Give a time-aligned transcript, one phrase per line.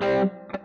[0.00, 0.57] Thank you.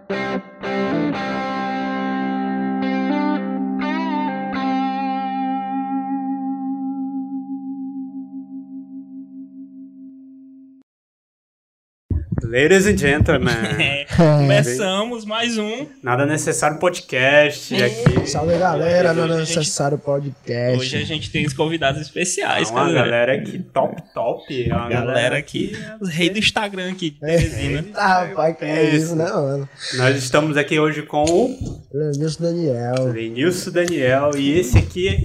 [12.54, 13.49] Ladies and gentlemen,
[13.81, 15.88] É, começamos mais um.
[16.03, 18.29] nada necessário podcast aqui.
[18.29, 20.77] Salve galera, é Hoje a gente- necessário podcast.
[20.79, 23.05] Hoje a gente tem os convidados especiais, Uma galera.
[23.05, 24.63] galera aqui top, top.
[24.70, 27.35] Uma A galera aqui, os reis do Instagram aqui, É.
[27.41, 29.67] Eita, rapaz, que é isso, né, mano?
[29.95, 33.05] Nós estamos aqui hoje com o Lenilson Daniel.
[33.12, 35.21] Lenilson Daniel e esse aqui é...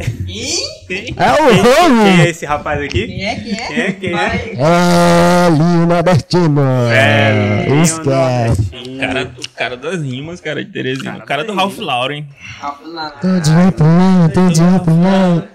[0.88, 3.06] Tem- É o Quem, quem é esse rapaz aqui?
[3.06, 3.34] Quem é?
[3.34, 3.66] Quem é?
[3.66, 3.92] Quem é?
[3.92, 4.52] Quem é?
[4.56, 6.62] É, Lino Albertino.
[6.90, 7.17] É,
[7.82, 8.68] Esquece.
[8.94, 11.12] O cara, o cara das rimas, cara, de Teresina.
[11.12, 11.78] Cara O cara do Ralph.
[11.78, 12.24] Lauren.
[13.20, 13.72] Todo dia
[14.84, 15.48] pro lá.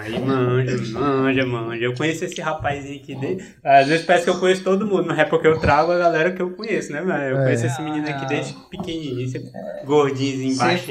[0.00, 1.84] Aí manja, manja, manja.
[1.84, 3.44] Eu conheço esse rapazinho aqui dele.
[3.62, 6.32] Às vezes parece que eu conheço todo mundo, mas é porque eu trago a galera
[6.32, 7.22] que eu conheço, né, mano?
[7.22, 7.44] Eu É.
[7.44, 9.50] conheço esse menino aqui desde pequenininho, sempre
[9.84, 10.90] gordinho, embaixo.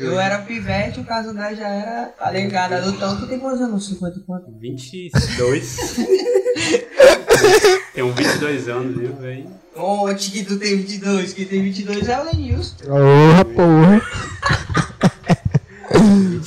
[0.00, 2.74] Eu era pivete, o caso da já era tá ligado.
[2.74, 3.86] Adultão, tu tem quantos anos?
[3.88, 4.52] 50 e quanto?
[4.60, 5.76] 22.
[7.94, 9.46] Tem uns 22 anos, viu, velho?
[9.76, 11.32] Onde que tu tem 22?
[11.32, 12.74] Quem tem 22 é o Lenilson.
[12.84, 14.02] Porra, porra.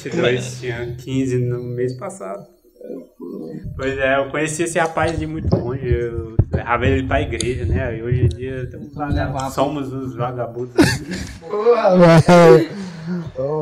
[0.04, 2.46] 22, tinha 15 no mês passado.
[3.78, 5.88] Pois é, eu conheci esse rapaz de muito longe.
[5.88, 7.98] Eu levava ele pra igreja, né?
[7.98, 8.70] E hoje em dia
[9.52, 10.76] somos os vagabundos.
[11.40, 12.70] Porra, velho.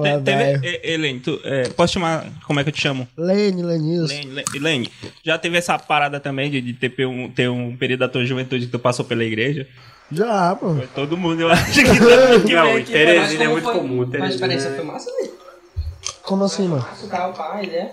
[0.04, 0.80] Te- Teve, velho.
[0.84, 3.08] Helene, tu, é, posso chamar, como é que eu te chamo?
[3.18, 4.14] Lene, Lenilson.
[4.14, 4.92] Helene, Le- Helene,
[5.24, 8.66] já teve essa parada também de, de ter, um, ter um período da tua juventude
[8.66, 9.68] que tu passou pela igreja?
[10.12, 10.76] Já, pô.
[10.76, 12.92] Foi todo mundo, eu acho que todo mundo que Não, aqui.
[12.92, 13.74] Teresina é como muito foi?
[13.76, 14.10] comum.
[14.20, 15.30] Mas peraí, é- foi massa, né?
[16.24, 16.82] Como assim, mano?
[16.82, 17.92] Massa, o cara, o pai, né?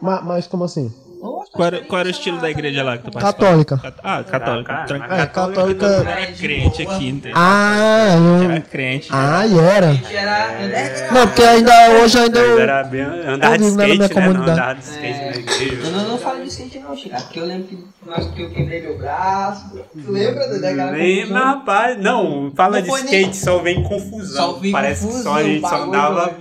[0.00, 0.92] Ma- Mas como assim?
[1.20, 3.64] Qual era, qual era o estilo da igreja lá que tu participava?
[3.64, 3.94] Católica.
[4.02, 4.72] Ah, católica.
[4.72, 5.08] Ah, tranquilo.
[5.08, 5.86] cara, É, católica.
[5.86, 7.32] Era crente aqui, entendeu?
[7.36, 8.08] Ah,
[8.44, 8.62] Era eu...
[8.62, 9.08] crente.
[9.10, 9.86] Ah, e era.
[9.86, 11.12] era.
[11.12, 12.58] Não, porque ainda hoje ainda eu...
[12.60, 14.08] era bem, andava de Eu vivo na skate, minha né?
[14.08, 14.50] Não comunidade.
[14.50, 15.86] andava de skate na igreja.
[15.86, 17.16] Eu não, não falo de skate não, Chico.
[17.22, 19.70] Porque eu lembro que, nós, que eu quebrei meu braço.
[19.92, 21.42] Tu lembra daquela Nem, confusão?
[21.44, 24.36] rapaz, não, fala Não de skate, nem- só vem confusão.
[24.36, 25.88] Só vem Parece confusão, que só a gente só bagulho.
[25.88, 26.34] andava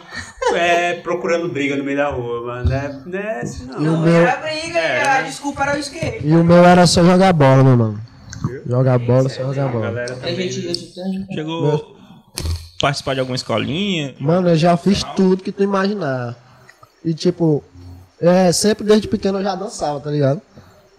[0.55, 2.69] é, procurando briga no meio da rua, mano.
[2.69, 3.81] Não é, não é assim, não.
[3.81, 5.23] E o Não meu- era briga, É, a né?
[5.23, 6.25] desculpa era o skate.
[6.27, 7.97] E o meu era só jogar bola, meu irmão.
[8.65, 9.85] Jogar bola, só jogar A bola.
[9.87, 10.49] galera A também.
[10.51, 10.73] gente, a
[11.07, 14.15] gente Chegou a participar de alguma escolinha.
[14.19, 16.35] Mano, eu já fiz tudo que tu imaginar.
[17.03, 17.63] E tipo,
[18.21, 20.41] é, sempre desde pequeno eu já dançava, tá ligado?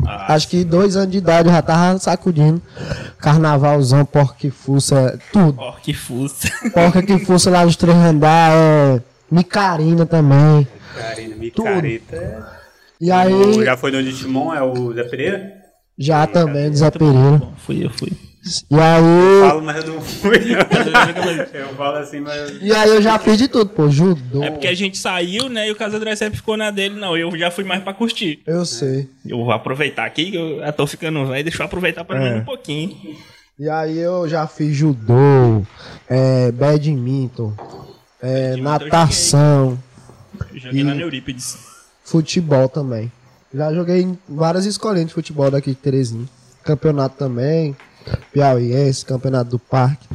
[0.06, 2.60] Ah, Acho que dois anos de idade eu já tava sacudindo.
[3.18, 5.56] Carnavalzão, porca que fuça, tudo.
[5.60, 6.48] ó, que fuça.
[6.72, 9.02] Porca que fuça lá dos três andar, é.
[9.30, 10.66] Micarina também.
[10.96, 12.16] Carina, micareta.
[12.16, 12.42] é-
[13.00, 15.52] E aí, O- Já foi no de Timon, é o Zé Pereira?
[15.98, 17.38] já também, Zé Pereira.
[17.38, 18.10] Bom, fui, eu fui.
[18.70, 19.40] E aí.
[19.48, 20.38] Falo, mas eu não fui.
[21.54, 22.58] eu falo assim, mas.
[22.62, 23.88] E aí eu já fiz de tudo, pô.
[23.90, 24.42] Judô.
[24.42, 25.68] É porque a gente saiu, né?
[25.68, 26.94] E o Casa André sempre ficou na dele.
[26.98, 28.40] Não, eu já fui mais pra curtir.
[28.46, 29.08] Eu sei.
[29.26, 31.44] Eu vou aproveitar aqui, que eu já tô ficando velho.
[31.44, 32.40] Deixa eu aproveitar pelo menos É.
[32.40, 32.96] um pouquinho.
[33.58, 35.62] E aí eu já fiz judô,
[36.08, 37.52] é, badminton,
[38.22, 39.78] é, eu natação,
[40.52, 41.56] Eu joguei lá no Eurípides.
[42.04, 43.10] futebol também.
[43.52, 46.26] Já joguei em várias escolinhas de futebol daqui de Teresina.
[46.62, 47.74] Campeonato também,
[48.32, 50.06] Piauiense, campeonato do parque.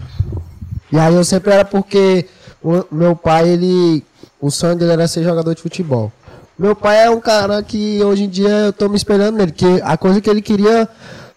[0.91, 2.27] E aí eu sempre era porque
[2.63, 4.03] o meu pai, ele.
[4.39, 6.11] O sonho dele era ser jogador de futebol.
[6.59, 9.81] Meu pai é um cara que hoje em dia eu tô me espelhando nele, que
[9.83, 10.87] a coisa que ele queria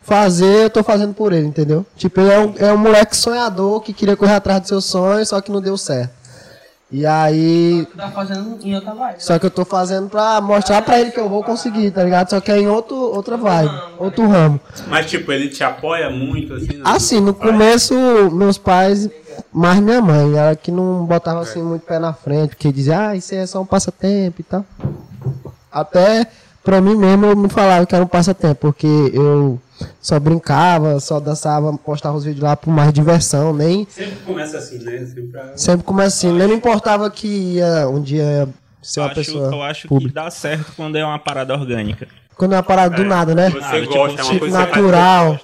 [0.02, 1.86] fazer, eu tô fazendo por ele, entendeu?
[1.96, 5.28] Tipo, ele é um, é um moleque sonhador que queria correr atrás dos seus sonhos,
[5.28, 6.12] só que não deu certo.
[6.90, 9.16] E aí, tá fazendo em outra vibe.
[9.18, 12.30] só que eu tô fazendo pra mostrar pra ele que eu vou conseguir, tá ligado?
[12.30, 14.60] Só que é em outro, outra vibe, outro ramo.
[14.86, 16.76] Mas, tipo, ele te apoia muito, assim?
[16.76, 16.88] não?
[16.88, 17.92] Assim, no começo,
[18.30, 19.10] meus pais,
[19.52, 23.16] mais minha mãe, ela que não botava assim muito pé na frente, porque dizia, ah,
[23.16, 24.64] isso é só um passatempo e tal.
[25.72, 26.26] Até
[26.62, 29.60] pra mim mesmo eu me falava que era um passatempo, porque eu
[30.00, 34.78] só brincava, só dançava, postava os vídeos lá por mais diversão, nem Sempre começa assim,
[34.78, 34.98] né?
[35.06, 35.56] Sempre pra...
[35.56, 38.48] sempre começa assim, nem me importava que ia um dia ia
[38.82, 40.14] ser Eu uma acho, pessoa eu acho que pública.
[40.14, 42.08] dá certo quando é uma parada orgânica.
[42.36, 43.50] Quando é uma parada do nada, né?
[43.50, 45.40] Você tipo, gosta, é uma tipo, coisa que Natural.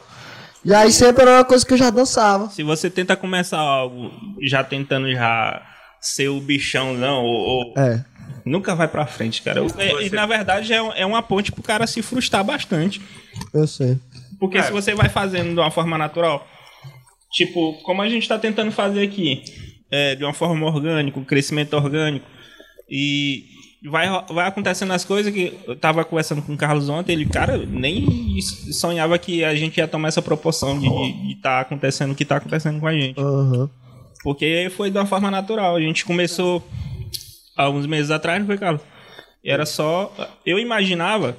[0.64, 2.48] E aí sempre era uma coisa que eu já dançava.
[2.50, 4.10] Se você tenta começar algo
[4.42, 5.60] já tentando já
[6.00, 8.04] ser o bichão, não, ou, ou- É.
[8.44, 9.60] nunca vai pra frente, cara.
[9.60, 13.00] E, e, na verdade é, é uma ponte pro cara se frustrar bastante.
[13.52, 13.98] Eu sei.
[14.42, 14.62] Porque É.
[14.64, 16.44] se você vai fazendo de uma forma natural,
[17.30, 19.40] tipo, como a gente tá tentando fazer aqui,
[19.88, 22.26] é, de uma forma orgânica, um crescimento orgânico,
[22.90, 23.44] e
[23.88, 27.56] vai, vai acontecendo as coisas que eu tava conversando com o Carlos ontem, ele, cara,
[27.56, 28.40] nem
[28.72, 30.88] sonhava que a gente ia tomar essa proporção de
[31.30, 33.20] estar tá acontecendo o que tá acontecendo com a gente.
[33.20, 33.70] Aham.
[34.24, 35.76] Porque foi de uma forma natural.
[35.76, 36.66] A gente começou
[37.56, 38.82] há uns meses atrás, não foi, Carlos?
[39.44, 40.12] E era só.
[40.44, 41.36] Eu imaginava,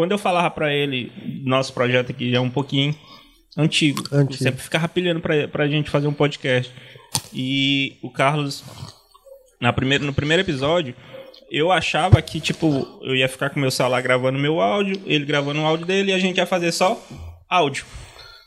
[0.00, 1.12] quando eu falava pra ele,
[1.44, 2.94] nosso projeto aqui já é um pouquinho
[3.54, 4.02] antigo.
[4.10, 4.32] Antigo.
[4.32, 6.72] Eu sempre ficava pilhando pra, pra gente fazer um podcast.
[7.34, 8.64] E o Carlos,
[9.60, 10.94] na primeira, no primeiro episódio,
[11.50, 15.60] eu achava que, tipo, eu ia ficar com meu celular gravando meu áudio, ele gravando
[15.60, 16.98] o áudio dele e a gente ia fazer só
[17.46, 17.84] áudio.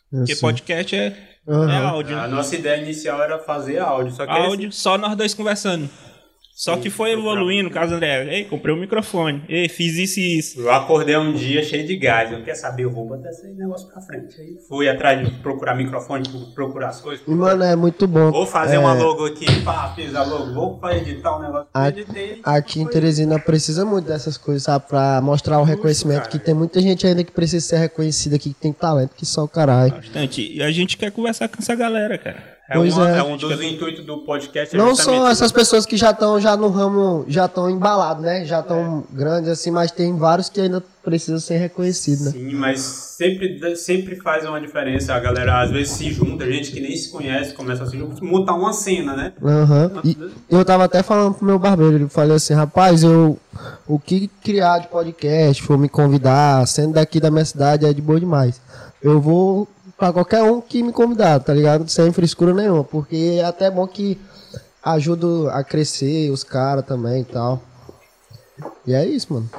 [0.09, 1.15] Porque podcast é,
[1.47, 1.71] Aham.
[1.71, 2.17] é áudio.
[2.17, 2.29] A né?
[2.29, 5.88] nossa ideia inicial era fazer áudio, só que áudio, só nós dois conversando.
[6.55, 10.61] Só que foi evoluindo, caso André, ei, comprei um microfone, ei, fiz isso e isso.
[10.61, 12.31] Eu acordei um dia cheio de gás.
[12.31, 14.39] Eu quer saber, eu vou botar esse negócio pra frente.
[14.39, 16.23] Aí fui atrás de procurar microfone,
[16.53, 17.25] procurar as coisas.
[17.27, 18.31] E, mano, é muito bom.
[18.31, 20.53] Vou fazer é, uma logo aqui, pá, fiz a logo.
[20.53, 21.67] Vou pra editar um negócio.
[21.73, 22.39] A- editei.
[22.44, 24.88] Aqui em Teresina precisa muito dessas coisas, sabe?
[24.88, 26.19] Pra mostrar o reconhecimento.
[26.19, 26.29] cara.
[26.31, 29.44] Que tem muita gente ainda que precisa ser reconhecida aqui, que tem talento, que só
[29.44, 29.94] o caralho.
[29.95, 30.55] Bastante.
[30.55, 32.52] E a gente quer conversar com essa galera, cara.
[32.69, 33.18] É, Pois uma- é.
[33.19, 34.74] é um dos intuitos do podcast.
[34.74, 38.45] é Não são essas pessoas que já estão já no ramo, já estão embalados, né?
[38.45, 42.31] Já estão grandes assim, mas tem vários que ainda precisam ser reconhecidos, né?
[42.31, 45.13] Sim, mas sempre, sempre faz uma diferença.
[45.13, 48.24] A galera às vezes se junta, gente que nem se conhece, começa a se juntar,
[48.24, 49.33] montar uma cena, né?
[49.44, 49.92] Aham.
[50.06, 50.18] E
[50.50, 53.38] eu tava até falando pro meu barbeiro, ele falou assim, rapaz, eu
[53.86, 58.01] o que criar de podcast, for me convidar, sendo daqui da minha cidade é de
[58.01, 58.62] boa demais.
[59.01, 59.68] Eu vou
[60.03, 61.88] pra qualquer um que me convidar, tá ligado?
[61.89, 64.17] Sem frescura nenhuma, porque é até bom que
[64.83, 67.63] ajuda a crescer os caras também e tal.
[68.85, 69.50] E é isso, mano.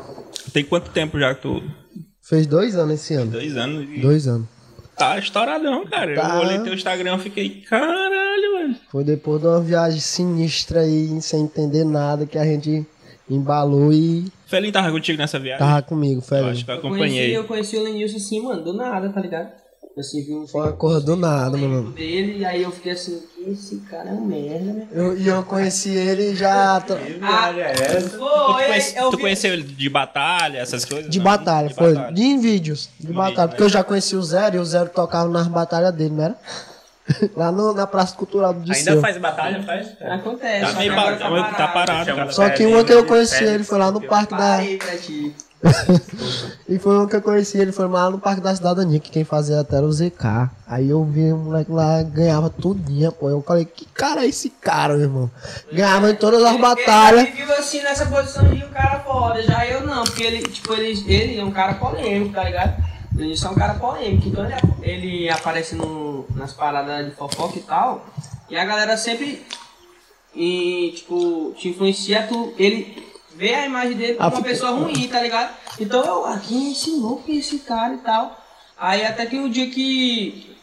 [0.53, 1.63] Tem quanto tempo já que tu.
[2.21, 3.31] Fez dois anos esse ano.
[3.31, 3.89] Dois anos.
[3.91, 4.47] E Dois anos.
[4.99, 6.15] Tá estouradão, cara.
[6.15, 6.35] Tá.
[6.37, 8.77] Eu olhei teu Instagram e fiquei, caralho, mano.
[8.91, 12.87] Foi depois de uma viagem sinistra aí, sem entender nada, que a gente
[13.29, 15.67] embalou e Felinho tava contigo nessa viagem?
[15.67, 16.51] tava comigo, Eu Félix.
[16.51, 17.37] acho que eu Eu conheci, acompanhei.
[17.39, 19.64] eu conheci o Lenilson assim, mano, do nada, tá ligado?
[19.97, 21.91] Assim, vi um Foi uma coisa do nada, mano.
[21.93, 24.89] dele, e aí eu fiquei assim, esse cara é um merda, né?
[24.91, 28.09] Eu, e eu conheci ele já t- Que viagem é essa?
[28.19, 28.19] Tu,
[28.55, 31.09] conhece- eu tu vi- conheceu ele de batalha, essas coisas?
[31.09, 31.25] de não?
[31.25, 31.95] batalha, De foi.
[31.95, 32.13] batalha.
[32.13, 33.49] De em vídeos, de batalha.
[33.49, 36.37] Porque eu já conheci o Zero e o Zero tocava nas batalhas dele, não era?
[37.37, 39.01] Lá no- na Praça Cultural do Ainda Disseu.
[39.01, 39.63] faz batalha?
[39.63, 39.91] Faz?
[40.03, 40.73] Acontece.
[40.73, 42.33] Tá meio agora tá meio- tá parado, Chama cara.
[42.33, 44.59] Só que uma que eu conheci ele foi lá no parque da.
[46.67, 49.23] E foi uma que eu conheci ele, foi lá no Parque da Cidadania, que quem
[49.23, 50.49] fazia até era o ZK.
[50.67, 53.29] Aí eu vi um moleque lá, ganhava tudinho, pô.
[53.29, 55.31] Eu falei, que cara é esse cara, meu irmão?
[55.71, 57.25] Ganhava em todas as batalhas.
[57.25, 59.43] Ele vive assim nessa posição de um cara foda.
[59.43, 62.83] Já eu não, porque ele, tipo, ele, ele é um cara polêmico, tá ligado?
[63.19, 64.29] Ele é um cara polêmico.
[64.29, 68.07] Então ele, ele aparece no, nas paradas de fofoca e tal.
[68.49, 69.45] E a galera sempre,
[70.35, 75.09] e, tipo, te influencia, tu, ele vê a imagem dele como Ah, uma pessoa ruim,
[75.09, 75.55] tá ligado?
[75.79, 78.41] Então eu, ah, quem é esse louco, quem é esse cara e tal.
[78.79, 80.55] Aí até que o dia que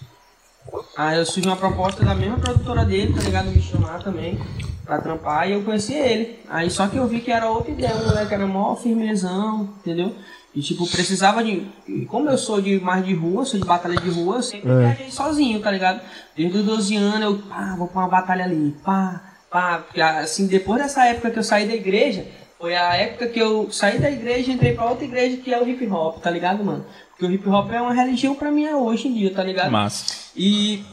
[0.95, 3.49] Aí eu surgiu uma proposta da mesma produtora dele, tá ligado?
[3.49, 4.39] Me chamar também
[4.85, 6.39] pra trampar e eu conheci ele.
[6.49, 10.15] Aí só que eu vi que era outra ideia, o moleque era mó firmezão, entendeu?
[10.53, 11.65] E tipo, precisava de.
[12.07, 15.09] Como eu sou de mais de rua, sou de batalha de rua, eu sempre viajei
[15.09, 16.01] sozinho, tá ligado?
[16.35, 19.77] Desde os 12 anos eu, pá, vou pra uma batalha ali, pá, pá.
[19.79, 22.25] Porque assim, depois dessa época que eu saí da igreja,
[22.61, 25.59] foi a época que eu saí da igreja e entrei pra outra igreja que é
[25.59, 26.85] o hip hop, tá ligado, mano?
[27.09, 29.71] Porque o hip hop é uma religião pra mim hoje em dia, tá ligado?
[29.71, 30.05] Massa.
[30.35, 30.83] E,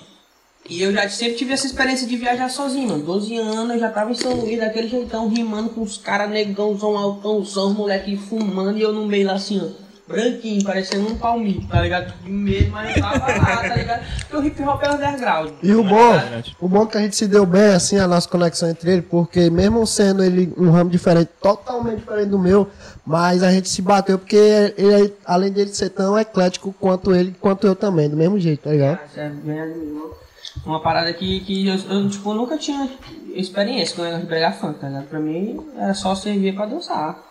[0.69, 3.05] e eu já sempre tive essa experiência de viajar sozinho, mano.
[3.05, 6.97] 12 anos, eu já tava em São Luís, daquele jeitão, rimando com os caras negãozão,
[6.97, 9.88] altãozão, moleque fumando, e eu no meio lá assim, ó.
[10.09, 12.15] Branquinho, parecendo um palmito, tá ligado?
[12.25, 14.05] De medo, mas tava lá, tá ligado?
[14.21, 15.53] Porque o hip hop é underground.
[15.63, 16.57] E o bom, ligado?
[16.59, 19.03] o bom é que a gente se deu bem, assim, a nossa conexão entre ele,
[19.03, 22.69] porque mesmo sendo ele um ramo diferente, totalmente diferente do meu,
[23.05, 27.67] mas a gente se bateu porque ele, além dele ser tão eclético quanto ele, quanto
[27.67, 28.99] eu também, do mesmo jeito, tá ligado?
[29.15, 29.99] Ah, é bem.
[30.65, 32.91] Uma parada que, que eu, eu, tipo, nunca tinha
[33.35, 35.07] experiência com o pegar funk, tá ligado?
[35.07, 37.28] Pra mim era só servir pra dançar.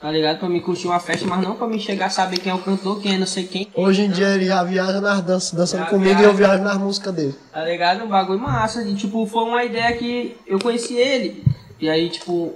[0.00, 0.38] Tá ligado?
[0.38, 2.60] Pra me curtir uma festa, mas não pra me chegar a saber quem é o
[2.60, 3.68] cantor, quem é não sei quem.
[3.74, 6.28] Hoje em dia ele já viaja nas danças, dançando Já comigo e viaja.
[6.28, 7.34] eu viajo nas músicas dele.
[7.52, 8.04] Tá ligado?
[8.04, 8.82] Um bagulho massa.
[8.82, 11.42] E, tipo, foi uma ideia que eu conheci ele.
[11.80, 12.54] E aí, tipo,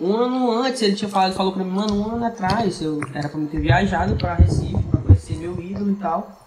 [0.00, 3.28] um ano antes ele tinha falado, falou pra mim, mano, um ano atrás, eu era
[3.28, 6.40] pra me ter viajado pra Recife, pra conhecer meu ídolo e tal.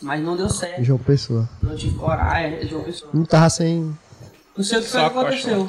[0.00, 0.82] Mas não deu certo.
[0.82, 1.46] João Pessoa.
[1.62, 3.10] Não tive coragem, João Pessoa.
[3.12, 3.94] Não tava sem.
[4.56, 5.68] Não sei o que foi que aconteceu.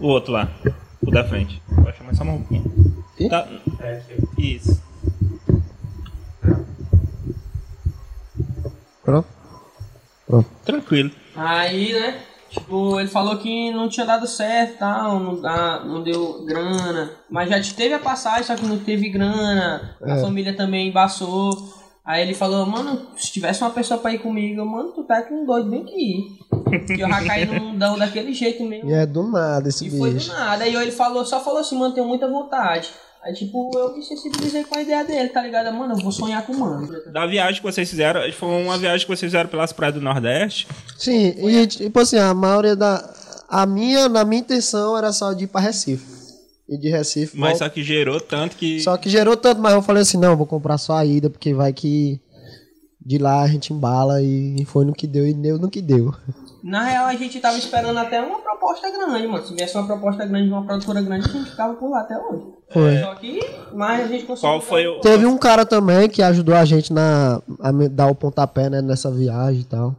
[0.00, 0.48] O outro lá.
[1.02, 1.62] O da frente.
[1.86, 2.62] Pode chamar só uma roupinha.
[3.16, 3.28] Quê?
[3.28, 3.46] Tá.
[3.78, 4.02] É,
[4.36, 4.82] Isso.
[9.04, 9.28] Pronto?
[10.26, 10.50] Pronto.
[10.64, 11.12] Tranquilo.
[11.36, 12.20] Aí, né?
[12.50, 17.12] Tipo, ele falou que não tinha dado certo tal, não, dá, não deu grana.
[17.30, 19.96] Mas já teve a passagem, só que não teve grana.
[20.02, 20.20] A É.
[20.20, 21.72] família também embaçou.
[22.04, 25.22] Aí ele falou, mano, se tivesse uma pessoa pra ir comigo, eu, mano, tu tá
[25.22, 26.38] com doido, bem que ir.
[26.86, 28.90] Que eu já caí num mundão daquele jeito mesmo.
[28.90, 30.32] E é do nada esse E foi do bicho.
[30.32, 30.64] nada.
[30.64, 32.88] Aí ele falou, só falou assim, mano, tenho muita vontade.
[33.22, 35.74] Aí tipo, eu me sensibilizei com a ideia dele, tá ligado?
[35.76, 36.88] Mano, eu vou sonhar com o mano.
[37.12, 40.68] Da viagem que vocês fizeram, foi uma viagem que vocês fizeram pelas praias do Nordeste.
[40.96, 43.02] Sim, e tipo assim, a maioria da.
[43.48, 46.04] A minha, na minha intenção era só de ir pra Recife.
[46.68, 47.36] E de Recife.
[47.36, 48.80] Mas volta- só que gerou tanto que.
[48.80, 51.52] Só que gerou tanto, mas eu falei assim, não, vou comprar só a ida, porque
[51.54, 52.20] vai que
[53.04, 56.12] de lá a gente embala e foi no que deu e deu no que deu.
[56.62, 59.44] Na real, a gente tava esperando até uma proposta grande, mano.
[59.44, 62.18] Se viesse uma proposta grande de uma produtora grande, a gente ficava por lá até
[62.18, 62.42] hoje.
[62.72, 62.98] Foi.
[62.98, 63.40] Só que,
[63.72, 64.50] mas a gente conseguiu.
[64.50, 65.00] Qual foi o.
[65.00, 69.10] Teve um cara também que ajudou a gente na, a dar o pontapé né, nessa
[69.10, 69.94] viagem e tal.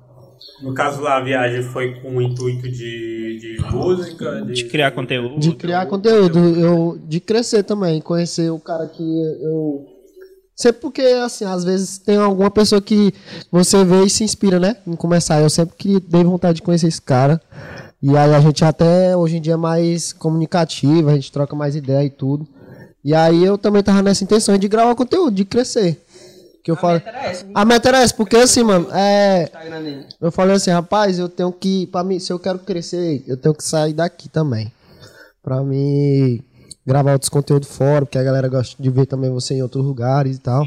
[0.61, 4.91] No caso lá, a viagem foi com o intuito de, de música, de, De criar
[4.91, 5.39] conteúdo.
[5.39, 9.96] De criar conteúdo, eu, de crescer também, conhecer o cara que eu.
[10.57, 13.13] Sempre porque, assim, às vezes tem alguma pessoa que
[13.51, 14.75] você vê e se inspira, né?
[14.87, 15.39] Em começar.
[15.39, 17.39] Eu sempre que dei vontade de conhecer esse cara.
[18.01, 21.75] E aí a gente até hoje em dia é mais comunicativo, a gente troca mais
[21.75, 22.47] ideia e tudo.
[23.05, 26.03] E aí eu também tava nessa intenção de gravar conteúdo, de crescer.
[26.63, 26.93] Que eu A falo.
[26.95, 29.49] meta era essa, A meta era essa, porque assim, mano, é.
[29.69, 30.05] Dele.
[30.19, 33.53] Eu falei assim, rapaz, eu tenho que, para mim, se eu quero crescer, eu tenho
[33.53, 34.71] que sair daqui também.
[35.43, 36.43] Pra mim
[36.87, 40.37] gravar outros conteúdos fora, porque a galera gosta de ver também você em outros lugares
[40.37, 40.65] e tal.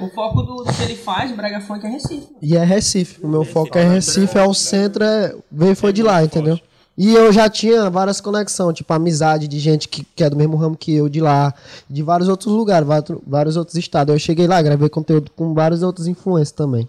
[0.00, 2.14] O foco do, do que ele faz, Brega Funk, é Recife.
[2.14, 2.36] mano.
[2.40, 6.02] E é Recife, o meu foco é Recife, é o centro, é, veio foi de
[6.02, 6.58] lá, entendeu?
[6.96, 10.56] E eu já tinha várias conexões, tipo amizade de gente que, que é do mesmo
[10.56, 11.54] ramo que eu de lá,
[11.88, 14.12] de vários outros lugares, vários, vários outros estados.
[14.14, 16.88] Eu cheguei lá, gravei conteúdo com vários outros influencers também.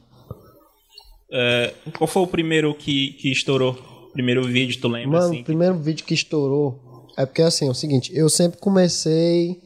[1.30, 3.78] É, qual foi o primeiro que, que estourou?
[4.14, 5.42] Primeiro vídeo, tu lembra Mano, assim?
[5.42, 9.62] o primeiro vídeo que estourou é porque assim, é o seguinte, eu sempre comecei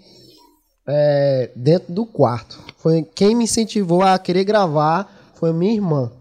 [0.88, 2.60] é, dentro do quarto.
[2.78, 6.12] Foi quem me incentivou a querer gravar foi minha irmã.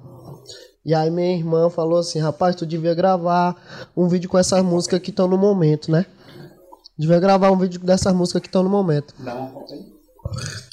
[0.84, 3.56] E aí minha irmã falou assim, rapaz, tu devia gravar
[3.96, 6.04] um vídeo com essas músicas que estão no momento, né?
[6.98, 9.14] Devia gravar um vídeo dessas músicas que estão no momento.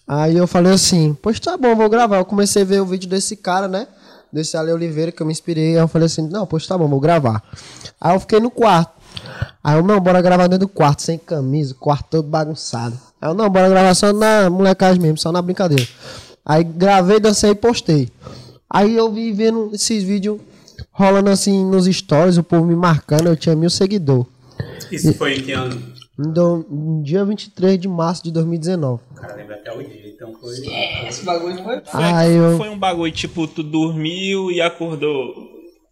[0.08, 2.17] Aí eu falei assim, pois tá bom, vou gravar.
[2.17, 3.88] Eu comecei a ver o vídeo desse cara, né?
[4.31, 5.77] Desse Ale Oliveira, que eu me inspirei.
[5.77, 7.41] Aí eu falei assim, não, pois tá bom, vou gravar.
[8.00, 8.91] Aí eu fiquei no quarto.
[9.63, 12.98] Aí eu, não, bora gravar dentro do quarto, sem camisa, o quarto todo bagunçado.
[13.22, 15.88] Aí eu, não, bora gravar só na molecagem mesmo, só na brincadeira.
[16.46, 18.10] Aí gravei, dancei e postei.
[18.70, 20.39] Aí eu vi vendo esses vídeos
[20.91, 24.25] rolando assim nos stories, o povo me marcando, eu tinha mil seguidores.
[24.91, 25.80] Isso foi em que ano?
[26.18, 29.01] No no dia 23 de março de 2019.
[29.12, 30.53] O cara lembra até o dia, então foi.
[31.08, 31.82] Esse bagulho foi.
[31.82, 35.34] Foi, Aí eu- foi um bagulho tipo, tu dormiu e acordou.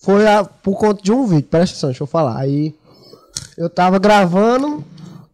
[0.01, 2.37] Foi a- por conta de um vídeo, presta atenção, deixa eu falar.
[2.37, 2.73] Aí
[3.59, 4.83] eu tava gravando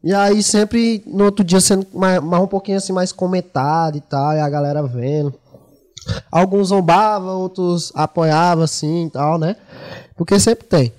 [0.03, 4.01] e aí sempre no outro dia sendo mais, mais um pouquinho assim mais comentado e
[4.01, 5.33] tal, e a galera vendo.
[6.31, 9.55] Alguns zombavam, outros apoiavam assim e tal, né?
[10.17, 10.91] Porque sempre tem.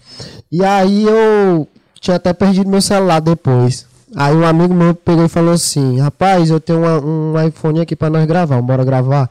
[0.50, 1.66] E aí eu
[2.00, 3.87] tinha até perdido meu celular depois.
[4.14, 7.95] Aí um amigo meu pegou e falou assim: Rapaz, eu tenho uma- um iPhone aqui
[7.97, 9.28] pra nós gravar, bora gravar.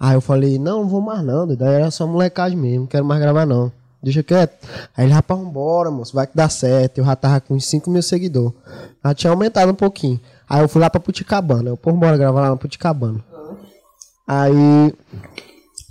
[0.00, 1.46] Aí eu falei: Não, não vou mais não.
[1.46, 3.70] Daí era só molecagem mesmo, não quero mais gravar não.
[4.02, 4.66] Deixa quieto.
[4.96, 6.98] Aí ele, rapaz, vambora, moço, vai que dá certo.
[6.98, 8.52] Eu já tava com uns 5 mil seguidores.
[9.04, 10.20] Já tinha aumentado um pouquinho.
[10.48, 11.70] Aí eu fui lá pra Puticabana.
[11.70, 13.20] Eu, pô, bora gravar lá na Puticabana.
[14.26, 14.94] Aí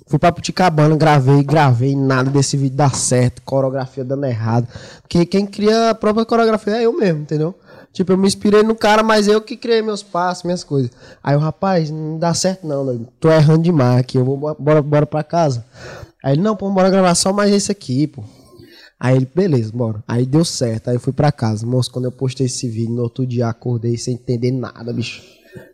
[0.08, 4.68] fui pra Puticabana, gravei, gravei, nada desse vídeo dá certo, coreografia dando errado.
[5.02, 7.56] Porque quem cria a própria coreografia é eu mesmo, entendeu?
[7.94, 10.92] Tipo, eu me inspirei no cara, mas eu que criei meus passos, minhas coisas.
[11.22, 13.08] Aí o rapaz, não dá certo não, doido.
[13.20, 15.66] tô errando demais aqui, eu vou bo- bora, bora pra casa.
[16.24, 18.24] Aí ele, não, pô, bora gravar só mais esse aqui, pô.
[19.00, 20.04] Aí ele, beleza, bora.
[20.08, 21.66] Aí deu certo, aí eu fui pra casa.
[21.66, 25.24] Moço, quando eu postei esse vídeo, no outro dia acordei sem entender nada, bicho.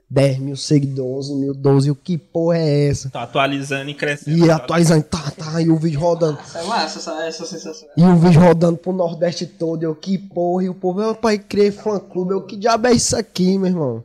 [0.10, 3.10] 10 mil seguidores, 11 mil, 12, o que porra é essa?
[3.10, 4.38] Tá atualizando e crescendo.
[4.38, 6.40] E atualizando, tá, tá, e o vídeo rodando.
[6.40, 7.90] Essa é massa, essa, essa sensação.
[7.98, 11.38] E o vídeo rodando pro Nordeste todo, eu, que porra, e o povo, meu pai,
[11.38, 14.04] criei fã clube, eu, que diabo é isso aqui, meu irmão?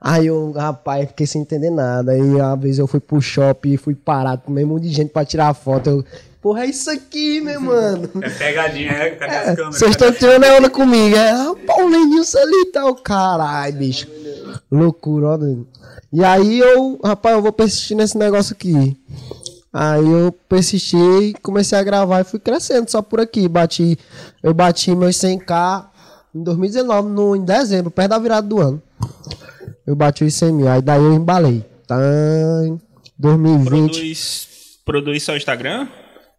[0.00, 2.12] Aí eu, rapaz, fiquei sem entender nada.
[2.12, 5.10] Aí uma vez eu fui pro shopping e fui parado com meio monte de gente
[5.10, 5.90] pra tirar foto.
[5.90, 6.04] Eu,
[6.40, 8.08] porra, é isso aqui, meu mano.
[8.22, 9.10] É pegadinha, é?
[9.10, 9.78] Cadê as câmeras?
[9.78, 11.14] Vocês estão tirando a onda comigo.
[11.14, 14.08] É, rapaz, o Lenilson ali tá o caralho, bicho.
[14.70, 15.38] Loucura, ó.
[16.10, 18.96] E aí eu, rapaz, eu vou persistir nesse negócio aqui.
[19.72, 23.46] Aí eu persisti e comecei a gravar e fui crescendo só por aqui.
[23.46, 23.98] Bati,
[24.42, 25.84] eu bati meus 100k
[26.34, 28.82] em 2019, no, em dezembro, perto da virada do ano.
[29.90, 31.64] Eu bati os 100 mil, aí daí eu embalei.
[31.84, 31.96] Tá,
[33.18, 34.48] 2020, Produz,
[34.84, 35.88] produz só Instagram?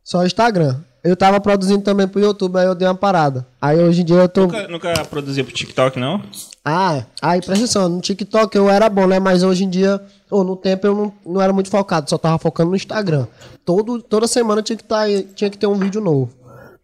[0.01, 0.77] só Instagram.
[1.03, 3.46] Eu tava produzindo também pro YouTube, aí eu dei uma parada.
[3.62, 4.43] Aí hoje em dia eu tô.
[4.43, 6.24] Nunca, nunca produziu pro TikTok, não?
[6.63, 9.20] Ah, aí presta atenção, no TikTok eu era bom, né?
[9.20, 12.38] Mas hoje em dia, ou no tempo eu não, não era muito focado, só tava
[12.38, 13.27] focando no Instagram.
[13.65, 15.01] Todo, toda semana tinha que, tá,
[15.36, 16.31] tinha que ter um vídeo novo.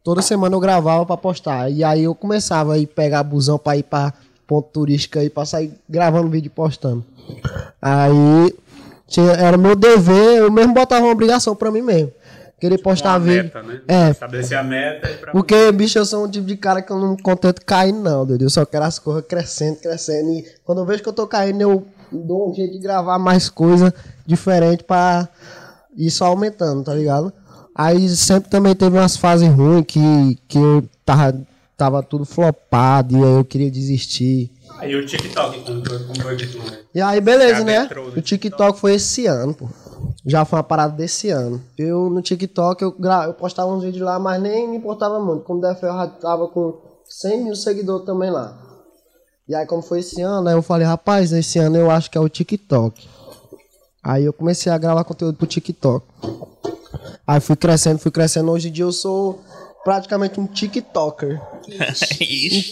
[0.04, 1.72] Toda semana eu gravava pra postar.
[1.72, 4.14] E aí eu começava a ir pegar busão pra ir pra
[4.48, 7.04] ponto turístico aí, pra sair gravando vídeo e postando.
[7.82, 8.54] Aí
[9.38, 12.12] era meu dever, eu mesmo botava uma obrigação pra mim mesmo.
[12.60, 13.44] Querer postar Uma vídeo.
[13.44, 13.82] meta, né?
[13.88, 16.92] É, Estabelecer a meta e pra porque, bicho, eu sou um tipo de cara que
[16.92, 18.42] eu não me contento caindo, não, doido.
[18.44, 20.32] Eu só quero as coisas crescendo, crescendo.
[20.32, 23.48] E quando eu vejo que eu tô caindo, eu dou um jeito de gravar mais
[23.48, 23.94] coisa
[24.26, 25.30] diferente pra
[25.96, 27.32] ir só aumentando, tá ligado?
[27.76, 31.40] Aí sempre também teve umas fases ruins que, que eu tava,
[31.78, 34.52] tava tudo flopado e aí eu queria desistir.
[34.80, 36.60] Aí o TikTok, como foi, como foi que tu...
[36.94, 37.88] E aí, beleza, né?
[38.16, 39.70] O TikTok foi esse ano, pô.
[40.26, 41.62] Já foi uma parada desse ano.
[41.78, 43.26] Eu no TikTok, eu, gra...
[43.26, 45.44] eu postava uns vídeos lá, mas nem me importava muito.
[45.44, 48.58] Como o DFL já tava com 100 mil seguidores também lá.
[49.48, 52.18] E aí, como foi esse ano, aí eu falei, rapaz, esse ano eu acho que
[52.18, 53.08] é o TikTok.
[54.04, 56.06] Aí eu comecei a gravar conteúdo pro TikTok.
[57.26, 58.52] Aí fui crescendo, fui crescendo.
[58.52, 59.42] Hoje em dia eu sou
[59.92, 61.40] praticamente um TikToker.
[61.40, 61.72] Um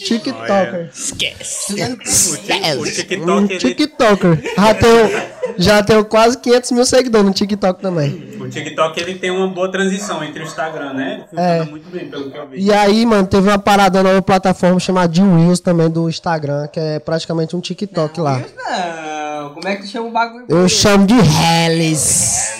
[0.04, 0.90] TikToker.
[0.92, 1.72] Esquece.
[1.72, 4.42] O, ti- o Um TikToker.
[4.54, 5.10] Já tenho,
[5.56, 8.36] já tenho quase 500 mil seguidores no TikTok também.
[8.38, 11.24] o TikTok ele tem uma boa transição entre o Instagram, né?
[11.30, 11.64] Funciona É.
[11.64, 12.60] muito bem, pelo que eu vi.
[12.60, 16.78] E aí, mano, teve uma parada nova plataforma chamada de Reels também do Instagram, que
[16.78, 18.42] é praticamente um TikTok lá.
[18.54, 20.44] Não, como é que tu chama o bagulho?
[20.50, 22.50] Eu chamo de Hellis.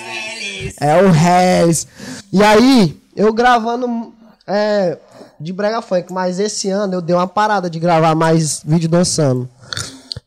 [0.80, 1.86] É o Hellis.
[2.32, 4.14] E aí, eu gravando
[4.46, 4.96] é,
[5.40, 9.48] de brega funk, mas esse ano eu dei uma parada de gravar mais vídeo dançando.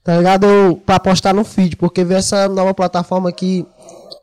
[0.04, 0.46] Tá ligado?
[0.46, 3.66] Eu, pra postar no feed, porque veio essa nova plataforma que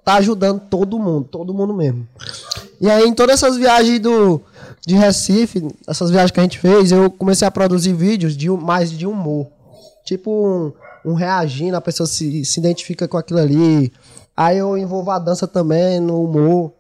[0.05, 2.07] tá ajudando todo mundo, todo mundo mesmo.
[2.81, 4.41] E aí, em todas essas viagens do,
[4.87, 8.91] de Recife, essas viagens que a gente fez, eu comecei a produzir vídeos de, mais
[8.91, 9.47] de humor.
[10.05, 10.73] Tipo um,
[11.13, 13.93] um reagindo, a pessoa se, se identifica com aquilo ali.
[14.37, 16.73] Aí eu envolvo a dança também no humor.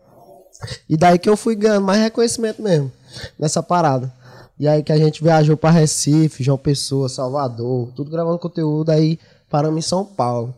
[0.89, 2.91] E daí que eu fui ganhando mais reconhecimento mesmo
[3.39, 4.13] nessa parada.
[4.59, 9.19] E aí que a gente viajou pra Recife, João Pessoa, Salvador, tudo gravando conteúdo, aí
[9.50, 10.55] paramos em São Paulo.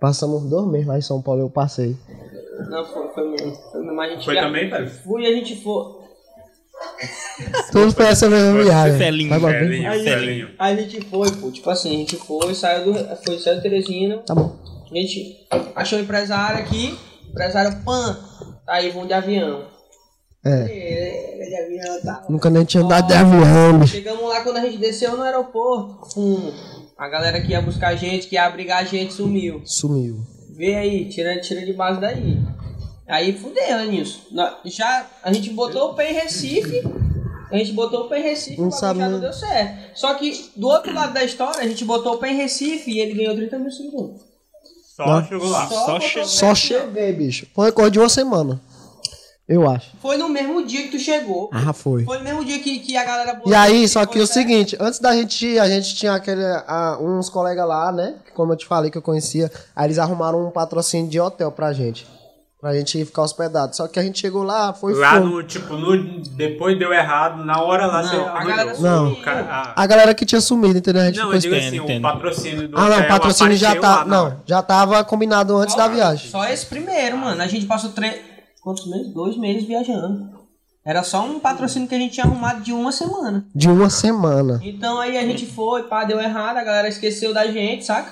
[0.00, 1.96] Passamos dois meses lá em São Paulo, eu passei.
[2.68, 3.56] Não, foi, foi mesmo.
[3.70, 4.00] Foi mesmo.
[4.00, 4.90] A gente Foi já- também, velho?
[4.90, 6.02] Fui e a gente foi.
[7.70, 8.98] Tudo foi essa mesma viagem.
[8.98, 10.46] Felinho, Felinho, A felinho.
[10.48, 11.50] gente, a gente foi, pô.
[11.50, 13.16] Tipo assim, a gente foi, saiu do.
[13.24, 14.18] Foi, saiu de Teresina.
[14.18, 14.56] Tá bom.
[14.90, 16.98] A gente achou um empresário aqui.
[17.30, 18.18] Empresário Pan.
[18.66, 19.64] Aí vão de avião.
[20.44, 20.50] É.
[20.50, 22.24] É, de avião tá.
[22.28, 23.94] Nunca nem tinha andado de avião, bicho.
[23.94, 26.18] Chegamos lá quando a gente desceu no aeroporto.
[26.18, 26.52] Hum,
[26.98, 29.62] a galera que ia buscar a gente, que ia abrigar a gente, sumiu.
[29.64, 30.20] Sumiu.
[30.56, 32.38] Vê aí, tira, tira de base daí.
[33.08, 34.26] Aí fudeu né, nisso.
[34.64, 36.82] Já a gente botou o pé em Recife.
[37.50, 39.12] A gente botou o pé em Recife Não sabe, já né?
[39.12, 39.98] não deu certo.
[39.98, 42.98] Só que do outro lado da história, a gente botou o pé em Recife e
[42.98, 44.22] ele ganhou 30 mil segundos.
[44.96, 45.24] Só Não.
[45.26, 45.66] chegou lá.
[45.68, 46.54] Só Só assim, ó.
[46.54, 47.46] cheguei, bicho.
[47.54, 48.60] Foi recorde de uma semana.
[49.52, 49.90] Eu acho.
[50.00, 51.50] Foi no mesmo dia que tu chegou.
[51.52, 52.04] Ah, foi.
[52.04, 53.52] Foi no mesmo dia que, que a galera botou.
[53.52, 54.32] E aí, só que o certo.
[54.48, 58.14] seguinte, antes da gente ir, a gente tinha aquele, ah, uns colegas lá, né?
[58.24, 59.50] que Como eu te falei que eu conhecia.
[59.76, 62.06] Aí eles arrumaram um patrocínio de hotel pra gente.
[62.58, 63.74] Pra gente ficar hospedado.
[63.76, 65.26] Só que a gente chegou lá, foi Lá fogo.
[65.26, 68.78] no, tipo, no, depois deu errado, na hora lá Não, você a galera.
[68.78, 69.14] Não.
[69.16, 71.02] Cara- a- A galera que tinha sumido, entendeu?
[71.02, 71.98] A gente Não, ficou eu digo assim, entendo.
[71.98, 73.96] o patrocínio do Ah, não, o hotel patrocínio já tá.
[73.96, 76.30] lá Não, já tava combinado antes da viagem.
[76.30, 77.42] Só esse primeiro, mano.
[77.42, 78.31] A gente passou três.
[78.62, 79.12] Quantos meses?
[79.12, 80.30] Dois meses viajando.
[80.84, 83.46] Era só um patrocínio que a gente tinha arrumado de uma semana.
[83.54, 84.60] De uma semana.
[84.64, 88.10] Então aí a gente foi, pá, deu errado, a galera esqueceu da gente, saca?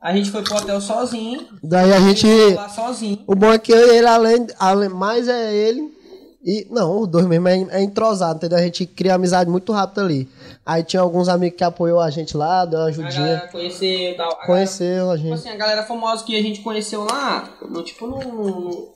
[0.00, 1.46] A gente foi pro hotel sozinho.
[1.62, 2.26] Daí a gente.
[2.54, 3.18] lá sozinho.
[3.26, 5.94] O bom é que ele, além, além mais é ele.
[6.44, 8.58] E, não, os dois mesmo é, é entrosado, entendeu?
[8.58, 10.28] A gente cria amizade muito rápido ali.
[10.64, 13.10] Aí tinha alguns amigos que apoiou a gente lá, deu uma A ajudinha.
[13.24, 14.26] galera conheceu e tal.
[14.26, 15.34] A galera- Conheceu a Tipo gente.
[15.40, 18.88] assim, a galera famosa que a gente conheceu lá, no, tipo, no, no-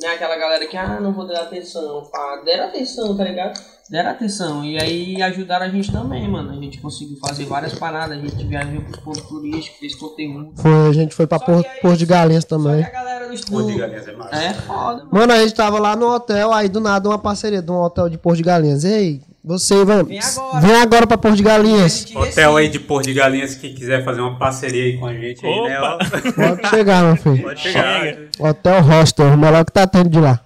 [0.00, 2.40] Não é aquela galera que, ah, não vou dar atenção, pá.
[2.44, 3.60] Deram atenção, tá ligado?
[3.90, 4.64] Deram atenção.
[4.64, 6.52] E aí ajudaram a gente também, mano.
[6.52, 10.52] A gente conseguiu fazer várias paradas, a gente viajou pros pontos turísticos, fez conteúdo.
[10.56, 12.84] Foi, a gente foi pra Só Porto, Porto de Galinhas Só também.
[12.84, 14.36] que a galera do Pô, de galinhas é massa.
[14.36, 15.08] É foda, mano.
[15.10, 18.08] Mano, a gente tava lá no hotel, aí do nada uma parceria de um hotel
[18.08, 18.84] de Porto de Galinhas.
[18.84, 20.02] Ei, você, vai.
[20.02, 20.60] Vem agora.
[20.60, 22.06] Vem agora pra Porto de Galinhas.
[22.14, 25.46] Hotel aí de Porto de Galinhas que quiser fazer uma parceria aí com a gente
[25.46, 25.80] aí, né?
[25.80, 25.98] ó.
[25.98, 27.42] Pode chegar, meu filho.
[27.42, 28.00] Pode chegar.
[28.02, 28.28] Chega.
[28.38, 30.40] Hotel Hostel, o melhor que tá tendo de lá.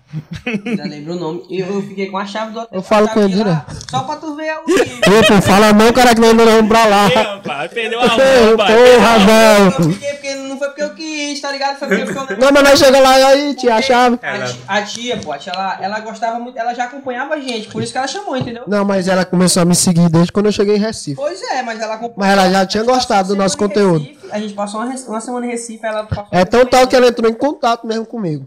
[0.46, 1.42] Ainda lembro o nome.
[1.50, 2.78] Eu, eu fiquei com a chave do hotel.
[2.78, 3.90] Eu falo com ele direto.
[3.90, 6.85] Só pra tu ver o Ô, pô, fala não, cara, que nós não vamos pra
[6.85, 7.09] lá.
[7.09, 8.66] Ih, rapaz, perdeu a Ô, roupa.
[8.66, 9.98] Porra, Eu velho.
[10.62, 11.79] Foi porque eu quis, tá ligado?
[11.79, 12.03] Foi porque
[12.35, 14.18] eu Não, mas nós chegamos lá e aí, tia, a chave.
[14.22, 17.40] A, ti- a tia, pô, a tia, ela, ela gostava muito, ela já acompanhava a
[17.40, 18.62] gente, por isso que ela chamou, entendeu?
[18.66, 21.16] Não, mas ela começou a me seguir desde quando eu cheguei em Recife.
[21.16, 22.37] Pois é, mas ela acompanhava.
[22.37, 24.05] Mas ela já tinha gostado do nosso conteúdo.
[24.05, 26.94] Recife, a gente passou uma, uma semana em Recife, ela passou É tão tal que
[26.94, 28.46] ela entrou em contato mesmo comigo.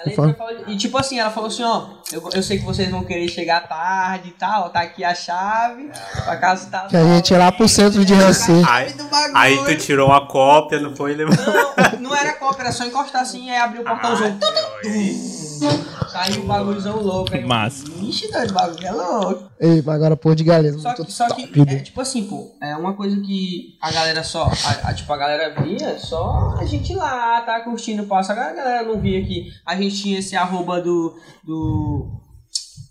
[0.00, 2.64] Ela entrou e, falou- e tipo assim, ela falou assim, ó, eu, eu sei que
[2.64, 5.90] vocês vão querer chegar tarde e tal, tá aqui a chave,
[6.24, 6.86] pra casa tá.
[6.86, 8.62] Que a gente ia lá pro centro de Recife.
[8.68, 8.94] Aí,
[9.34, 11.16] aí tu tirou uma cópia, não foi?
[11.16, 11.26] Não,
[12.00, 14.38] não era cópia, era só encostar assim, aí abrir o portãozão.
[16.12, 17.34] Saiu o bagulhozão louco.
[17.34, 17.84] Aí, Massa.
[18.00, 19.48] Ixi, doido, o bagulho é louco.
[19.60, 20.72] Ei, mas agora pôr de galinha.
[20.78, 24.44] Só que, só que é, tipo assim, pô, é uma coisa que a galera só,
[24.44, 28.30] a, a- tipo, a galera via só a gente lá, tá curtindo o passo.
[28.32, 32.20] A galera não via que a gente tinha esse arroba do, do,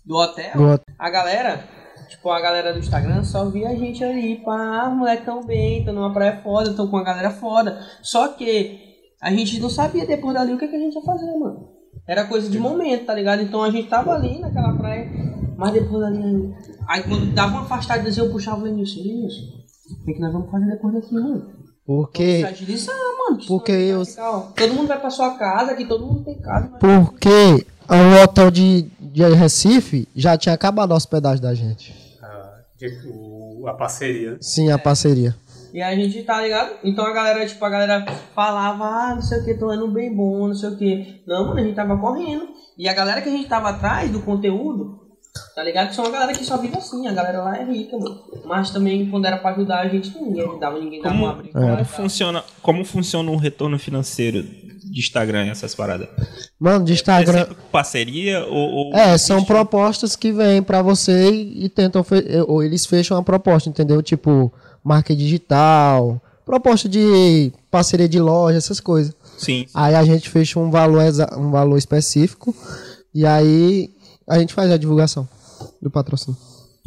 [0.04, 0.52] do hotel.
[0.54, 0.80] Do.
[0.98, 1.64] A galera,
[2.08, 5.84] tipo, a galera do Instagram só via a gente ali, pá, ah, moleque tão bem,
[5.84, 7.78] tão numa praia foda, tão com a galera foda.
[8.02, 8.80] Só que
[9.20, 11.68] a gente não sabia depois dali o que, que a gente ia fazer, mano.
[12.06, 13.42] Era coisa de momento, tá ligado?
[13.42, 15.10] Então a gente tava ali naquela praia,
[15.56, 16.54] mas depois ali.
[16.88, 19.42] Aí quando dava uma afastada, eu puxava o Lenilson, Lenilson,
[19.90, 21.57] o que, que nós vamos fazer depois daqui, mano?
[21.88, 23.38] Porque, mano.
[23.38, 26.68] que Porque senão eu- Todo mundo vai pra sua casa, aqui todo mundo tem casa.
[26.70, 26.80] Mas...
[26.80, 31.94] porque o hotel de, de Recife já tinha acabado a hospedagem da gente.
[32.22, 34.36] Ah, tipo, a parceria.
[34.38, 35.34] Sim, a parceria.
[35.72, 36.74] E a gente tá ligado?
[36.84, 40.14] Então a galera, tipo, a galera falava, ah, não sei o que, tô indo bem
[40.14, 41.22] bom, não sei o que.
[41.26, 42.48] Não, mano, a gente tava correndo.
[42.76, 45.07] E a galera que a gente tava atrás do conteúdo,
[45.54, 45.88] tá ligado?
[45.88, 48.20] Que são a galera que só vive assim, a galera lá é rica, mano.
[48.44, 51.52] Mas também, quando era pra ajudar a gente, ninguém ajudava, ninguém dava Como, uma briga.
[51.60, 56.08] como funciona, como funciona um retorno financeiro de Instagram, essas paradas?
[56.58, 57.38] Mano, de É Instagram.
[57.40, 58.88] sempre parceria ou...
[58.88, 62.02] ou É, são propostas que vêm pra você e, e tentam.
[62.02, 64.02] fe- Ou eles fecham a proposta, entendeu?
[64.02, 69.14] Tipo, marketing digital, proposta de parceria de loja, essas coisas.
[69.36, 69.66] Sim.
[69.74, 71.02] Aí a gente fecha um valor,
[71.36, 72.54] um valor específico
[73.14, 73.90] e aí
[74.28, 75.28] a gente faz a divulgação
[75.80, 76.38] do patrocínio.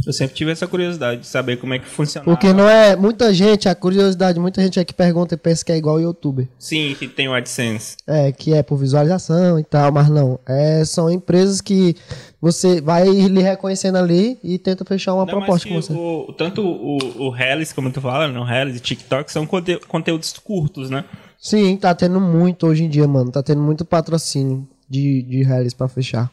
[0.03, 2.25] Eu sempre tive essa curiosidade de saber como é que funciona.
[2.25, 2.95] Porque não é.
[2.95, 6.47] Muita gente, a curiosidade, muita gente aqui pergunta e pensa que é igual o youtuber.
[6.57, 7.97] Sim, que tem o AdSense.
[8.07, 10.39] É, que é por visualização e tal, mas não.
[10.47, 11.95] É, são empresas que
[12.41, 15.93] você vai lhe reconhecendo ali e tenta fechar uma Não, proposta que com você.
[15.93, 20.33] o- tanto o, o Reels, como tu fala, não, Reels e TikTok são conte- conteúdos
[20.43, 21.05] curtos, né?
[21.39, 23.29] Sim, tá tendo muito hoje em dia, mano.
[23.31, 26.31] Tá tendo muito patrocínio de, de reais pra fechar.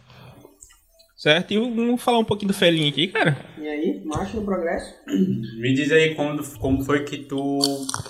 [1.18, 1.50] Certo?
[1.52, 3.36] E vamos falar um pouquinho do Felinho aqui, cara.
[3.60, 4.94] E aí, marcha no progresso?
[5.58, 7.58] Me diz aí como, como foi que tu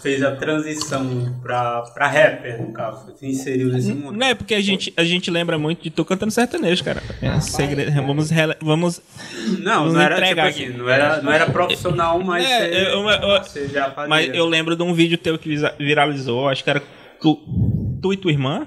[0.03, 3.11] fez a transição pra, pra rapper, no caso.
[3.17, 4.15] Se inseriu nesse mundo.
[4.15, 7.03] Não é porque a gente, a gente lembra muito de tu cantando sertanejo, cara.
[7.23, 9.01] É, segredo, vamos, rela- vamos.
[9.61, 10.77] Não, Vamos não era, tipo assim, aqui.
[10.77, 14.09] não era, não era profissional, mas É, você, eu- eu- você já fazia.
[14.11, 16.83] Mas eu lembro de um vídeo teu que viralizou, acho que era
[17.23, 17.37] tu,
[18.03, 18.67] tu e tua irmã.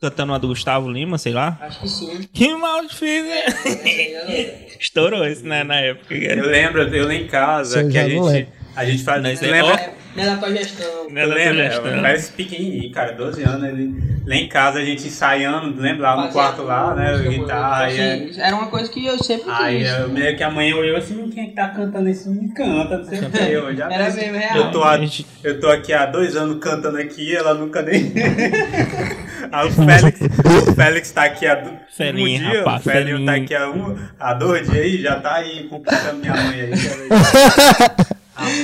[0.00, 1.58] Cantando a do Gustavo Lima, sei lá.
[1.60, 2.28] Acho que sim.
[2.32, 3.44] Que mal difícil, né?
[4.78, 6.14] Estourou isso, né, na época.
[6.14, 8.48] Eu lembro, eu lá em casa, Você que a gente, lembra.
[8.76, 9.22] a gente faz...
[9.22, 9.94] Nós Você é- lembra?
[10.20, 10.86] É da tua gestão.
[11.08, 11.86] Eu da tua lembro, gestão.
[11.86, 13.68] é, parece pequenininho, cara, 12 anos.
[13.68, 13.94] Ele,
[14.26, 16.08] lá em casa a gente ensaiando, lembra?
[16.10, 17.18] Lá no Fazia quarto lá, né?
[17.28, 17.86] Guitarra.
[17.86, 19.88] assim, Aí, é- Era uma coisa que eu sempre aí quis.
[19.92, 22.54] eu meio que a mãe olhou assim, quem é que tá cantando esse menino?
[22.54, 23.38] Canta, não sei o que.
[23.42, 24.56] Eu já Era mesmo, real.
[24.56, 25.26] Eu tô, a- Gente.
[25.44, 28.12] eu tô aqui há dois anos cantando aqui, ela nunca nem.
[29.52, 30.20] Aí o Félix,
[30.68, 33.70] o Félix tá aqui há do- Felinho, um dia, rapaz, o Felinho tá aqui há,
[33.70, 36.70] um, há dois dias aí, já tá aí conquistando minha mãe aí.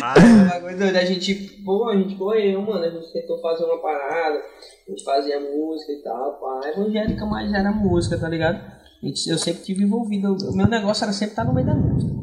[0.01, 0.97] Rapaz, doido.
[0.97, 2.85] A gente, pô, a gente correu, mano.
[2.85, 4.39] A gente tentou fazer uma parada.
[4.87, 6.69] A gente fazia música e tal, pá.
[6.69, 8.57] Evangélica, mas era música, tá ligado?
[8.57, 10.37] A Eu sempre tive envolvido.
[10.49, 12.23] O meu negócio era sempre estar no meio da música.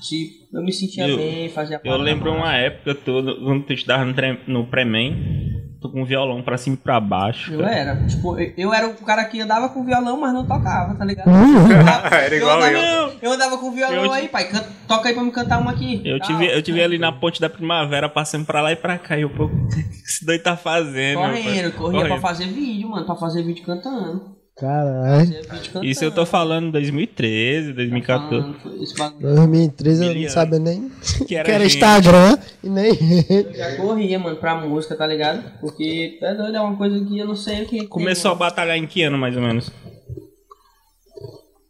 [0.00, 4.04] Se eu me sentia Eu- bem, fazia Eu lembro uma época toda, quando tu estudava
[4.04, 4.14] no,
[4.46, 5.49] no pré-main,
[5.80, 7.52] tu com um violão pra cima e pra baixo.
[7.54, 7.74] Eu cara.
[7.74, 11.04] era, tipo, eu- eu era o cara que andava com violão, mas não tocava, tá
[11.04, 11.28] ligado?
[12.12, 12.66] Era igual eu.
[12.66, 12.78] eu.
[12.78, 15.70] Andava, eu andava com violão Eu aí, pai, canta- toca aí pra me cantar uma
[15.70, 16.02] aqui.
[16.04, 16.28] Eu Tal.
[16.28, 19.16] tive, eu tive ali na ponte da primavera, passando pra lá e pra cá.
[19.16, 21.18] E eu, pô, o que esse doido tá fazendo?
[21.18, 22.20] Correndo, corria pra Correndo.
[22.20, 24.39] fazer vídeo, mano, pra fazer vídeo cantando.
[24.60, 25.34] Caralho.
[25.82, 28.52] Isso eu tô falando em 2013, 2014.
[28.62, 29.34] Falando, esse bagulho.
[29.34, 31.76] 2013 eu não sabia nem Que que era era gente.
[31.76, 32.90] Instagram e nem.
[33.30, 35.42] Eu já corria, mano, pra música, tá ligado?
[35.60, 37.80] Porque é doido, é uma coisa que eu não sei o que.
[37.80, 39.72] que Começou a tem, batalhar em que ano, mais ou menos?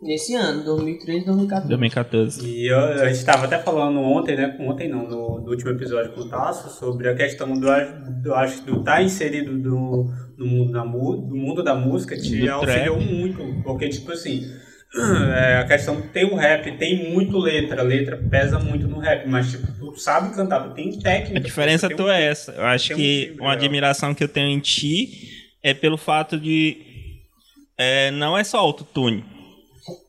[0.03, 1.69] Nesse ano, 2013, 2014.
[1.69, 2.49] 2014.
[2.49, 4.57] E eu, a gente estava até falando ontem, né?
[4.59, 7.67] Ontem não, no, no último episódio com o Tasso, sobre a questão do,
[8.23, 12.41] do acho do estar tá inserido do, no mundo da, do mundo da música te
[12.41, 13.63] Do auxiliou muito.
[13.63, 14.51] Porque, tipo assim,
[15.37, 19.29] é, a questão tem o rap, tem muito letra, a letra pesa muito no rap,
[19.29, 21.39] mas tipo, tu sabe cantar, tu tem técnica.
[21.39, 22.53] A diferença tua um- é essa.
[22.53, 23.53] Eu acho um que timbre, uma ó.
[23.53, 25.29] admiração que eu tenho em ti
[25.63, 26.79] é pelo fato de.
[27.77, 29.25] é, não é só autotune.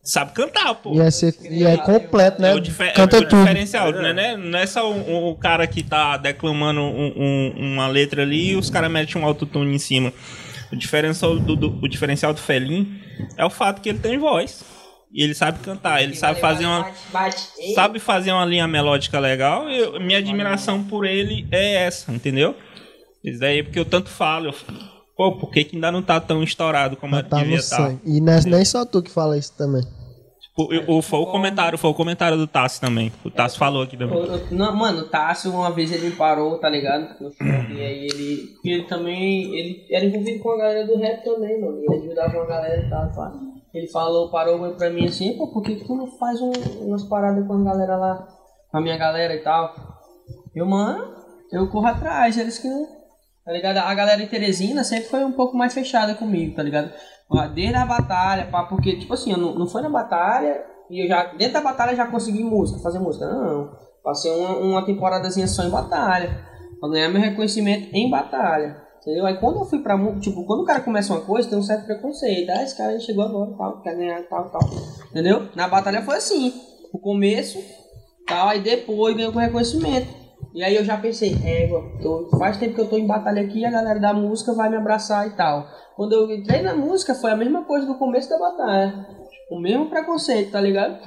[0.04, 0.96] Sabe cantar, pô.
[0.96, 2.52] E é, ser, e é completo, né?
[2.52, 2.62] É o,
[2.94, 3.40] Canta é o tudo.
[3.42, 4.14] diferencial, né?
[4.14, 4.36] né?
[4.38, 8.56] Não é só o, o cara que tá declamando um- um- uma letra ali e
[8.56, 10.12] os caras metem um autotune em cima.
[10.72, 13.00] O diferencial do, do- o diferencial do Felim
[13.38, 14.64] é o fato que ele tem voz.
[15.14, 16.90] E ele sabe cantar, ele sabe fazer uma,
[17.76, 19.70] sabe fazer uma linha melódica legal.
[19.70, 22.56] E eu- minha admiração por ele é essa, entendeu?
[23.24, 24.48] Isso daí é porque eu tanto falo.
[24.48, 24.56] Eu,
[25.32, 27.96] pô, por que, que ainda não tá tão estourado como Já tá devia estar?
[28.06, 29.84] E não é nem só tu que fala isso também.
[30.58, 33.12] O, o- foi o comentário, foi o comentário do Tassi também.
[33.24, 34.18] O Tassi falou aqui também.
[34.18, 37.16] Eu- eu- não, mano, o Tássio uma vez ele me parou, tá ligado?
[37.22, 37.30] No
[37.76, 38.48] e aí ele.
[38.56, 39.56] porque Ele também.
[39.56, 41.78] Ele era envolvido com a galera do rap também, mano.
[41.78, 43.12] Ele ajudava uma galera e tal.
[43.12, 43.32] tá?
[43.74, 46.52] Ele falou, parou pra mim assim, pô, por que, que tu não faz um-
[46.86, 48.28] umas paradas com a galera lá?
[48.70, 49.74] Com a minha galera e tal.
[50.54, 51.16] Eu, mano,
[51.52, 52.86] eu corro atrás, eles que não.
[53.52, 53.78] Tá ligado?
[53.80, 56.90] A galera em Teresina sempre foi um pouco mais fechada comigo, tá ligado?
[57.54, 61.08] Desde a batalha, pá, porque, tipo assim, eu não, não foi na batalha e eu
[61.10, 63.28] já, dentro da batalha, já consegui música, fazer música.
[63.28, 63.70] Não,
[64.02, 66.30] passei uma, uma temporadazinha só em batalha,
[66.80, 68.82] pra ganhar meu reconhecimento em batalha.
[69.02, 69.26] Entendeu?
[69.26, 69.98] Aí quando eu fui pra.
[70.22, 72.50] Tipo, quando o cara começa uma coisa, tem um certo preconceito.
[72.52, 74.62] Ah, esse cara chegou agora, tal, quer ganhar, tal, tal.
[75.10, 75.50] Entendeu?
[75.56, 76.54] Na batalha foi assim.
[76.94, 77.62] O começo,
[78.26, 80.21] tal, aí depois ganhou com reconhecimento.
[80.54, 81.68] E aí eu já pensei, é,
[82.02, 84.76] tô, faz tempo que eu tô em batalha aqui, a galera da música vai me
[84.76, 85.66] abraçar e tal.
[85.96, 89.08] Quando eu entrei na música, foi a mesma coisa do começo da batalha.
[89.50, 90.98] O mesmo preconceito, tá ligado?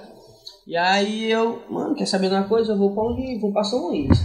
[0.67, 2.73] E aí eu, mano, quer saber de uma coisa?
[2.73, 3.39] Eu vou pra onde?
[3.39, 4.19] Vou pra São Luís.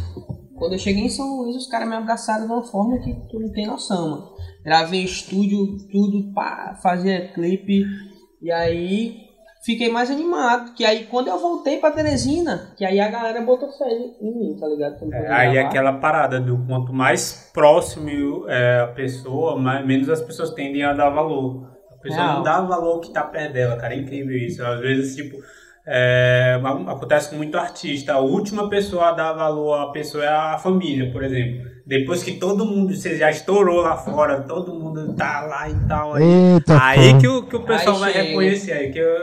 [0.57, 3.39] Quando eu cheguei em São Luís, os caras me abraçaram de uma forma que tu
[3.39, 4.29] não tem noção, mano.
[4.63, 7.83] Gravei estúdio, tudo, pá, fazia clipe.
[8.41, 9.28] E aí
[9.63, 10.73] fiquei mais animado.
[10.73, 13.85] Que aí quando eu voltei pra Teresina, que aí a galera botou fé
[14.21, 14.97] em mim, tá ligado?
[15.13, 20.51] É, aí aquela parada do quanto mais próximo é, a pessoa, mais, menos as pessoas
[20.51, 21.69] tendem a dar valor.
[21.91, 22.35] A pessoa Real.
[22.37, 23.93] não dá valor ao que tá perto dela, cara.
[23.93, 24.63] É incrível isso.
[24.63, 25.37] Às vezes, tipo,
[25.91, 28.13] é, acontece com muito artista.
[28.13, 31.67] A última pessoa a dar valor à pessoa é a família, por exemplo.
[31.85, 36.13] Depois que todo mundo, você já estourou lá fora, todo mundo tá lá e tal.
[36.13, 36.23] Aí,
[36.53, 38.25] Eita, aí que o, que o pessoal Aí vai chega.
[38.25, 38.71] reconhecer.
[38.73, 39.15] Aí que eu,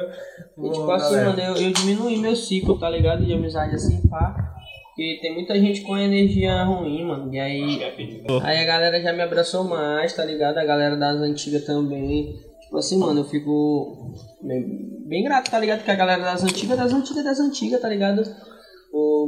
[0.58, 1.30] E, tipo Ô, assim, galera.
[1.30, 3.24] mano, eu, eu diminui meu ciclo, tá ligado?
[3.24, 4.34] De amizade assim, pá.
[4.88, 7.32] Porque tem muita gente com energia ruim, mano.
[7.32, 7.84] E aí.
[8.42, 10.58] Aí a galera já me abraçou mais, tá ligado?
[10.58, 12.34] A galera das antigas também.
[12.66, 15.84] Tipo assim, mano, eu fico bem, bem grato, tá ligado?
[15.84, 18.22] Que a galera das antigas, das antigas, das antigas, tá ligado?
[18.92, 19.26] O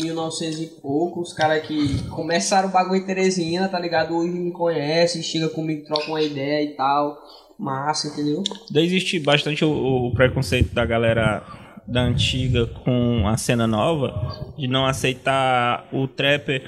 [0.00, 4.16] 1900 e pouco, os caras que começaram o bagulho em Teresina, tá ligado?
[4.16, 7.18] Hoje me conhecem, chega comigo, troca uma ideia e tal.
[7.58, 8.44] Massa, entendeu?
[8.70, 9.70] Daí existe bastante o,
[10.08, 11.42] o preconceito da galera
[11.88, 16.62] da antiga com a cena nova, de não aceitar o trapper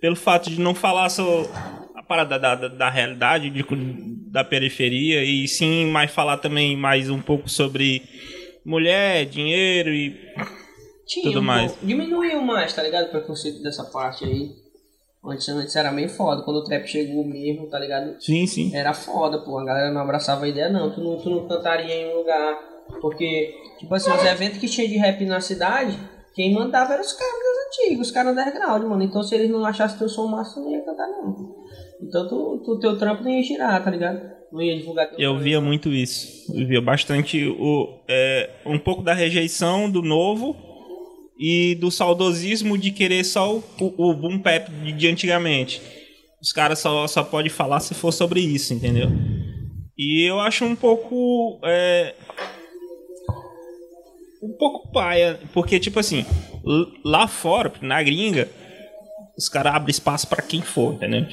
[0.00, 1.10] pelo fato de não falar a
[2.04, 3.64] parada da, da, da realidade, de,
[4.30, 8.02] da periferia, e sim mais falar também mais um pouco sobre
[8.64, 10.16] mulher, dinheiro e
[11.06, 11.72] Tinha Tudo um mais.
[11.72, 11.86] pouco.
[11.86, 13.06] Diminuiu mais, tá ligado?
[13.06, 14.50] O preconceito dessa parte aí.
[15.26, 16.42] Antes, antes era bem foda.
[16.42, 18.16] Quando o trap chegou mesmo, tá ligado?
[18.20, 18.74] sim, sim.
[18.74, 19.58] Era foda, pô.
[19.58, 20.90] A galera não abraçava a ideia, não.
[20.92, 22.58] Tu não, tu não cantaria em um lugar.
[23.00, 25.98] Porque, tipo assim, os eventos que tinha de rap na cidade,
[26.34, 29.02] quem mandava eram os caras das antigas, os caras underground, mano.
[29.02, 31.63] Então se eles não achassem teu som massa, tu não ia cantar, não.
[32.06, 34.20] Então tu, tu, teu trampo não ia girar, tá ligado?
[34.52, 35.44] Não ia divulgar teu Eu trampo.
[35.44, 36.52] via muito isso.
[36.54, 40.56] Eu via bastante o, é, um pouco da rejeição do novo
[41.38, 45.80] e do saudosismo de querer só o, o, boom bap de, de antigamente.
[46.40, 49.08] Os caras só, só podem falar se for sobre isso, entendeu?
[49.96, 51.58] E eu acho um pouco.
[51.64, 52.14] é,
[54.42, 56.26] um pouco paia, porque, tipo assim,
[57.02, 58.48] lá fora, na gringa,
[59.38, 61.26] os caras abrem espaço pra quem for, entendeu?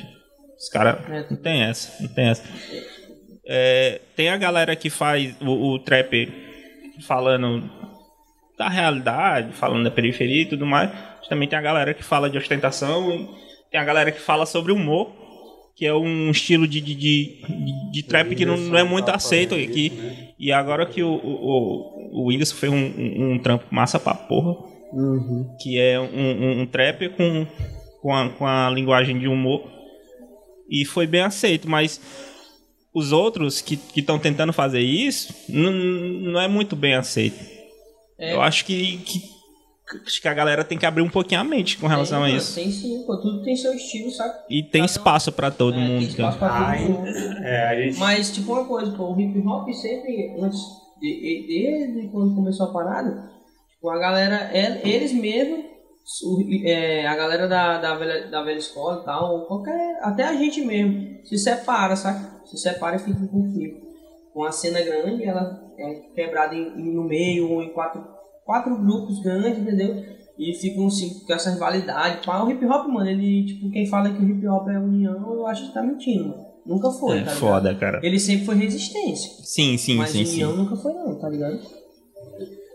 [0.62, 0.98] Os caras.
[1.10, 1.26] É.
[1.30, 2.44] Não tem essa, não tem essa.
[3.48, 6.32] É, tem a galera que faz o, o trap
[7.08, 7.70] falando
[8.58, 10.92] da realidade, falando da periferia e tudo mais.
[11.28, 13.30] Também tem a galera que fala de ostentação
[13.72, 15.14] tem a galera que fala sobre humor,
[15.78, 17.42] que é um estilo de, de, de,
[17.94, 20.34] de- trap que não, não é muito aceito aqui.
[20.38, 24.14] E agora que o, o, o, o Whindersson fez um, um, um trampo massa pra
[24.14, 25.56] porra, Uhum.
[25.62, 27.48] que é um, um, um trap com,
[28.02, 29.64] com, a, com a linguagem de humor.
[30.72, 32.00] E foi bem aceito, mas
[32.94, 37.40] os outros que estão tentando fazer isso não, não é muito bem aceito.
[38.18, 38.34] É.
[38.34, 39.22] Eu acho que, que,
[40.22, 42.38] que a galera tem que abrir um pouquinho a mente com relação tem, a mano,
[42.42, 42.56] isso.
[42.56, 43.18] Tem sim, pô.
[43.18, 44.34] Tudo tem seu estilo, sabe?
[44.50, 46.04] E tem espaço pra todo É, tem mundo.
[46.08, 46.54] espaço cara.
[46.54, 47.08] pra todo Ai, mundo.
[47.44, 48.00] é, gente.
[48.00, 50.60] Mas, tipo, uma coisa, pô, o hip hop sempre, antes,
[51.02, 53.30] de, de- desde quando começou a parada,
[53.74, 55.66] tipo, a galera, é- eles mesmos,
[56.66, 60.62] é, a galera da, da, velha, da velha escola e tal, qualquer, até a gente
[60.62, 62.26] mesmo, se separa, sabe?
[62.46, 63.82] Se separa e fica em conflito.
[64.34, 68.04] Com a cena grande, ela é quebrada em, em- no meio, ou em quatro,
[68.46, 70.04] quatro grupos grandes, entendeu?
[70.38, 72.26] E ficam assim, com essa rivalidade.
[72.26, 75.34] Pá, o hip hop, mano, ele, tipo, quem fala que o hip hop é união,
[75.34, 76.52] eu acho que tá mentindo, mano.
[76.66, 77.40] Nunca foi, É tá ligado?
[77.40, 78.00] foda, cara.
[78.04, 79.32] Ele sempre foi resistência.
[79.44, 80.58] Sim, sim, mas sim, união sim.
[80.58, 81.60] nunca foi não, tá ligado?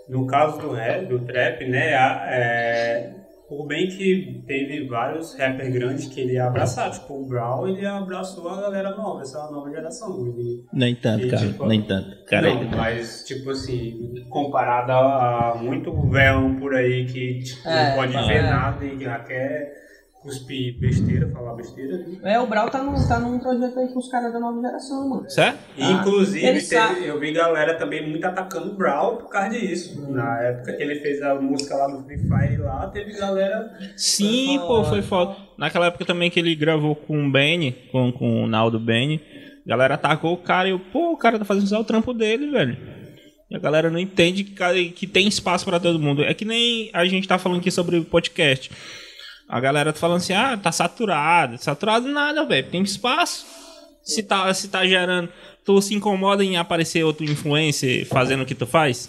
[0.08, 3.14] No caso do rap, do trap, né, a- é,
[3.48, 7.86] por bem que teve vários rappers grandes que ele ia abraçar, tipo o Brown, ele
[7.86, 10.26] abraçou a galera nova, essa nova geração.
[10.26, 11.46] Ele, Nem tanto, E, cara.
[11.46, 12.24] tipo, Nem tanto.
[12.24, 17.88] Cara, não, mas tipo assim, comparado a, a muito velho por aí que tipo, É,
[17.90, 19.85] não pode ver nada e que já quer
[20.26, 22.04] cuspir besteira, falar besteira.
[22.24, 25.08] É, o Brau tá num, tá num projeto aí com os caras da nova geração,
[25.08, 25.30] mano.
[25.30, 25.58] certo?
[25.76, 27.06] E, Ah, Inclusive, teve- sabe.
[27.06, 29.98] eu vi galera também muito atacando o Brawl por causa disso.
[30.00, 30.12] Hum.
[30.12, 33.70] Na época que ele fez a música lá no Free Fire lá, teve galera.
[33.96, 35.36] Sim, pô, foi foda.
[35.56, 39.20] Naquela época também que ele gravou com o Benny, com, com o Naldo Benny,
[39.64, 42.12] a galera atacou o cara e eu, pô, o cara tá fazendo só o trampo
[42.12, 42.76] dele, velho.
[43.48, 46.22] E a galera não entende que, que tem espaço pra todo mundo.
[46.24, 48.70] É que nem a gente tá falando aqui sobre o podcast.
[49.48, 51.56] A galera tá falando assim, ah, tá saturado.
[51.58, 52.68] Saturado nada, velho.
[52.68, 53.46] Tem espaço.
[54.02, 55.28] Se tá, se tá gerando.
[55.64, 59.08] Tu se incomoda em aparecer outro influencer fazendo o que tu faz?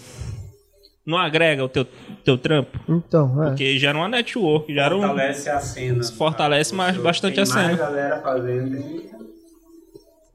[1.06, 1.86] Não agrega o teu,
[2.24, 2.78] teu trampo?
[2.88, 3.48] Então, é.
[3.48, 5.00] Porque gera uma network, gera um.
[5.00, 6.04] Fortalece a cena.
[6.04, 7.62] Fortalece mais- bastante tem a cena.
[7.62, 8.76] mais galera fazendo.
[8.76, 9.08] e-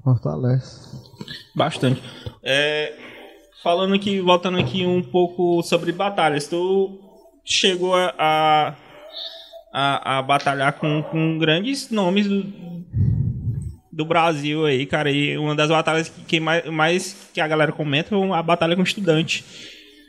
[0.03, 0.97] Fortalece.
[1.55, 2.01] Bastante.
[2.43, 2.93] É,
[3.61, 6.99] falando aqui, voltando aqui um pouco sobre batalhas, tu
[7.45, 8.75] chegou a, a,
[9.73, 12.45] a, a batalhar com, com grandes nomes do,
[13.91, 15.09] do Brasil aí, cara.
[15.09, 18.75] E uma das batalhas que, que mais, mais que a galera comenta é a batalha
[18.75, 19.43] com estudante.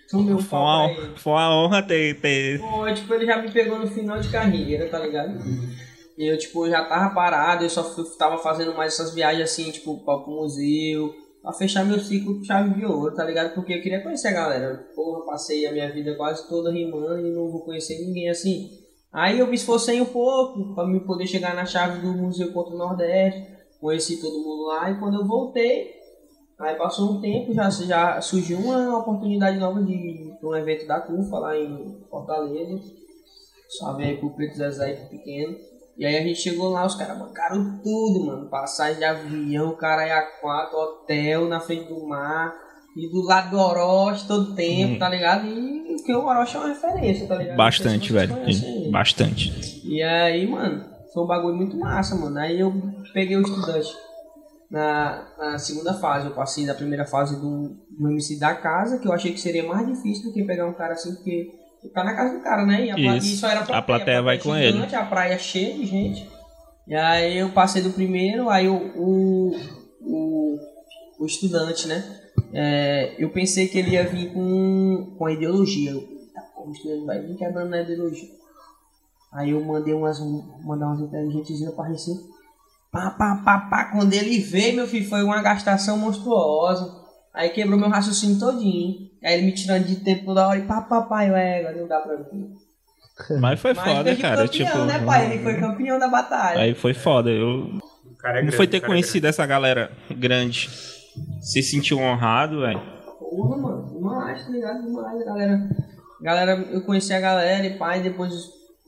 [0.06, 1.16] São meu Foi uma, ele.
[1.16, 2.60] foi uma honra ter, ter.
[2.60, 5.38] Pô, tipo, ele já me pegou no final de carreira, tá ligado?
[6.18, 9.70] E eu, tipo, já tava parado, eu só fui, tava fazendo mais essas viagens assim,
[9.70, 13.54] tipo, pra, pro museu, pra fechar meu ciclo com chave de ouro, tá ligado?
[13.54, 14.86] Porque eu queria conhecer a galera.
[14.94, 18.83] Porra, passei a minha vida quase toda rimando e não vou conhecer ninguém assim.
[19.14, 22.74] Aí eu me esforcei um pouco pra me poder chegar na chave do Museu Contra
[22.74, 23.46] o Nordeste,
[23.80, 25.92] conheci todo mundo lá e quando eu voltei,
[26.58, 31.00] aí passou um tempo, já, já surgiu uma oportunidade nova de pra um evento da
[31.00, 32.80] CUFA lá em Fortaleza.
[33.78, 35.56] Salve aí pro Preto Zezé Pequeno.
[35.96, 38.48] E aí a gente chegou lá, os caras bancaram tudo, mano.
[38.48, 42.52] Passagem de avião, cara a quatro, hotel na frente do mar.
[42.96, 44.98] E do lado do Orochi todo tempo, Uhum.
[44.98, 45.46] tá ligado?
[45.46, 47.56] E porque o Orochi é uma referência, tá ligado?
[47.56, 48.34] Bastante, velho.
[48.34, 48.73] conhecem.
[48.94, 49.80] Bastante.
[49.84, 52.38] E aí, mano, foi um bagulho muito massa, mano.
[52.38, 52.72] Aí eu
[53.12, 53.92] peguei o estudante
[54.70, 56.26] na, na segunda fase.
[56.26, 59.64] Eu passei da primeira fase do, do MC da casa, que eu achei que seria
[59.66, 61.50] mais difícil do que pegar um cara assim, porque
[61.92, 62.86] tá na casa do cara, né?
[62.86, 63.44] E, a pla- Isso.
[63.44, 64.72] era A plateia vai com ele.
[64.72, 66.30] gigante, A praia cheia de gente.
[66.86, 69.56] E aí eu passei do primeiro, aí o, o,
[70.02, 70.58] o,
[71.18, 72.20] o estudante, né?
[72.52, 75.90] É, eu pensei que ele ia vir com, com a ideologia.
[75.90, 78.28] Eu, "Eita, pô, o estudante vai vir quebrando na ideologia.
[79.34, 80.18] Aí eu mandei umas,
[80.62, 82.20] mandar umas inteligentezinhas pra Recife.
[82.92, 83.84] Pá, pá, pá, pá.
[83.86, 87.02] Quando ele veio, meu filho, foi uma gastação monstruosa.
[87.34, 89.10] Aí quebrou meu raciocínio todinho.
[89.24, 91.26] Aí ele me tirando de tempo toda hora e pá, pá, pá.
[91.26, 92.54] Eu, é, agora não dá pra mim.
[93.40, 94.46] Mas foi Mas foda, cara.
[94.46, 94.84] campeão, Tipo.
[94.84, 95.32] né, pai?
[95.32, 96.60] Ele foi campeão da batalha.
[96.60, 97.30] Aí foi foda.
[97.30, 100.68] Eu, O cara é Como grande, foi ter é conhecido essa galera grande?
[101.40, 102.80] Se sentiu honrado, velho?
[103.18, 104.82] Porra, mano, demais, tá ligado?
[104.82, 105.68] Demais, a galera.
[106.20, 108.32] Galera, eu conheci a galera e pai, depois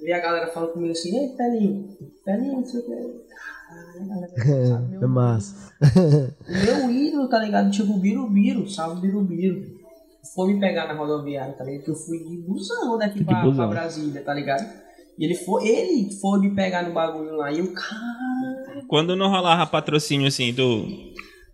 [0.03, 1.89] vi a galera falando comigo assim, ei, Pelinho,
[2.25, 3.27] Pelinho, não sei o que.
[3.69, 5.73] Caralho, a galera sabe meu É massa.
[6.49, 7.71] Meu ídolo, tá ligado?
[7.71, 9.77] Tipo, o Birubiru, salve Birubiru.
[10.35, 11.85] Foi me pegar na rodoviária, tá ligado?
[11.85, 13.69] Que eu fui de busão daqui pra, busão.
[13.69, 14.67] pra Brasília, tá ligado?
[15.19, 17.51] E ele foi, ele foi me pegar no bagulho lá.
[17.51, 18.85] E eu, cara.
[18.89, 20.85] Quando não rolava patrocínio assim, tu,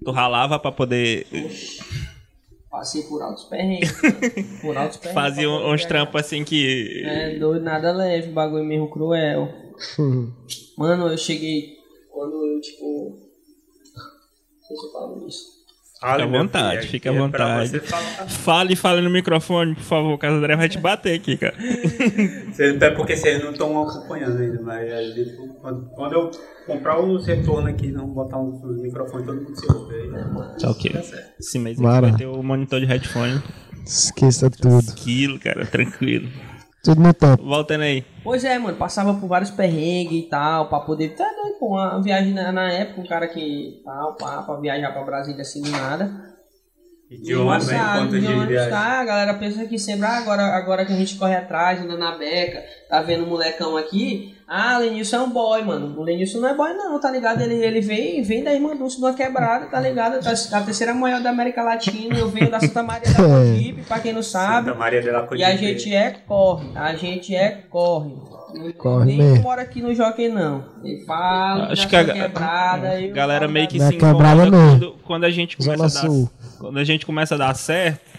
[0.04, 1.26] tu ralava pra poder
[2.72, 3.92] Passei por altos perrengues.
[4.02, 4.16] mano.
[4.62, 5.14] por altos perrengues.
[5.46, 7.02] um- poder uns trampos assim que.
[7.04, 9.46] É, doido, nada leve, bagulho mesmo cruel.
[10.78, 11.76] Mano, eu cheguei.
[12.10, 13.18] Quando eu, tipo.
[13.94, 15.61] Não sei se eu falo isso.
[16.02, 17.80] Fica à vontade, fica à vontade.
[18.28, 21.54] Fale e fale no microfone, por favor, que a André vai te bater aqui, cara.
[22.76, 24.90] Até porque vocês não estão acompanhando ainda, mas
[25.94, 26.30] quando eu
[26.66, 30.10] comprar os retornos aqui, não botar os microfones, todo mundo se ouve aí.
[30.60, 30.92] Tá ok.
[30.92, 31.00] Tá
[31.38, 33.40] Esse mês vai ter o monitor de headphone.
[33.86, 34.90] Esqueça tudo.
[34.90, 36.28] Aquilo, cara, tranquilo.
[36.82, 37.44] Tudo no tempo.
[37.44, 38.04] Voltando aí.
[38.24, 41.14] Pois é, mano, passava por vários perrengues e tal, pra poder.
[41.14, 44.92] Tá doido, pô, uma viagem na, na época, um cara que tal, pá, pra viajar
[44.92, 46.32] pra Brasília assim do nada.
[47.08, 50.92] De ônibus, quanto de ônibus, tá, a galera pensa que sempre, ah, agora, agora que
[50.92, 55.20] a gente corre atrás, anda na beca, tá vendo o molecão aqui, ah, Lenilson é
[55.20, 55.98] um boy, mano.
[55.98, 57.40] O Lenilson não é boy não, tá ligado?
[57.40, 60.22] Ele, ele vem, vem da Irmã Dulce de uma quebrada, tá ligado?
[60.22, 63.98] Da, a terceira maior da América Latina, eu venho da Santa Maria da Cogipe, pra
[63.98, 64.66] quem não sabe.
[64.68, 68.12] Santa Maria de la E a gente é corre, a gente é corre.
[68.76, 69.42] Corre Nem mesmo.
[69.44, 70.62] mora aqui no Jockey, não.
[70.84, 73.00] Ele fala Acho da que a quebrada.
[73.00, 76.08] eu galera meio da- que se quebrada incomoda quando, quando a gente começa a dar,
[76.58, 78.11] quando a gente começa a dar certo.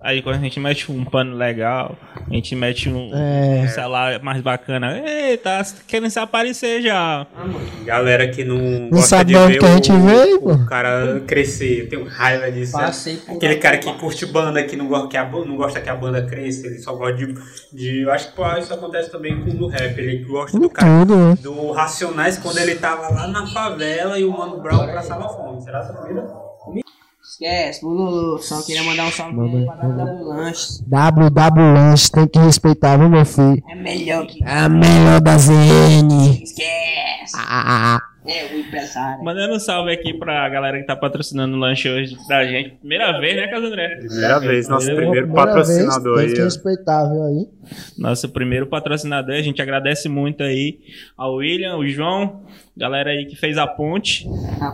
[0.00, 1.96] Aí quando a gente mete um pano legal,
[2.30, 3.62] a gente mete um, É.
[3.64, 5.00] um celular mais bacana.
[5.04, 7.26] Eita, querendo se aparecer já.
[7.34, 7.60] Ah, mano.
[7.84, 10.66] Galera que não, gosta sabe de ver que a gente o, veio, o pô.
[10.66, 11.80] cara crescer.
[11.80, 12.72] Eu tenho raiva disso.
[12.72, 15.88] Passei por Aquele cara que curte banda, que não gosta que a, não gosta que
[15.88, 17.34] a banda cresça, ele só gosta de.
[17.72, 19.98] de eu acho que pô, isso acontece também com o rap.
[19.98, 21.04] Ele gosta do cara.
[21.04, 21.36] né?
[21.40, 25.60] Do Racionais quando ele tava lá na favela e o Mano Brown passava fome.
[25.62, 26.45] Será essa vida?
[27.36, 28.38] Esquece, Bululu.
[28.38, 30.82] Só queria mandar um salve Manda pra dar do lanche.
[30.86, 33.62] WW Lanche, tem que respeitar, viu, meu filho?
[33.68, 34.42] É melhor que.
[34.42, 36.42] É melhor da ZN.
[36.42, 37.36] Esquece.
[37.36, 39.24] Ah, É o empresário.
[39.24, 42.76] Mandando um salve aqui pra galera que tá patrocinando o lanche hoje da gente.
[42.76, 43.96] Primeira vez, né, Caso André?
[43.96, 46.44] Primeira vez, nosso primeiro primeira patrocinador vez, aí.
[46.44, 47.48] respeitar, viu, aí?
[47.98, 49.34] Nosso primeiro patrocinador.
[49.34, 50.78] A gente agradece muito aí
[51.16, 52.42] ao William, o João,
[52.76, 54.26] galera aí que fez a ponte.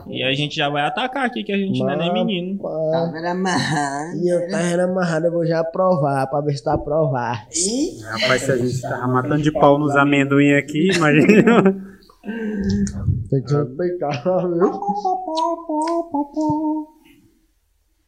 [0.09, 2.59] E a gente já vai atacar aqui, que a gente não é nem menino.
[2.59, 4.16] Tá vendo amarrado?
[4.16, 7.40] E eu tava amarrado, eu vou já provar, pra ver se tá aprovado.
[7.55, 11.91] Ih, Rapaz, se a gente tava matando de pau nos amendoim aqui, imagina.
[12.22, 14.70] Tem que respeitar, viu?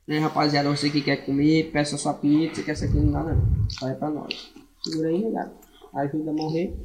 [0.06, 3.40] Né, rapaziada, você que quer comer, peça sua pizza, que essa aqui não dá não.
[3.70, 4.52] Só é pra nós.
[4.82, 5.52] Segura aí, negado.
[5.94, 6.76] Ajuda a morrer.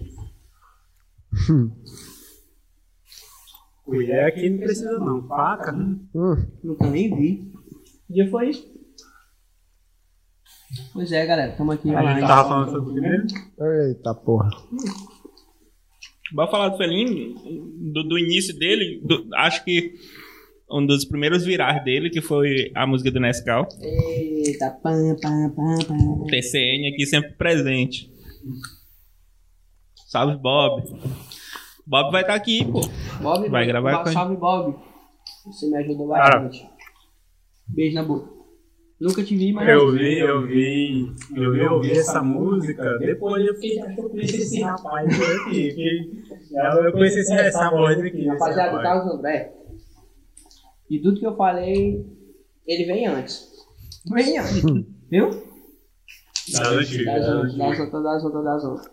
[3.84, 5.28] Colher aqui não precisa não.
[5.28, 5.98] Faca, né?
[6.16, 7.52] Hum, Nunca nem vi.
[8.08, 8.66] Que dia foi isso?
[10.94, 11.94] Pois é, galera, estamos aqui.
[11.94, 13.28] A gente tava falando sobre o primeiro.
[13.90, 14.50] eita porra.
[16.34, 17.34] Bora falar do Felinho,
[17.94, 19.02] do, do início dele.
[19.04, 19.96] do- acho que
[20.72, 23.68] um dos primeiros virais dele, que foi a música do Nescau.
[23.82, 26.26] Eita, pam, pam, pam, pam.
[26.28, 28.12] TCN aqui sempre presente.
[30.08, 30.84] Salve, Bob.
[31.86, 32.82] Bob vai estar aqui, pô.
[33.22, 34.76] Bob, Vai gravar Bob, com Salve, Bob.
[35.46, 36.64] Você me ajudou bastante.
[37.68, 38.39] Beijo na boca.
[39.00, 39.70] Nunca te vi, mas.
[39.70, 42.98] Eu vi, eu vi, eu vi, eu vi essa música.
[43.00, 45.74] Depois eu fiquei, acho que eu conheci esse rapaz aqui.
[45.74, 46.24] que-
[46.86, 48.28] Eu conheci esse- essa voz aqui.
[48.28, 48.82] Rapaziada.
[48.82, 49.54] Carlos André.
[50.90, 52.06] De tudo que eu falei,
[52.68, 53.48] ele vem antes.
[54.12, 54.64] Vem antes.
[55.10, 55.30] Viu?
[56.52, 58.92] Das antigas, Das das outras, das outras, das outras.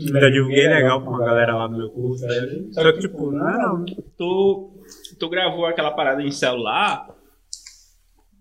[0.00, 2.24] Ainda divulguei legal pra uma galera lá do meu curso.
[2.24, 2.68] né?
[2.70, 3.84] Só que, tipo, não era não.
[4.16, 4.70] Tu,
[5.18, 7.08] tu gravou aquela parada em celular?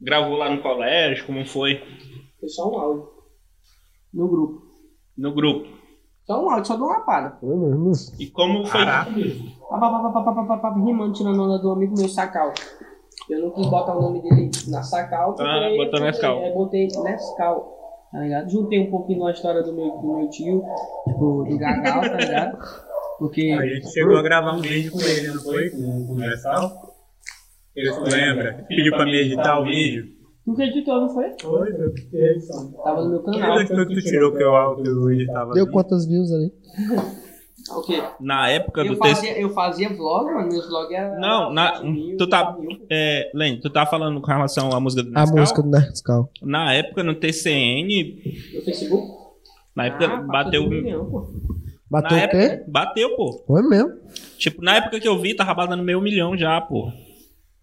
[0.01, 1.25] Gravou lá no colégio?
[1.25, 1.81] Como foi?
[2.39, 3.09] Foi só um áudio.
[4.13, 4.61] No grupo.
[5.17, 5.67] No grupo.
[6.25, 7.01] Só um áudio, só de uma
[7.85, 8.15] mesmo.
[8.19, 8.81] E como foi?
[10.85, 12.53] Rimando, tirando onda do amigo meu, Sacal.
[13.29, 15.33] Eu não quis botar o nome dele na Sacal.
[15.33, 16.43] porque Ah, botou eu Nescau.
[16.43, 17.77] É, botei Nescau.
[18.11, 18.49] Tá ligado?
[18.49, 20.63] Juntei um pouquinho na história do meu, do meu tio,
[21.07, 22.57] tipo, do Gagal, tá ligado?
[23.19, 23.51] Porque.
[23.51, 25.69] A gente chegou a gravar um vídeo com ele, não foi?
[25.71, 26.96] Com com o Messal.
[27.77, 28.65] Ele se lembra?
[28.67, 30.05] Pediu pra me editar o vídeo.
[30.45, 31.25] Nunca editou, não foi?
[31.41, 32.71] Foi, eu a edição.
[32.83, 33.53] Tava no meu canal.
[33.59, 35.53] Aquele foi que tu tirou que eu, que eu editava.
[35.53, 35.71] Deu ali.
[35.73, 36.51] quantas views ali?
[37.69, 38.01] O quê?
[38.21, 39.25] Na época Eu do texto.
[39.25, 40.47] eu fazia vlog, mano.
[40.47, 41.19] Meus vlogs eram.
[41.19, 42.55] Não, na, mil, tu tá.
[42.89, 45.39] É, Len, tu tá falando com relação à música do A Nescau?
[45.39, 46.29] música do Nerdcal.
[46.43, 48.21] Na época no TCN,
[48.55, 49.05] No Facebook?
[49.75, 50.69] na época Ah, bateu.
[50.69, 51.27] milhão, pô.
[51.91, 52.37] Bateu na o quê?
[52.37, 53.43] época, bateu, pô.
[53.45, 53.91] Foi mesmo.
[54.37, 56.89] Tipo, na época que eu vi, tava batendo meio milhão já, pô.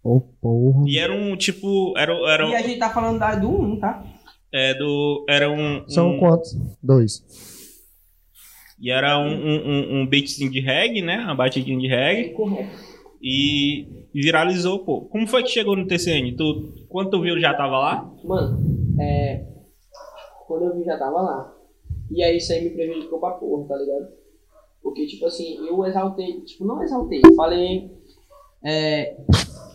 [0.04, 0.84] Ô, porra.
[0.86, 4.04] E era um, tipo, era, era, E a gente tá falando da, do 1, tá?
[4.52, 6.54] é, do, era um, São um- quantos?
[6.82, 7.24] Dois.
[8.80, 11.18] E era um, um, um- um beatzinho de reggae, né?
[11.18, 12.34] Uma batidinha de reggae.
[12.34, 12.76] Correto.
[13.22, 15.02] E viralizou, pô.
[15.02, 16.36] Como foi que chegou no TCN?
[16.36, 18.12] Tu, quando tu viu, já tava lá?
[18.22, 18.60] Mano,
[19.00, 19.46] é.
[20.46, 21.52] Quando eu vi já tava lá.
[22.10, 24.08] E aí isso aí me prejudicou pra porra, tá ligado?
[24.82, 27.90] Porque, tipo assim, eu exaltei, tipo, não exaltei, falei
[28.62, 29.16] é,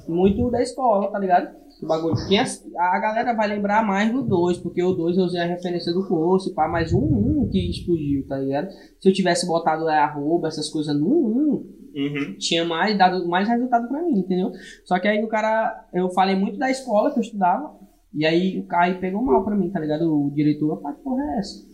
[0.09, 1.55] muito da escola, tá ligado?
[1.81, 2.15] O bagulho.
[2.27, 2.43] Tinha,
[2.77, 6.05] a galera vai lembrar mais do 2, porque o 2 eu usei a referência do
[6.07, 8.69] curso, pá, mas um 1 um que explodiu, tá ligado?
[8.99, 12.37] Se eu tivesse botado é, arroba, essas coisas no 1, um, Uhum.
[12.37, 14.51] tinha mais dado mais resultado pra mim, entendeu?
[14.85, 17.75] Só que aí o cara, eu falei muito da escola que eu estudava,
[18.13, 20.03] e aí o cara pegou mal pra mim, tá ligado?
[20.03, 21.67] O diretor, pá, que porra é essa?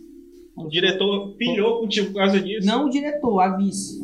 [0.56, 2.66] O diretor pilhou contigo por causa disso.
[2.66, 4.00] Não o diretor, a vice.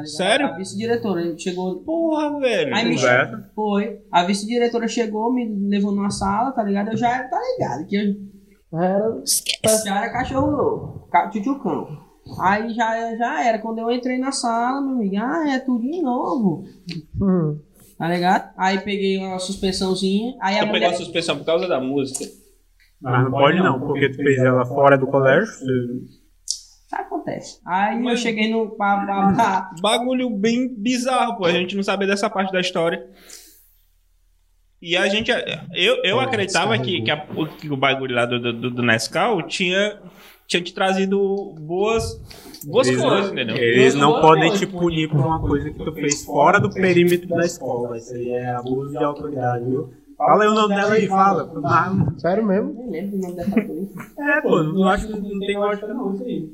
[0.00, 0.16] Tá ligado?
[0.16, 0.46] Sério?
[0.46, 1.80] A vice-diretora, ele chegou.
[1.82, 2.74] Porra, velho.
[2.74, 3.50] Aí me Conversa.
[3.54, 4.00] foi.
[4.12, 6.90] A vice-diretora chegou, me levou numa sala, tá ligado?
[6.90, 7.86] Eu já era, tá ligado?
[7.86, 9.22] Que eu Era.
[9.84, 11.88] já era cachorro louco, tchutchucão.
[12.40, 13.58] Aí já, já era.
[13.58, 16.64] Quando eu entrei na sala, meu amigo, ah, é tudo de novo.
[17.20, 17.58] Hum.
[17.98, 18.50] Tá ligado?
[18.56, 20.34] Aí peguei uma suspensãozinha.
[20.40, 20.94] Aí a Tu pegou a mulher.
[20.96, 22.24] suspensão por causa da música.
[23.02, 25.46] Mas não pode não, porque tu fez ela fora do colégio.
[25.46, 26.19] você-
[26.94, 27.60] acontece?
[27.66, 28.70] Aí eu Mas- cheguei no.
[28.70, 29.70] Pá, pá, pá.
[29.80, 31.44] Bagulho bem bizarro, pô.
[31.46, 33.06] A gente não sabia dessa parte da história.
[34.82, 35.30] E a gente.
[35.74, 38.82] Eu, eu É, acreditava que, que, a- o- que o bagulho lá do, do, do
[38.82, 40.00] Nescau tinha,
[40.46, 42.18] tinha te trazido boas,
[42.64, 43.56] boas Eles coisas, não- entendeu?
[43.56, 47.44] Eles não podem te punir por uma coisa que tu fez fora do perímetro da
[47.44, 47.98] escola.
[47.98, 49.92] Isso aí é abuso de autoridade, viu?
[50.16, 51.50] Fala aí o nome dela aí, fala.
[51.64, 52.72] Ah, Sério mesmo?
[52.74, 53.88] Nem lembro o nome dessa coisa.
[54.18, 56.50] É, pô, não acho que não tem lógica não isso aí.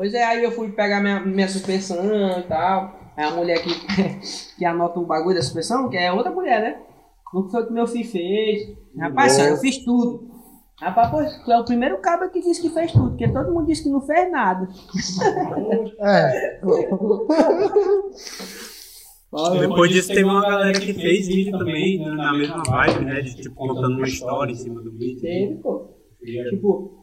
[0.00, 2.98] Pois é, aí eu fui pegar minha, minha suspensão e tal.
[3.14, 3.68] Aí a mulher que,
[4.56, 6.80] que anota o bagulho da suspensão, que é outra mulher, né?
[7.34, 8.62] O que foi que meu filho fez?
[8.98, 10.26] Rapaz, senhora, eu fiz tudo.
[10.80, 13.66] Rapaz, pô, tu é o primeiro cabo que disse que fez tudo, porque todo mundo
[13.66, 14.66] disse que não fez nada.
[16.00, 16.60] É.
[19.60, 23.20] Depois disso teve uma galera que fez vídeo também na mesma vibe, né?
[23.20, 25.20] De tipo contando uma história em cima do vídeo.
[25.20, 25.90] Teve, pô.
[26.48, 26.99] Tipo,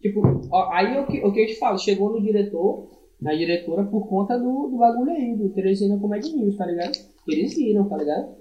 [0.00, 0.20] tipo
[0.50, 2.88] ó, aí o que, o que eu te falo, chegou no diretor,
[3.20, 6.92] na diretora, por conta do, do bagulho aí, do Teresina Comedy News, tá ligado?
[7.28, 8.34] Eles viram, tá ligado?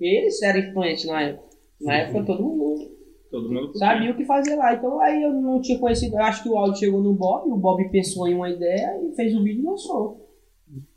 [0.00, 1.50] Eles eram influentes na época.
[1.80, 3.00] Na época todo mundo
[3.30, 4.74] Todo mundo sabia o que fazer lá.
[4.74, 7.88] Então aí eu não tinha conhecido, acho que o áudio chegou no Bob, o Bob
[7.90, 10.28] pensou em uma ideia e fez o vídeo e lançou.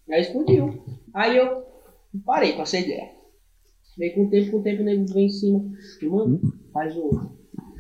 [0.10, 0.84] Aí explodiu.
[1.14, 1.64] Aí eu
[2.26, 3.12] parei com essa ideia.
[3.96, 5.64] Veio com o tempo, com o tempo o nego vem em cima.
[6.02, 6.42] Mano,
[6.74, 7.38] faz outro.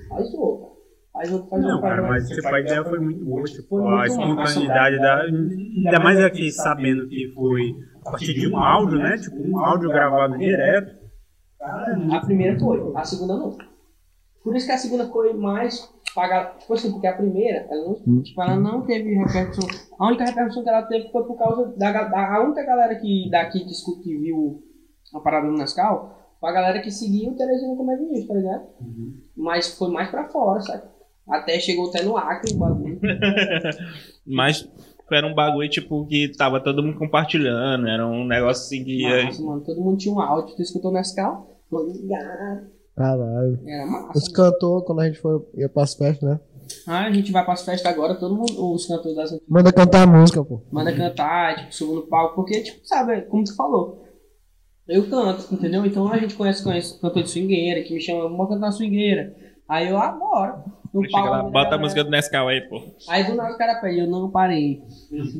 [0.07, 0.72] Faz outro.
[1.13, 3.43] Faz Não, cara, mas tipo, a ideia foi muito boa.
[3.43, 5.21] Tipo, Foi a muito espontaneidade da.
[5.21, 9.17] Ainda mais aqui sabendo que foi a partir de um áudio, né?
[9.17, 11.03] Tipo, um áudio gravado direto.
[11.59, 13.55] Cara, A primeira foi, a segunda não.
[14.43, 16.57] Por isso que a segunda foi mais pagada.
[16.57, 19.69] Tipo assim, porque a primeira, ela não, tipo, ela não teve repercussão.
[19.99, 23.29] A única repercussão que ela teve foi por causa da, da a única galera que
[23.29, 24.63] daqui que, escuta, que viu
[25.13, 28.67] a parada no Nescau foi a galera que seguia o Teresina Comédia News, tá ligado?
[29.37, 30.83] Mas foi mais pra fora, sabe?
[31.27, 32.99] Até chegou até no Acre o bagulho.
[34.25, 34.67] Mas
[35.11, 37.87] era um bagulho, tipo, que tava todo mundo compartilhando.
[37.87, 39.01] Era um negócio assim que.
[39.03, 39.61] ia- Massa, mano.
[39.61, 40.55] Todo mundo tinha um áudio.
[40.55, 41.47] Tu escutou o Nescau?
[41.69, 42.67] Tô ligado.
[42.95, 43.59] Caralho.
[43.65, 44.17] Era massa.
[44.17, 46.39] Os cantores, quando a gente foi, ia pras festas, né?
[46.87, 50.07] Ah, a gente vai pras festas agora, todo mundo, os cantores das Manda cantar a
[50.07, 50.61] música, pô.
[50.71, 54.01] manda cantar, tipo, subo no palco, porque, tipo, sabe, como tu falou,
[54.87, 55.85] eu canto, entendeu?
[55.85, 59.35] Então a gente conhece, conhece cantor de swingueira, que me chama, vamos cantar swingueira.
[59.67, 60.63] Aí eu, ah,
[60.93, 62.81] No Chega lá, bota a música do Nescau aí, pô.
[63.09, 64.83] Aí do nada o cara pede, eu não parei.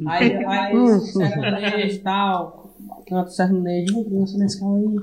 [0.08, 2.74] Aí, aí sertanejo e tal,
[3.08, 4.04] canto sertanejo,
[4.38, 4.96] nesse carro aí.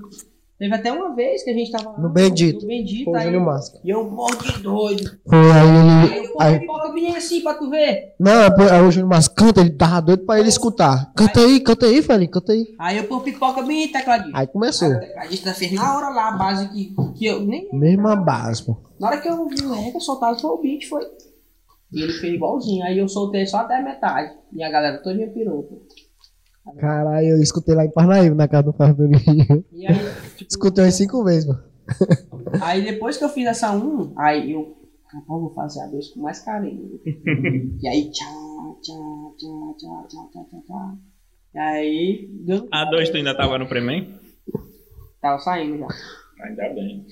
[0.58, 2.62] Teve até uma vez que a gente tava lá No Bendito.
[2.62, 3.80] No Bendito, o aí, Máscara.
[3.82, 5.18] e eu morro de doido.
[5.26, 8.14] Foi aí pô, Aí, pipoca bem assim pra tu ver.
[8.18, 11.12] não, pô, aí o Júnior Máscara canta, ele tava doido pra ele escutar.
[11.14, 12.64] Canta aí, canta aí, Felinho, canta aí.
[12.78, 14.36] Aí eu pô pipoca bem tecladinho.
[14.36, 14.88] Aí começou.
[14.92, 17.68] Aí tecladista fez na hora lá a base que, que eu nem.
[17.72, 18.76] Mesma base, pô.
[18.98, 21.02] Na hora que eu vi o rega soltado foi o beat, foi.
[21.92, 22.84] E ele fez igualzinho.
[22.84, 24.32] Aí eu soltei só até a metade.
[24.52, 25.82] E a galera todinha pirou, pô.
[26.78, 29.64] Caralho, eu escutei lá em Parnaíba, na casa do Fardurinho.
[29.72, 29.94] E aí,
[30.36, 31.64] tipo, Escutei umas cinco vezes, mano.
[32.60, 34.76] aí depois que eu fiz essa um, aí eu.
[35.12, 37.00] Rapaz, vou fazer a dois com mais carinho.
[37.04, 40.98] e aí, tchau, tchau, tchau, tchau, tchau, tchau, tchau, tchau.
[41.52, 42.68] E aí, deu.
[42.70, 44.14] A 2 tu ainda tava no Premen?
[45.20, 45.88] Tava saindo já.
[46.44, 47.06] Ainda bem.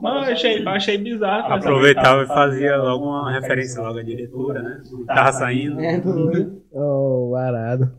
[0.00, 1.52] Mas eu achei, achei bizarro.
[1.52, 4.82] Aproveitava e fazia logo uma referência logo à diretora, né?
[5.06, 5.80] Tava saindo.
[5.80, 6.62] É, doido.
[6.72, 7.90] Oh, varado.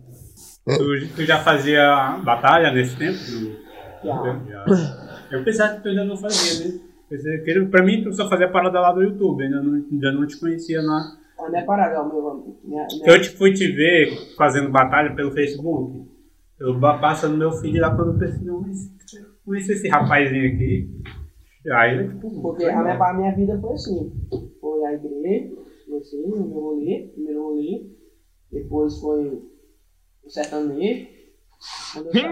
[0.66, 3.18] Tu, tu já fazia batalha nesse tempo?
[4.04, 4.66] Já.
[5.32, 6.80] Eu pensava que tu ainda não fazia, né?
[7.70, 10.82] Pra mim, tu só fazia parada lá do YouTube, ainda não, ainda não te conhecia
[10.82, 11.18] lá.
[11.38, 12.58] A minha parada, ó, meu.
[12.64, 13.06] Minha, minha...
[13.06, 16.08] Eu te fui te ver fazendo batalha pelo Facebook.
[16.60, 18.90] Eu passo no meu feed lá quando eu pensei, não, mas
[19.46, 20.90] conheci esse rapazinho aqui.
[21.72, 24.12] Aí tipo, Porque a minha, a minha vida foi assim.
[24.62, 25.54] Foi a igreja,
[25.98, 27.90] assim, o meu rolê, primeiro rolê.
[28.52, 29.42] Depois foi
[30.24, 31.15] o sertanejo.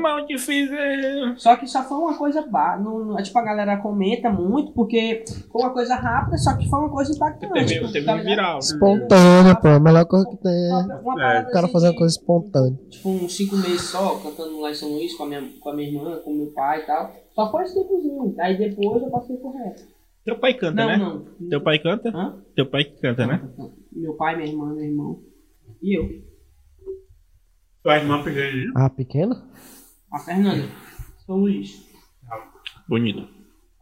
[0.02, 1.36] Mal que fizer.
[1.38, 5.24] Só que só foi uma coisa ba- não, não- Tipo, a galera comenta muito, porque
[5.52, 7.54] foi uma coisa rápida, só que foi uma coisa impactante.
[7.54, 8.60] Teve, tipo, teve tá um viral.
[8.60, 9.68] Espontânea, pô.
[9.70, 12.80] A melhor coisa que tem é É, o cara assim fazer uma coisa espontânea.
[12.90, 15.74] Tipo, uns cinco meses só, cantando lá em São Luís com a minha, com a
[15.76, 17.12] minha irmã, com meu pai e tal.
[17.34, 18.36] Só foi esse tempozinho.
[18.40, 19.76] Aí depois eu passei pro rap.
[20.26, 20.98] Teu pai canta, Não, né?
[20.98, 21.50] não.
[21.50, 22.10] Teu pai canta?
[22.10, 22.38] Hã?
[22.56, 23.42] Teu pai que canta, né?
[23.92, 25.20] Meu pai, minha irmã, meu irmão.
[25.82, 26.33] E eu.
[27.84, 28.72] Tua irmã pequenininha.
[28.76, 29.46] Ah, pequena?
[30.12, 30.70] A Fernanda.
[31.26, 31.86] São Luís.
[32.88, 33.28] Bonito.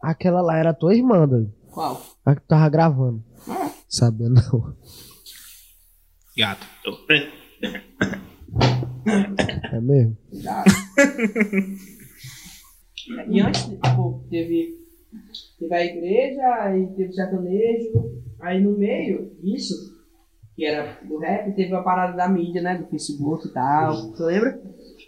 [0.02, 1.52] Aquela lá era tua irmã, doido.
[1.70, 2.02] Qual?
[2.24, 3.22] A que tu tava gravando.
[3.48, 4.76] Ah, Sabia não.
[6.36, 6.66] Gato.
[9.72, 10.16] É mesmo?
[10.32, 10.64] já.
[13.28, 13.64] e antes,
[13.96, 14.78] pô, teve,
[15.58, 18.22] teve a igreja, aí teve sertanejo.
[18.40, 19.74] Aí no meio disso,
[20.56, 22.76] que era do rap, teve a parada da mídia, né?
[22.78, 24.12] Do Facebook e tal.
[24.12, 24.60] Tu lembra?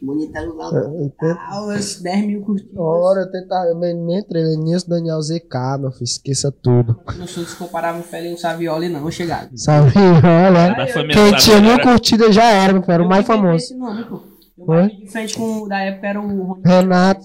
[0.02, 0.70] Bonitão lá.
[0.70, 2.76] Eu tento- tal, as 10 mil curtidas.
[2.76, 7.00] Ora, eu tentava, eu me, me entrei nisso, Daniel ZK, meu filho, esqueça tudo.
[7.16, 9.50] Não sou descomparável Félix Savioli, não, chegado.
[9.54, 11.82] Da família Quem tinha mil né?
[11.82, 13.56] curtidas já era, meu filho, era o mais famoso.
[13.56, 14.20] Esse nome, pô.
[14.58, 17.24] Eu bati de frente com o da época era o Renato.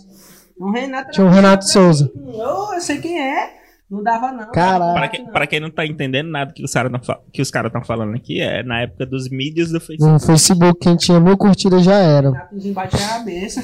[0.74, 2.12] Renato era Tinha o Renato Souza.
[2.16, 3.59] Ô, eu sei quem é.
[3.90, 4.52] Não dava, não.
[4.52, 4.94] Caralho.
[4.94, 6.92] Para, Não que, dava, para quem não tá entendendo nada que os caras
[7.34, 10.26] que estão falando aqui, é na época dos mídias do No Facebook.
[10.26, 12.30] Facebook, quem tinha mil curtidas já era.
[12.30, 13.62] Renatozinho bate a cabeça.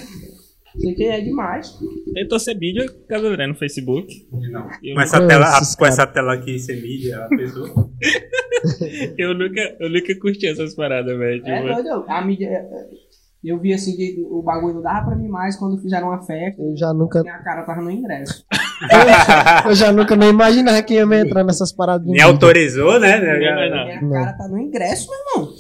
[0.78, 1.73] Sei quem é demais.
[2.13, 4.28] Tentou ser mídia, Casadré no Facebook.
[4.51, 4.67] Não.
[4.84, 7.89] Eu Com essa, não tela, esses com essa tela aqui, ser mídia, a pessoa.
[9.17, 11.45] Eu nunca, eu nunca curti essas paradas, velho.
[11.45, 12.05] É Tipo, doido.
[12.07, 12.65] A mídia.
[13.46, 16.08] É, é, Eu vi assim que o bagulho não dava pra mim mais quando fizeram
[16.08, 16.62] uma festa.
[16.62, 18.43] Eu já nunca, Minha cara tava no ingresso.
[19.68, 22.26] eu já nunca nem imaginava que ia me entrar nessas paradas mídia.
[22.26, 23.20] autorizou, né?
[23.20, 24.08] Não.
[24.08, 25.56] Minha cara tá no ingresso, meu irmão.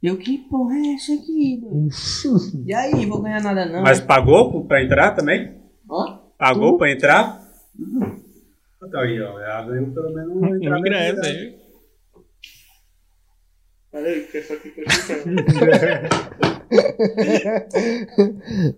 [0.00, 1.60] Eu, que porra é essa aqui?
[2.64, 3.82] E aí, vou ganhar nada não?
[3.82, 5.56] Mas pagou pra entrar também?
[5.90, 7.40] Ó, Pagou pra entrar?
[8.84, 9.40] Então aí, ó.
[9.40, 11.56] Já ganhou pelo menos um ingresso aí.
[13.90, 14.86] Peraí, que essa aqui que eu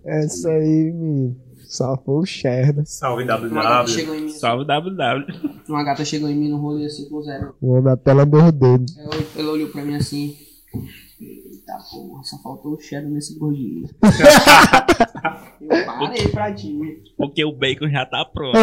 [0.05, 1.51] Essa aí, menino.
[1.71, 2.83] Só foi o Sherda.
[2.85, 4.29] Salve WW.
[4.29, 5.25] Salve WW.
[5.69, 7.55] Uma gata chegou em mim no rolê assim com zero.
[7.61, 8.83] O homem até lambeu o dedo.
[8.97, 10.35] Ela, ela olhou pra mim assim.
[11.21, 13.87] Eita porra, só faltou o cheddar nesse gordinho.
[15.61, 16.77] eu parei pra ti.
[17.15, 18.57] Porque o bacon já tá pronto.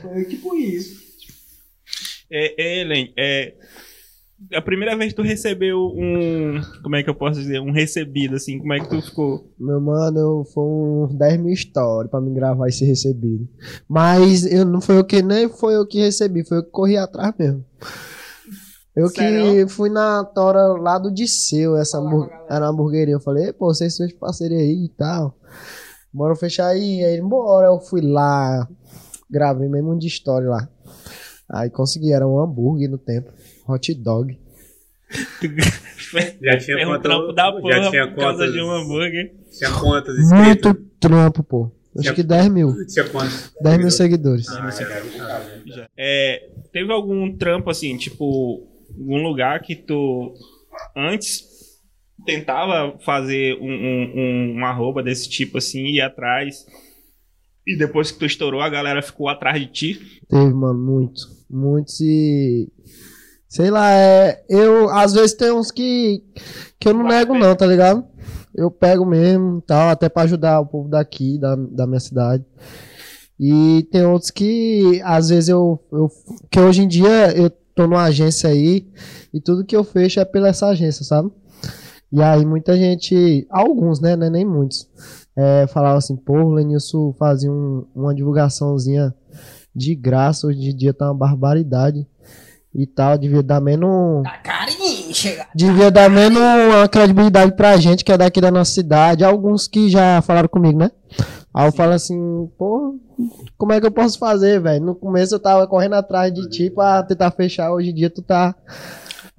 [0.00, 1.07] Foi tipo isso.
[2.30, 3.54] É, é, Elen, é.
[4.54, 6.60] A primeira vez que tu recebeu um.
[6.82, 7.60] Como é que eu posso dizer?
[7.60, 9.52] Um recebido, assim, como é que tu ficou?
[9.58, 13.48] Meu mano, eu, foi uns 10 mil stories pra me gravar esse recebido.
[13.88, 16.96] Mas eu, não foi eu que nem foi eu que recebi, foi eu que corri
[16.96, 17.64] atrás mesmo.
[18.94, 19.66] Eu Sério?
[19.66, 22.44] que fui na tora lá do Disseu, essa galera.
[22.48, 23.14] era uma hamburgueria.
[23.14, 25.36] Eu falei, "Ei, pô, vocês são de parceria aí e tal.
[26.12, 27.04] Bora fechar aí.
[27.04, 27.66] Aí ele, bora.
[27.68, 28.68] Eu fui lá,
[29.30, 30.68] gravei mesmo um de story lá.
[31.50, 33.32] Aí consegui, era um hambúrguer no tempo.
[33.66, 34.38] Hot dog.
[36.42, 37.02] Já tinha Fez um quantas.
[37.02, 38.52] trampo da porra Já tinha por causa quantas.
[38.52, 39.34] de um hambúrguer.
[39.56, 40.74] Tinha quantas Muito inscritos?
[41.00, 41.70] trampo, pô.
[41.96, 42.86] Acho Tinha- que 10 mil.
[42.86, 43.52] Tinha quantos?
[43.60, 44.48] 10 mil seguidores.
[44.48, 44.70] Ah, né?
[45.66, 45.88] Já.
[45.96, 48.66] É, teve algum trampo, assim, tipo,
[48.98, 50.34] algum lugar que tu
[50.96, 51.46] antes
[52.26, 56.66] tentava fazer um, um, um, um arroba desse tipo, assim, ir atrás.
[57.66, 60.20] E depois que tu estourou, a galera ficou atrás de ti.
[60.28, 61.20] Teve, mano, muito.
[61.50, 62.70] Muitos e.
[63.48, 64.44] Sei lá, é.
[64.48, 66.22] Eu, às vezes tem uns que.
[66.78, 68.04] Que eu não nego, não, tá ligado?
[68.54, 72.44] Eu pego mesmo tal, até pra ajudar o povo daqui, da, da minha cidade.
[73.38, 76.10] E tem outros que, às vezes, eu, eu.
[76.50, 78.86] Que hoje em dia eu tô numa agência aí
[79.32, 81.30] e tudo que eu fecho é pela essa agência, sabe?
[82.10, 83.46] E aí muita gente.
[83.50, 84.16] Alguns, né?
[84.16, 84.88] né nem muitos.
[85.36, 89.14] É, falavam assim, pô, o Lenilson fazia um- uma divulgaçãozinha
[89.78, 92.06] de graça, hoje em dia tá uma barbaridade
[92.74, 94.22] e tal, devia dar menos.
[94.24, 95.46] Tá carinho, chega.
[95.54, 99.24] Devia dar menos uma credibilidade pra gente que é daqui da nossa cidade.
[99.24, 100.90] Alguns que já falaram comigo, né?
[101.52, 102.96] Aí eu falo assim, pô,
[103.56, 104.84] como é que eu posso fazer, velho?
[104.84, 108.22] No começo eu tava correndo atrás de ti pra tentar fechar, hoje em dia tu
[108.22, 108.54] tá.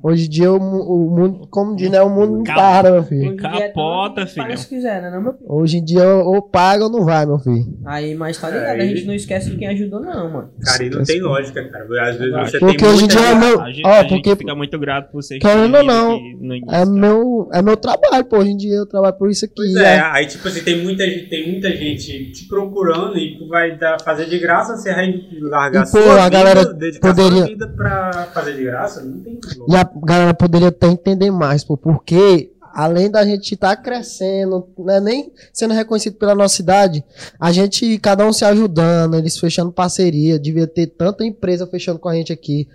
[0.01, 2.01] Hoje em dia o, o mundo, como diz, né?
[2.01, 3.33] O mundo não para, meu filho.
[3.33, 4.45] É Capota, filhão.
[4.47, 5.45] Paga se quiser, né, não, meu filho?
[5.51, 7.65] Hoje em dia ou paga ou não vai, meu filho.
[7.85, 10.49] Aí, mas tá ligado, É, a gente não esquece de quem ajudou, não, mano.
[10.63, 11.83] Cara, e não tem lógica, cara.
[12.09, 13.61] Às vezes você Porque tem hoje em muita dia é meu.
[13.61, 15.41] A gente, Ó, a gente porque fica muito grato por vocês.
[15.41, 16.85] Querendo ou não, início, é cara.
[16.85, 18.37] meu, é meu trabalho, pô.
[18.37, 19.53] Hoje em dia eu trabalho por isso aqui.
[19.57, 19.95] Pois né?
[19.97, 23.77] é, aí tipo assim, tem muita, gente- tem muita gente te procurando e tu vai
[23.77, 27.37] dar, fazer de graça, você vai largar E, pô, sua a vida, galera dedicar poderia-
[27.39, 29.37] sua vida pra fazer de graça, não tem
[29.67, 34.67] E a, galera poderia até entender mais, pô, porque além da gente estar tá crescendo,
[34.77, 37.03] né, nem sendo reconhecido pela nossa cidade,
[37.39, 42.09] a gente, cada um se ajudando, eles fechando parceria, devia ter tanta empresa fechando com
[42.09, 42.67] a gente aqui,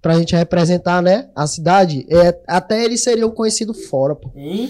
[0.00, 4.30] pra gente representar, né, a cidade, é, até eles seriam conhecidos fora, pô.
[4.36, 4.68] Hum?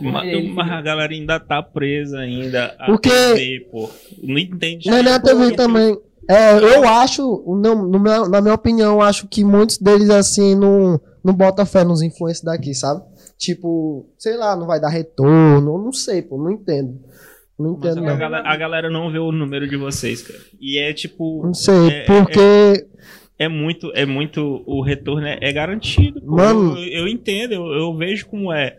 [0.00, 2.74] Mas, mas, a galera ainda tá presa ainda.
[2.84, 3.08] Porque.
[3.08, 3.88] TV, pô.
[4.20, 4.90] Não entende.
[4.90, 5.96] Não, é a TV também.
[6.28, 10.54] É, eu acho, no, no meu, na minha opinião, eu acho que muitos deles, assim,
[10.54, 13.02] não, não botam fé nos influencers daqui, sabe?
[13.38, 17.00] Tipo, sei lá, não vai dar retorno, não sei, pô, não entendo.
[17.58, 18.08] Não entendo, não.
[18.08, 20.38] A galera, a galera, não vê o número de vocês, cara.
[20.60, 21.42] E é tipo.
[21.42, 22.40] Não sei, é, porque.
[23.38, 24.62] É, é, muito, é muito.
[24.66, 26.20] O retorno é, é garantido.
[26.20, 26.36] Pô.
[26.36, 26.76] Mano.
[26.76, 28.76] Eu, eu entendo, eu, eu, vejo como é.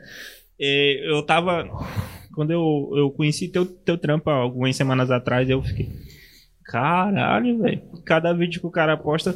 [0.60, 1.10] é.
[1.10, 1.66] Eu tava.
[2.34, 5.90] Quando eu, eu conheci teu, teu trampo algumas semanas atrás, eu fiquei.
[6.66, 7.82] Caralho, velho.
[8.04, 9.36] Cada vídeo que o cara posta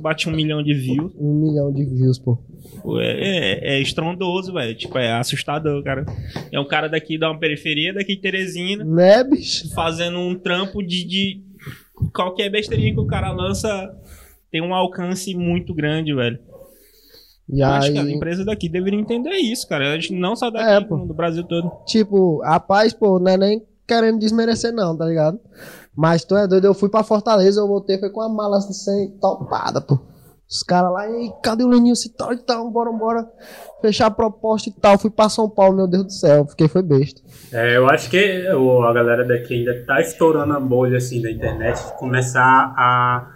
[0.00, 1.12] bate um milhão de views.
[1.16, 2.38] Um milhão de views, pô.
[2.98, 4.74] É, é, é estrondoso, velho.
[4.74, 6.04] Tipo, é assustador, cara.
[6.50, 8.84] É um cara daqui da uma periferia, daqui de Teresina.
[8.84, 9.72] Né, bicho?
[9.74, 11.42] Fazendo um trampo de, de.
[12.12, 13.94] Qualquer besteirinha que o cara lança
[14.50, 16.38] tem um alcance muito grande, velho.
[17.48, 17.78] E aí...
[17.78, 19.92] Acho que as empresas daqui deveriam entender isso, cara.
[19.92, 21.70] A gente não só daqui, é, do Brasil todo.
[21.86, 25.38] Tipo, rapaz, pô, não é nem querendo desmerecer, não, tá ligado?
[25.96, 29.16] Mas tu é doido, eu fui pra Fortaleza, eu voltei, foi com a mala assim,
[29.20, 29.98] topada, pô.
[30.48, 31.96] Os caras lá, e cadê o Leninho?
[31.96, 33.28] Se tal e tal, bora, bora.
[33.82, 34.96] Fechar a proposta e tal.
[34.96, 36.46] Fui pra São Paulo, meu Deus do céu.
[36.46, 37.20] Fiquei, foi besta.
[37.52, 41.82] É, eu acho que a galera daqui ainda tá estourando a bolha, assim, da internet.
[41.98, 43.35] Começar a,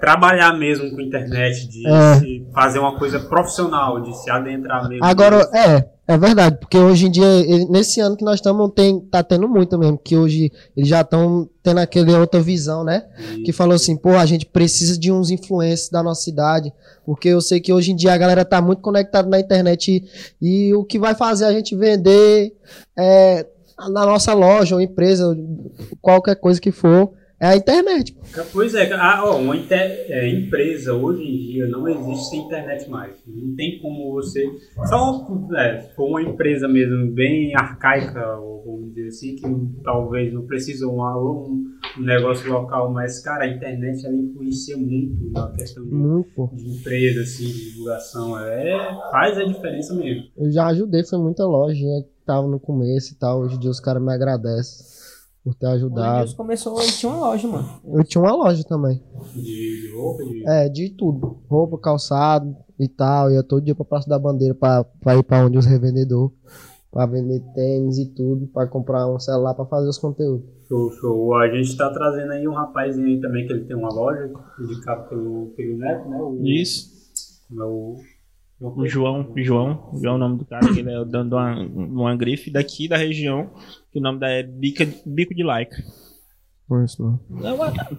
[0.00, 1.68] trabalhar mesmo com internet.
[1.68, 2.52] De é.
[2.52, 5.04] fazer uma coisa profissional, de se adentrar mesmo.
[5.04, 7.24] Agora, é, é verdade, porque hoje em dia,
[7.70, 11.48] nesse ano que nós estamos, tem, tá tendo muito mesmo, que hoje eles já estão
[11.62, 13.04] tendo aquela outra visão, né?
[13.44, 16.72] Que falou assim, pô, a gente precisa de uns influencers da nossa cidade,
[17.06, 20.04] porque eu sei que hoje em dia a galera tá muito conectada na internet
[20.40, 22.52] e, e o que vai fazer a gente vender
[22.98, 23.46] é,
[23.78, 25.36] na nossa loja ou empresa,
[26.00, 27.12] qualquer coisa que for,
[27.42, 28.16] é a internet.
[28.52, 32.88] Pois é, a, ó, uma inter, é, empresa hoje em dia não existe sem internet
[32.88, 33.16] mais.
[33.26, 34.48] Não tem como você.
[34.88, 35.26] Só
[35.56, 41.02] é, for uma empresa mesmo bem arcaica, vamos dizer assim, que talvez não precisa um,
[41.02, 41.64] um,
[41.98, 46.48] um negócio local, mas, cara, a internet ela influencia muito na questão de, muito.
[46.54, 48.38] de empresa, assim, de divulgação.
[48.38, 48.78] É,
[49.10, 50.28] faz a diferença mesmo.
[50.36, 53.40] Eu já ajudei, foi muita lojinha que tava no começo e tal.
[53.40, 54.91] Hoje em dia os caras me agradecem
[55.44, 56.30] por ter ajudado.
[56.30, 57.68] O começou, ele tinha uma loja, mano.
[57.84, 59.02] Eu tinha uma loja também.
[59.34, 60.24] De, de roupa?
[60.24, 60.48] De...
[60.48, 61.38] É, de tudo.
[61.48, 63.30] Roupa, calçado e tal.
[63.30, 66.32] Ia todo dia pra Praça da Bandeira pra, pra ir pra onde os revendedores.
[66.90, 68.46] Pra vender tênis e tudo.
[68.46, 70.46] Pra comprar um celular pra fazer os conteúdos.
[70.68, 71.34] Show, show.
[71.34, 74.30] A gente tá trazendo aí um rapazinho aí também que ele tem uma loja.
[74.60, 76.18] Indicado pelo, pelo Neto, né?
[76.22, 76.92] O, Isso.
[77.50, 77.96] O,
[78.62, 82.50] o João, João, João é o nome do cara, ele é dando uma, uma grife
[82.50, 83.50] daqui da região,
[83.90, 85.74] que o nome da é Bica, Bico de Like.
[86.84, 87.20] Isso, não.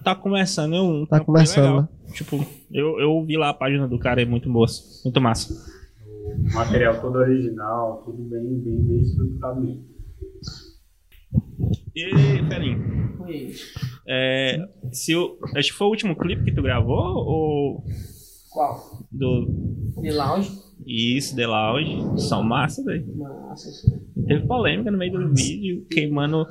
[0.03, 1.89] Tá começando, eu, tá começando, né?
[2.13, 4.65] Tipo, eu, eu vi lá a página do cara, é muito boa,
[5.03, 5.53] muito massa.
[6.25, 9.85] O material todo original, tudo bem, bem, bem estruturado mesmo.
[11.95, 13.03] E, Felinho?
[14.07, 14.57] É,
[14.91, 17.83] se eu, acho que foi o último clipe que tu gravou ou
[18.53, 19.05] qual?
[19.11, 19.47] Do.
[20.01, 20.63] The Lounge?
[20.85, 22.21] Isso, The Lounge.
[22.21, 23.05] São massa, velho.
[23.17, 24.03] Massa, sim.
[24.25, 26.45] Teve polêmica no meio do vídeo, queimando,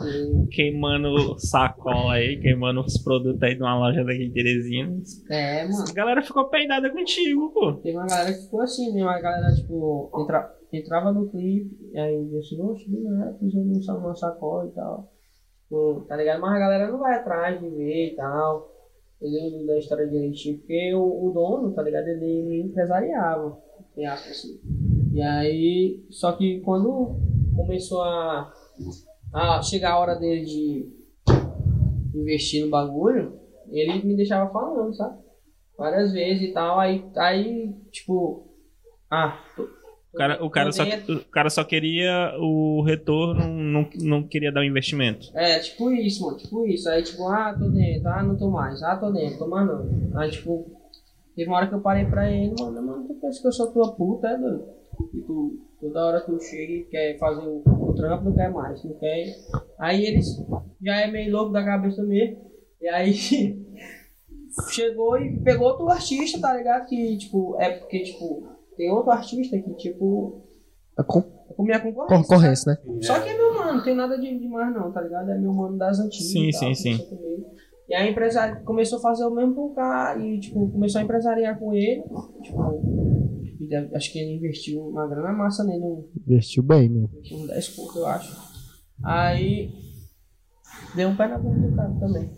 [0.50, 5.03] queimando sacola aí, queimando os produtos aí de uma loja daqui de Teresina.
[5.30, 5.84] É, mano.
[5.88, 7.74] A galera ficou peidada contigo, pô.
[7.74, 11.98] Teve uma galera que ficou assim mesmo, a galera, tipo, entra, entrava no clipe, e
[11.98, 15.11] aí disse, oxe, né, pisando uma sacola e tal.
[15.62, 16.40] Tipo, tá ligado?
[16.40, 18.72] Mas a galera não vai atrás de ver e tal
[19.23, 19.66] entendeu?
[19.66, 22.09] Da história direitinho, porque o, o, dono, tá ligado?
[22.09, 23.57] Ele, ele empresariava,
[23.95, 24.61] tem assim.
[25.12, 27.16] E aí, só que quando
[27.55, 28.53] começou a,
[29.33, 30.93] a chegar a hora dele de
[32.14, 33.39] investir no bagulho,
[33.70, 35.23] ele me deixava falando, sabe?
[35.79, 38.47] Várias vezes e tal, aí, aí tipo,
[39.11, 39.39] ah,
[40.12, 44.60] o cara, o, cara só, o cara só queria o retorno, não, não queria dar
[44.60, 45.30] o investimento.
[45.34, 46.86] É, tipo isso, mano, tipo isso.
[46.90, 50.20] Aí, tipo, ah, tô dentro, ah, não tô mais, ah, tô dentro, tô mais não.
[50.20, 50.70] Aí, tipo,
[51.34, 53.72] teve uma hora que eu parei pra ele, mano, mano, tu pensa que eu sou
[53.72, 54.68] tua puta, é doido?
[55.14, 58.84] E tu, toda hora tu chega e quer fazer o, o trampo, não quer mais,
[58.84, 59.34] não quer.
[59.78, 60.26] Aí eles
[60.82, 62.36] já é meio louco da cabeça mesmo.
[62.82, 63.14] E aí
[64.68, 66.86] chegou e pegou outro artista, tá ligado?
[66.86, 70.43] Que, tipo, é porque, tipo tem outro artista que, tipo.
[70.99, 71.20] É com...
[71.51, 72.16] É com minha concorrência.
[72.16, 73.03] Concorrência, né?
[73.03, 75.31] Só que é meu mano, não tem nada de, de mais, não, tá ligado?
[75.31, 76.29] É meu mano das antigas.
[76.31, 77.45] Sim, tal, sim, sim.
[77.89, 81.59] E a empresa começou a fazer o mesmo por cá e, tipo, começou a empresariar
[81.59, 82.03] com ele.
[82.43, 82.83] Tipo,
[83.95, 87.11] acho que ele investiu uma grana massa nele, um- Investiu bem mesmo.
[87.18, 88.35] investiu uns 10 pouco, eu acho.
[89.05, 89.70] Aí
[90.95, 92.31] deu um pé na bunda do cara também.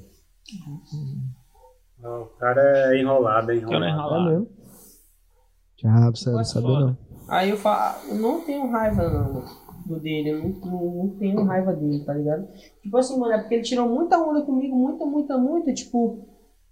[2.02, 3.84] Ah, O cara é enrolado, é não enrolado.
[3.84, 4.46] É enrolar.
[5.82, 5.98] Mesmo?
[5.98, 6.80] Já, você não foda.
[6.86, 6.98] não.
[7.28, 11.44] Aí eu falo, eu não tenho raiva não do dele, eu não, não, não tenho
[11.44, 12.48] raiva dele, tá ligado?
[12.82, 16.26] Tipo assim, mano, é porque ele tirou muita onda comigo, muita, muita, muita, tipo,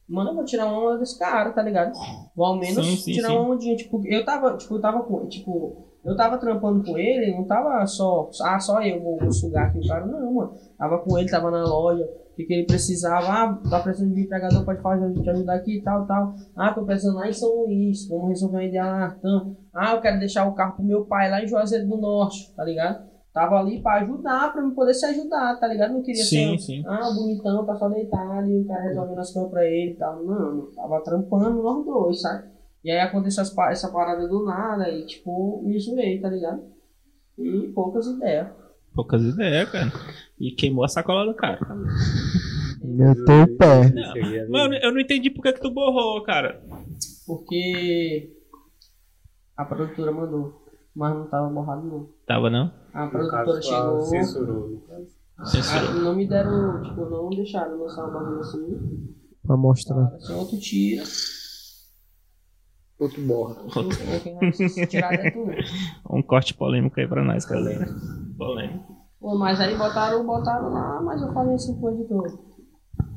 [0.08, 1.92] mano, eu vou tirar uma onda desse cara, tá ligado?
[2.34, 3.36] Vou ao menos Sim, sim, tirar sim.
[3.36, 7.32] uma ondinha, tipo, eu tava, tipo, eu tava com, tipo, eu tava trampando com ele,
[7.32, 10.52] não tava só, ah, só eu vou, vou sugar aqui o cara, não, mano.
[10.76, 14.22] Tava com ele, tava na loja, o que, que ele precisava, ah, tá precisando de
[14.22, 16.34] empregador, pode fazer, te ajudar aqui e tal, tal.
[16.56, 19.54] Ah, tô precisando lá em São Luís, vamos resolver uma ideia lá na Artã.
[19.72, 22.64] Ah, eu quero deixar o carro pro meu pai lá em Juazeiro do Norte, tá
[22.64, 23.12] ligado?
[23.32, 25.94] Tava ali pra ajudar, pra me poder se ajudar, tá ligado?
[25.94, 26.82] Não queria Sim, ser, sim.
[26.86, 30.22] ah, bonitão, tá só deitado e o cara resolvendo as coisas pra ele e tal.
[30.22, 32.48] Não, não, tava trampando nós dois, sabe?
[32.84, 36.62] E aí aconteceu essa parada do nada e, tipo, me zoei, tá ligado?
[37.38, 38.48] E poucas ideias.
[38.94, 39.92] Poucas ideias, cara.
[40.38, 41.60] E queimou a sacola do cara.
[42.82, 43.88] Meteu o pé.
[44.12, 44.48] Ver.
[44.48, 46.60] Mano, eu não entendi por que, que tu borrou, cara.
[47.26, 48.36] Porque
[49.56, 52.08] a produtora mandou, mas não tava borrado não.
[52.26, 52.72] Tava não?
[52.92, 54.00] A produtora caso, chegou.
[54.00, 54.82] censurou.
[54.88, 55.22] caso.
[55.38, 59.14] Ah, não me deram, tipo, não deixaram lançar uma bagulho assim.
[59.46, 60.04] Pra mostrar.
[60.16, 61.04] Assim, outro tira.
[63.02, 63.56] Outro borra.
[63.74, 63.90] outro
[66.10, 66.22] um.
[66.22, 67.86] Corte polêmico aí pra nós, galera.
[68.38, 68.96] Polêmico.
[69.20, 72.38] Pô, mas aí botaram, botaram lá, mas eu falei assim pro editor.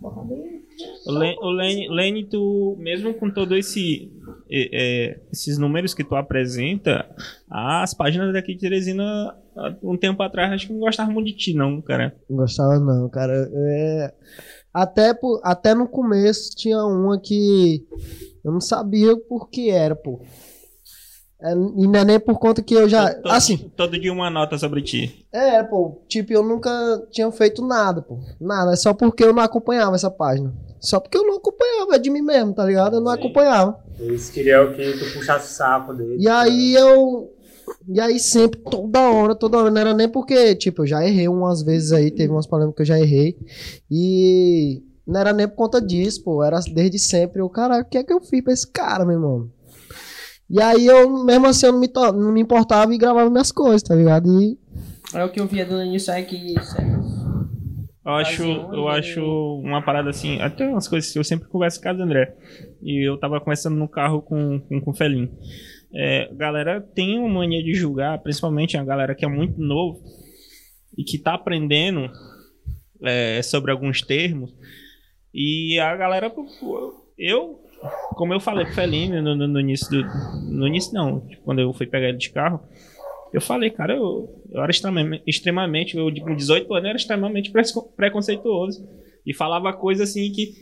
[0.02, 0.62] Bota bem.
[1.08, 4.12] O Len- o Lene, Lene, tu, mesmo com todo esse
[4.52, 7.08] é, esses números que tu apresenta,
[7.50, 9.36] as páginas daqui de Teresina,
[9.82, 12.16] um tempo atrás, acho que não gostavam muito de ti, não, cara.
[12.30, 13.50] Não gostava não, cara.
[13.54, 14.14] É...
[14.78, 17.88] Até, por- até no começo tinha uma que
[18.44, 20.20] eu não sabia por que era, pô.
[21.42, 23.14] É, e não é nem por conta que eu já.
[23.14, 25.26] todo, Assim, Todo dia uma nota sobre ti.
[25.32, 26.02] é, pô.
[26.10, 26.70] Tipo, eu nunca
[27.12, 28.20] tinha feito nada, pô.
[28.40, 28.74] Nada.
[28.74, 30.54] É só porque eu não acompanhava essa página.
[30.80, 32.98] Só porque eu não acompanhava, é de mim mesmo, tá ligado?
[32.98, 33.20] Eu não Sim.
[33.20, 33.80] acompanhava.
[34.00, 36.18] Eles queriam que tu puxasse o saco dele.
[36.20, 37.32] E aí eu.
[37.88, 39.70] E aí sempre, toda hora, toda hora.
[39.72, 42.82] Não era nem porque, tipo, eu já errei umas vezes aí, teve umas polêmicas que
[42.82, 43.38] eu já errei.
[43.90, 46.44] E não era nem por conta disso, pô.
[46.44, 47.42] Era desde sempre.
[47.42, 49.50] Eu, caralho, o que é que eu fiz pra esse cara, meu irmão?
[50.50, 53.52] E aí eu, mesmo assim, eu não me, to- não me importava e gravava minhas
[53.52, 54.28] coisas, tá ligado?
[54.42, 54.58] E
[55.14, 56.56] Aí o que eu via do início é que.
[58.06, 59.22] Eu acho, eu acho
[59.64, 62.36] uma parada assim, até umas coisas que eu sempre converso com o André.
[62.84, 65.32] E eu tava conversando no carro com, com, com o Felinho.
[65.96, 70.04] É, galera tem uma mania de julgar, principalmente a galera que é muito novo
[70.98, 72.12] e que tá aprendendo
[73.02, 74.54] é, sobre alguns termos.
[75.34, 76.34] E a galera,
[77.18, 77.64] eu,
[78.16, 80.04] como eu falei pro Felinho no, no, no início do.
[80.50, 82.62] No início não, quando eu fui pegar ele de carro,
[83.34, 84.72] eu falei, cara, eu, eu era
[85.26, 87.64] extremamente, eu com 18 anos eu era extremamente pre-
[87.96, 88.88] preconceituoso.
[89.26, 90.54] E falava coisa assim que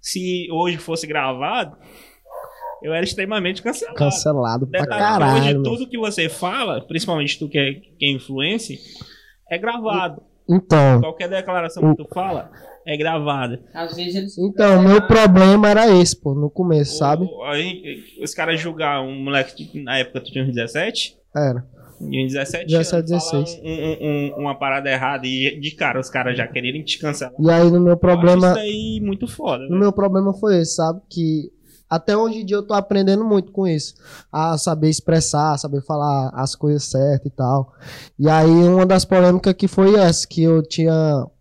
[0.00, 1.76] se hoje fosse gravado,
[2.82, 3.96] eu era extremamente cancelado.
[3.98, 5.40] cancelado pra Detalhe, caralho.
[5.42, 8.78] hoje tudo que você fala, principalmente tu que é, que é influência,
[9.50, 10.22] é gravado.
[10.48, 12.50] Então, Qualquer declaração que tu fala
[12.86, 13.60] é gravada.
[13.74, 14.38] Às vezes eles.
[14.38, 17.24] então, meu problema era esse, pô, no começo, sabe?
[17.24, 17.82] O- aí,
[18.22, 21.66] os caras julgar um moleque que na época tu tinha uns 17, Era.
[22.00, 23.60] em 17, 17, anos, falar 16.
[23.62, 27.34] um- um- um- uma parada errada e de cara os caras já quererem te cancelar.
[27.38, 28.48] E aí no meu Eu acho problema.
[28.52, 29.64] isso aí muito foda.
[29.64, 29.80] O velho.
[29.80, 31.00] meu problema foi esse, sabe?
[31.10, 31.50] Que
[31.88, 33.94] até hoje em dia eu tô aprendendo muito com isso.
[34.32, 37.72] A saber expressar, a saber falar as coisas certas e tal.
[38.18, 40.92] E aí uma das polêmicas que foi essa, que eu tinha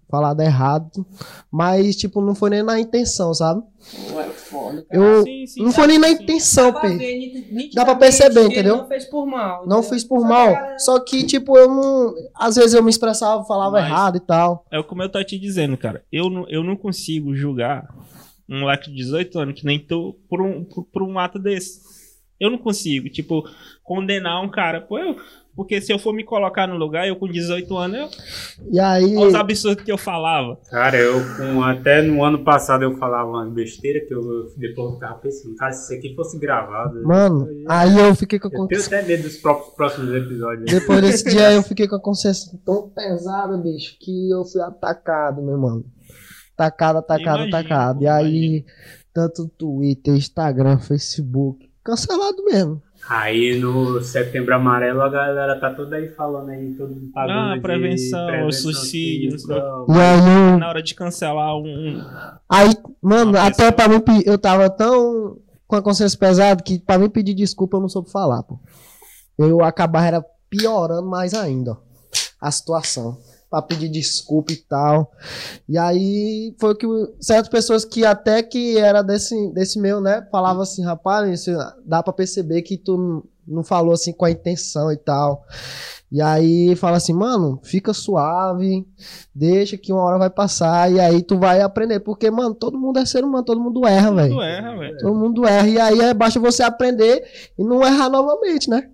[0.10, 1.06] falado errado,
[1.52, 3.62] mas tipo, não foi nem na intenção, sabe?
[4.10, 5.04] Pô, é foda, cara.
[5.04, 6.14] Eu Sim, sim, não foi nem na sim.
[6.14, 6.98] intenção, Dá pra P.
[6.98, 8.78] ver nit- nitidamente Dá pra perceber, entendeu?
[8.78, 9.68] Não fez por mal.
[9.68, 9.84] Não entendeu?
[9.84, 10.54] fiz por Só mal.
[10.54, 12.14] galera- Só que, tipo, eu não.
[12.36, 14.66] Às vezes eu me expressava, falava Mas- errado e tal.
[14.72, 16.02] É como eu tô te dizendo, cara.
[16.10, 17.94] Eu não, eu não consigo julgar
[18.50, 21.82] um moleque de 18 anos que nem tu por um, por, por um ato desse.
[22.40, 23.44] Eu não consigo, tipo,
[23.84, 24.80] condenar um cara.
[24.80, 25.16] Pô, eu,
[25.56, 28.10] porque se eu for me colocar no lugar, eu com 18 anos, eu,
[28.72, 29.16] E aí.
[29.18, 30.56] olha os absurdos que eu falava.
[30.70, 34.94] Cara, eu com, até no ano passado eu falava uma besteira que eu depois eu
[34.94, 37.02] ficava pensando, cara, se isso aqui fosse gravado.
[37.04, 39.00] Mano, eu, aí eu fiquei com a eu tenho consciência.
[39.00, 40.72] até medo dos próprios, próximos episódios.
[40.72, 45.42] Depois desse dia eu fiquei com a consciência tão pesada, bicho, que eu fui atacado,
[45.42, 45.84] meu mano.
[46.58, 47.98] Atacado, Imagino, atacado.
[48.00, 48.66] pô, E aí,
[49.14, 52.82] tanto Twitter, Instagram, Facebook, cancelado mesmo.
[53.08, 57.62] Aí no Setembro Amarelo a galera tá toda aí falando aí, todo mundo pagando Ah,
[57.62, 60.60] prevenção, suicídio, disso, não E aí eu.
[60.60, 62.02] Na hora de cancelar um.
[62.50, 62.70] Aí,
[63.02, 63.72] mano, até pessoa.
[63.72, 65.38] pra mim, eu tava tão
[65.68, 68.60] com a consciência pesada que pra mim pedir desculpa eu não soube falar, pô.
[69.38, 71.78] Eu acabar era piorando mais ainda, ó,
[72.42, 73.18] a situação.
[73.50, 75.12] Pra pedir desculpa e tal.
[75.70, 76.86] E aí foi que
[77.20, 81.46] certas pessoas que até que era desse, desse meu, né, falavam assim, rapaz,
[81.86, 85.46] dá pra perceber que tu não- falou assim com a intenção e tal.
[86.12, 88.86] E aí fala assim, mano, fica suave,
[89.36, 92.00] deixa que uma hora vai passar e aí tu vai aprender.
[92.02, 94.36] Porque, mano, todo mundo é ser humano, todo mundo erra, velho.
[94.36, 94.98] Tu erra, velho.
[95.00, 95.68] Todo mundo erra.
[95.68, 97.26] E aí é, basta você aprender
[97.58, 98.90] e não errar novamente, né?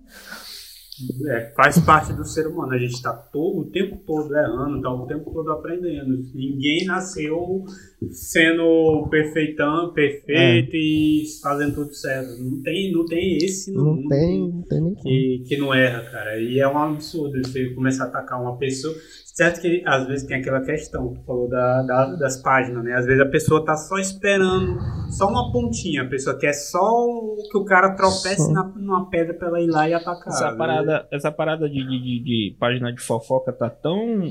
[1.28, 2.72] É, faz parte do ser humano.
[2.72, 6.24] A gente tá todo, o tempo todo errando, tá o tempo todo aprendendo.
[6.34, 7.64] Ninguém nasceu
[8.10, 12.40] sendo perfeitão, perfeito e fazendo tudo certo.
[12.42, 16.02] Não tem, não tem esse Não mundo tem, não tem nem que, que não erra,
[16.10, 16.40] cara.
[16.40, 18.94] E é um absurdo você começar a atacar uma pessoa.
[19.34, 22.94] Certo que às vezes tem aquela questão, tu falou da, da- das páginas, né?
[22.94, 24.78] Às vezes a pessoa tá só esperando,
[25.10, 26.02] só uma pontinha.
[26.02, 28.52] A pessoa quer só o- que o cara tropece Só.
[28.52, 30.28] na, numa pedra pra ela ir lá e atacar.
[30.28, 30.56] Essa né?
[30.56, 34.22] parada, essa parada de, de, de- de página de fofoca tá tão.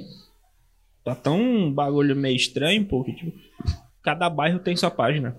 [1.03, 3.33] Tá tão um bagulho meio estranho, porque, tipo,
[4.01, 5.35] cada bairro tem sua página.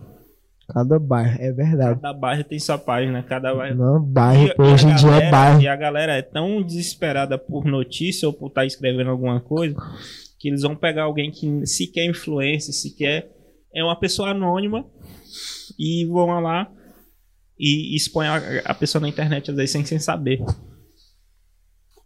[0.73, 2.01] Cada bairro, é verdade.
[2.01, 3.77] Cada bairro tem sua página, cada bairro.
[3.77, 5.61] Não, bairro, E- hoje em dia é galera- bairro.
[5.61, 9.77] E a galera é tão desesperada por notícia ou por estar escrevendo alguma coisa
[10.39, 13.31] que eles vão pegar alguém que sequer influência, sequer
[13.75, 14.85] é uma pessoa anônima
[15.79, 16.71] e vão lá
[17.59, 20.43] e expõe a, a pessoa na internet às vezes sem, sem saber.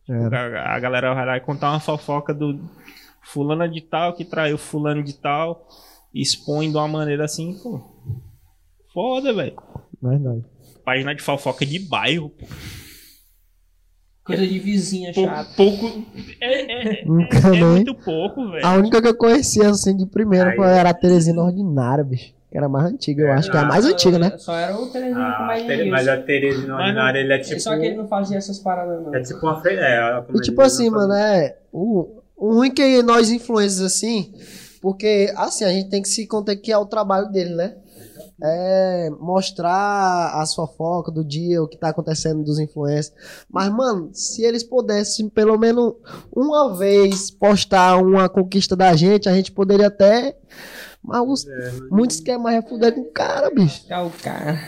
[0.08, 0.62] Era.
[0.62, 2.58] A, a galera vai lá e contar uma fofoca do
[3.22, 5.66] fulana de tal que traiu fulano de tal,
[6.14, 7.80] expõe de uma maneira assim, pô.
[8.92, 9.54] Foda, velho.
[10.02, 10.44] Verdade.
[10.84, 12.46] Página de fofoca de bairro, pô.
[14.24, 15.50] Coisa de vizinha Pou- chata.
[15.56, 16.04] pouco.
[16.40, 17.64] É, é, Nunca é nem.
[17.64, 18.64] muito pouco, velho.
[18.66, 22.34] A única que eu conhecia assim de primeira Aí- era a Teresina Ordinária, bicho.
[22.50, 24.32] Que era mais antiga, eu acho que é a mais antiga, né?
[24.38, 27.60] Só era o Terezinha com Ah, mais Tere- mas a Terezinha Ordinária, ele é tipo.
[27.60, 29.14] Só que ele não fazia essas paradas, não.
[29.14, 29.82] É tipo uma feira.
[29.82, 31.58] É, E tipo assim, mano, é.
[31.70, 34.32] O, o ruim que nós influencers assim,
[34.80, 37.76] porque assim, a gente tem que se contar que é o trabalho dele, né?
[38.42, 43.12] É mostrar as fofocas do dia, o que tá acontecendo dos influencers.
[43.50, 45.94] Mas, mano, se eles pudessem pelo menos
[46.34, 50.36] uma vez postar uma conquista da gente, a gente poderia até.
[51.02, 53.84] Mas os, É, mas- muitos querem mais é fuder com o cara, bicho.
[53.88, 54.58] É o cara.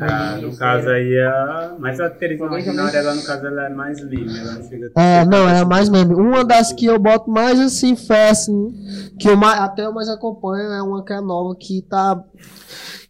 [0.00, 1.76] Ah, no caso aí, a...
[1.78, 4.38] mas a Terezinha Ordinária, ela, no caso, ela é mais meme.
[4.38, 6.16] Ela não chega a É, não, é mais mesmo.
[6.16, 8.74] Uma das que eu boto mais assim, fé, assim,
[9.18, 12.22] que eu mais, até eu mais acompanho, é uma que é nova que tá.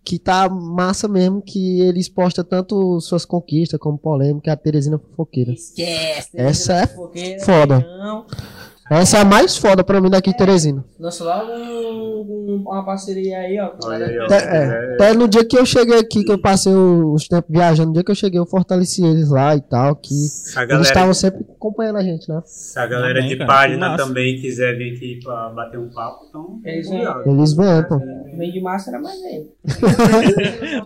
[0.07, 4.99] Que tá massa mesmo, que eles postam tanto suas conquistas como polêmica, é a Teresina
[4.99, 5.53] Fofoqueira.
[5.53, 6.29] Esquece.
[6.35, 7.81] Essa é Fofoqueira, foda.
[7.81, 8.27] feijão.
[8.91, 10.85] Essa é a mais foda pra mim daqui de Teresina.
[11.01, 13.73] Lança logo um- um- uma parceria aí, ó.
[13.85, 14.25] Olha aí, ó.
[14.25, 17.89] Até, é, até no dia que eu cheguei aqui, que eu passei os tempos viajando,
[17.89, 20.81] no dia que eu cheguei, eu fortaleci eles lá e tal, que A eles galera,
[20.83, 22.43] estavam sempre acompanhando a gente, né?
[22.45, 26.27] se a galera Também, de cara, página também quiser vir aqui pra bater um papo,
[26.29, 26.61] então.
[26.65, 27.27] Eles convidados.
[27.27, 27.99] Eles vêm, pô.
[28.37, 29.49] Vem de máscara, mas vem.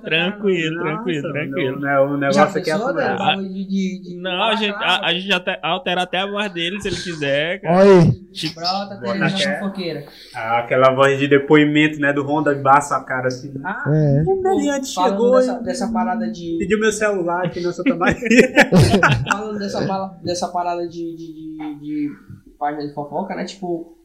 [0.04, 1.80] Tranquilo, Nossa, tranquilo, tranquilo.
[1.80, 3.16] Não, não, o negócio Já aqui é a né?
[3.18, 6.52] Bagulho de, de, de Não, a gente, a, a gente até altera até a voz
[6.52, 7.76] dele se ele quiser, cara.
[7.78, 8.12] Olha aí.
[8.32, 9.00] Tipo, Brota,
[9.58, 10.04] fofoqueira.
[10.34, 13.52] Ah, Aquela voz de depoimento, né, do Honda, embaça a cara assim.
[13.64, 14.22] Ah, É.
[14.26, 16.56] O meliante chegou dessa, e dessa parada de.
[16.58, 18.18] pediu meu celular aqui na Santa Maria.
[19.30, 22.10] falando dessa, dessa parada de, de, de, de
[22.58, 23.44] página de fofoca, né?
[23.44, 23.96] Tipo,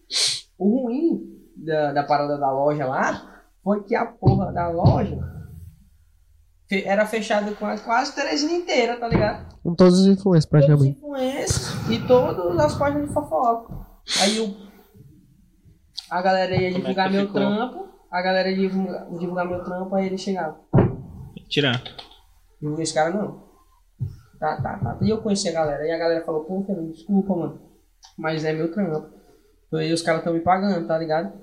[0.58, 1.22] o ruim
[1.56, 5.33] da, da parada da loja lá foi que a porra da loja
[6.72, 9.54] era fechada com a, quase Teresina inteira, tá ligado?
[9.64, 10.98] Com todos os influencers, Todos os praticamente.
[10.98, 13.74] influencers e todas as páginas de fofoca.
[14.22, 14.56] Aí o,
[16.10, 17.42] a galera ia é divulgar meu ficou?
[17.42, 20.60] trampo, a galera ia divulgar, divulgar meu trampo, aí ele chegava.
[21.50, 21.82] tirar.
[22.62, 23.44] E esse cara não.
[24.40, 24.98] Tá, tá, tá.
[25.02, 25.86] E eu conheci a galera.
[25.88, 27.62] E a galera falou, pô, Fernando, desculpa, mano.
[28.18, 29.08] Mas é meu trampo.
[29.74, 31.34] E os caras estão me pagando, tá ligado?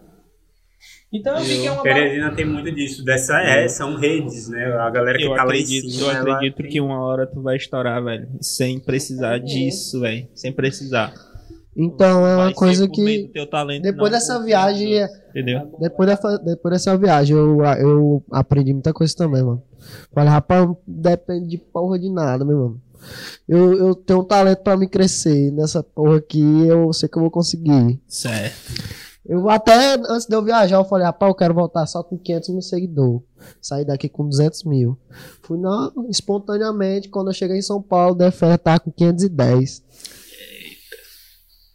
[1.13, 3.05] Então eu vi que é uma Teresina tem muito disso.
[3.05, 4.65] Dessa é, são redes, né?
[4.67, 6.13] A galera que Eu tá acredito, lá em eu cima.
[6.13, 8.29] ela acredito que uma hora tu vai estourar, velho.
[8.41, 10.29] Sem precisar disso, velho.
[10.35, 11.13] Sem precisar.
[11.77, 13.31] Então é Vai uma ser coisa que.
[13.33, 15.77] teu talento, Depois não dessa viagem, meio do- Entendeu?
[15.81, 19.63] depois dessa, depois dessa viagem, eu, eu aprendi muita coisa também, mano.
[20.13, 22.83] Falei, rapaz, não depende de porra de nada, meu mano.
[23.49, 27.23] Eu, eu tenho um talento pra me crescer nessa porra aqui, eu sei que eu
[27.23, 27.99] vou conseguir.
[28.07, 28.55] Certo.
[29.25, 32.49] Eu até, antes de eu viajar, eu falei, rapaz, eu quero voltar só com 500
[32.49, 33.23] mil seguidores.
[33.61, 34.99] Sair daqui com 200 mil.
[35.43, 39.83] Fui não, espontaneamente, quando eu cheguei em São Paulo, DFR tava com 510.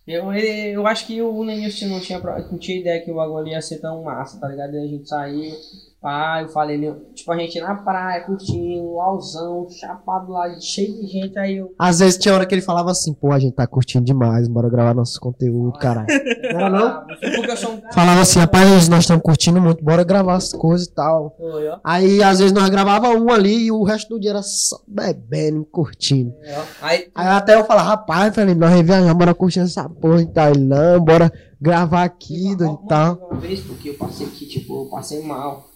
[0.07, 3.61] Eu, eu acho que o Neilson não tinha, não tinha ideia que o bagulho ia
[3.61, 4.75] ser tão massa, tá ligado?
[4.75, 5.51] E a gente saiu,
[6.05, 11.35] Pá, eu falei, tipo, a gente na praia, curtindo, lauzão, chapado lá, cheio de gente,
[11.39, 11.73] aí eu.
[11.79, 14.69] Às vezes tinha hora que ele falava assim, pô, a gente tá curtindo demais, bora
[14.69, 16.05] gravar nosso conteúdo, caralho.
[16.53, 16.87] Não era não?
[16.87, 17.91] Ah, eu um.
[17.91, 21.35] Falava assim, rapaz, nós estamos curtindo muito, bora gravar as coisas e tal.
[21.83, 25.65] Aí, às vezes, nós gravava um ali e o resto do dia era só bebendo,
[25.65, 26.35] curtindo.
[26.43, 26.61] É.
[26.83, 30.99] Aí, Aí até eu falava, rapaz, falei, nós reviajamos, bora curtir essa porra em Tailândia,
[30.99, 33.27] bora gravar aqui e tal.
[33.31, 35.73] Uma vez, porque eu passei aqui, tipo, eu passei mal.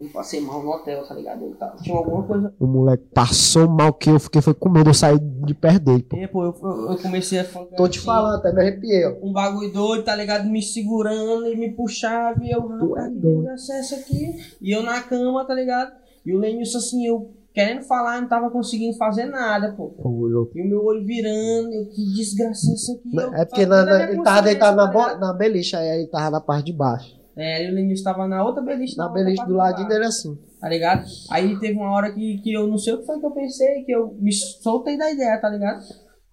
[0.00, 1.44] Eu passei mal no hotel, tá ligado?
[1.44, 2.52] Eu tava- tinha alguma coisa.
[2.58, 6.02] O moleque passou mal que eu fiquei, foi com medo, eu saí de perto dele,
[6.02, 6.16] pô.
[6.16, 7.66] É, pô, eu, eu- eu comecei a falar.
[7.76, 9.14] Tô te assim, falando, até me arrepiei, ó.
[9.22, 10.48] Um bagulho doido, tá ligado?
[10.48, 12.44] Me segurando e me puxava.
[12.44, 13.20] E eu, Tu é doido.
[13.42, 14.36] desgraça é essa aqui?
[14.60, 15.92] E eu na cama, tá ligado?
[16.26, 19.90] E o Lenilson, assim, eu querendo falar, não tava conseguindo fazer nada, pô.
[19.90, 23.16] Pô, eu- E o meu olho virando, eu, que desgraça é essa aqui?
[23.16, 26.30] Eu É porque na- na- ele tava deitado na, tá na beliche, aí ele tava
[26.30, 27.22] na parte de baixo.
[27.36, 28.96] É, e o Lenilson tava na outra beliche.
[28.96, 29.88] Na outra beliche parte do ladinho baixo.
[29.98, 30.38] dele assim.
[30.60, 31.04] tá ligado?
[31.30, 33.82] Aí teve uma hora que, que eu não sei o que foi que eu pensei,
[33.84, 35.82] que eu me soltei da ideia, tá ligado?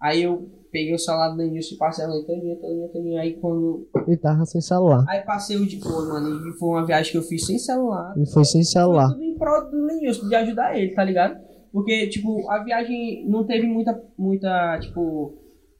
[0.00, 3.20] Aí eu peguei o celular do Denilson e passei a noite todinha, todinha, todinha.
[3.20, 3.88] Aí quando.
[4.06, 5.04] Ele tava sem celular.
[5.08, 8.14] Aí passei o de pô, mano, e foi uma viagem que eu fiz sem celular.
[8.16, 9.08] Ele foi sem Foi celular.
[9.10, 11.36] tudo em prol do Denilson, de ajudar ele, tá ligado?
[11.72, 15.34] Porque, tipo, a viagem não teve muita, muita, tipo.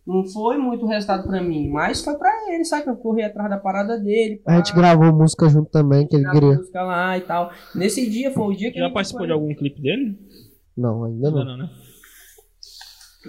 [0.07, 2.88] Não foi muito resultado pra mim, mas foi pra ele, sabe?
[2.88, 4.42] Eu corri atrás da parada dele.
[4.46, 6.57] A gente pá, gravou música junto também, que ele gravou queria.
[6.59, 7.50] música lá e tal.
[7.74, 10.18] Nesse dia foi o dia que a Já gente participou foi- de algum clipe dele?
[10.76, 11.57] Não, ainda Ainda não.
[11.57, 11.70] não, né?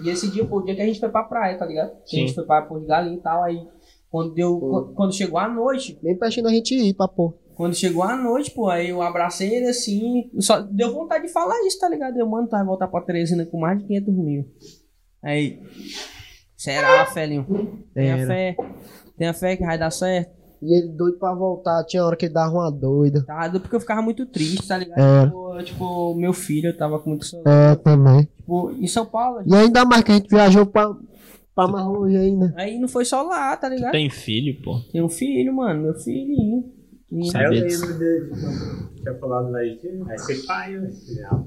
[0.04, 1.92] E esse dia foi o dia que a gente foi pra praia, tá ligado?
[2.04, 2.16] Que Sim.
[2.16, 3.64] A gente foi pra Porto de Galinha e tal, aí
[4.10, 4.58] quando deu.
[4.58, 7.34] qu- Quando chegou a noite, Bem pertinho da gente ir pra pôr.
[7.54, 11.54] quando chegou a noite, pô, aí eu abracei ele assim, só deu vontade de falar
[11.66, 12.16] isso, tá ligado?
[12.18, 14.44] Eu, mano, tu vai voltar pra Teresina com mais de 500 mil.
[15.22, 15.60] Aí,
[16.64, 17.46] será, Felinho?
[17.94, 18.26] Tenha Era.
[18.26, 18.56] fé,
[19.16, 20.32] tenha fé que vai dar certo.
[20.62, 21.84] E ele doido pra voltar.
[21.84, 23.22] Tinha hora que ele dava uma doida.
[23.26, 24.98] Tá, porque eu ficava muito triste, tá ligado?
[24.98, 25.26] É.
[25.26, 27.72] Tipo, tipo, meu filho, eu tava com muito saudade.
[27.72, 28.28] É, também.
[28.38, 30.90] Tipo, em São Paulo, E ainda mais que a gente viajou pra,
[31.54, 32.54] pra mais longe ainda.
[32.56, 33.92] aí não foi só lá, tá ligado?
[33.92, 34.80] Tem filho, pô.
[34.90, 36.64] Tem um filho, mano, meu filhinho.
[37.12, 37.98] Eu lembro
[39.04, 40.90] tinha falado vai ser pai, né?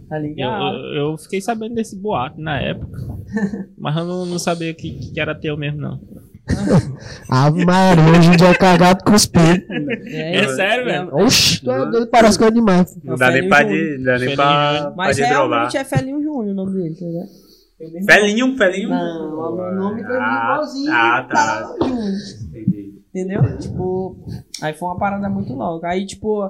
[0.07, 0.77] Tá ligado?
[0.77, 2.97] eu, eu fiquei sabendo desse boato na época.
[3.77, 5.99] mas eu não, não sabia que, que era teu mesmo, não.
[7.29, 9.67] Ave Maria, hoje em dia é cagado com os peitos.
[10.07, 11.15] É sério, velho?
[11.15, 12.97] Oxi, tu é doido, parece coisa demais.
[13.03, 16.53] Não dá nem pra, de, não dá nem pra, Mas realmente é Felinho Júnior o
[16.53, 18.05] nome dele, tá ligado?
[18.05, 18.89] Felinho, Felinho.
[18.89, 20.91] Não, o nome dele é Ah, igualzinho.
[20.91, 21.75] Ah, tá.
[21.77, 22.13] Felinho Júnior.
[22.49, 22.86] Entendi.
[23.17, 23.57] Entendeu?
[23.57, 24.15] Tipo,
[24.61, 25.87] aí foi uma parada muito louca.
[25.87, 26.47] Aí, tipo,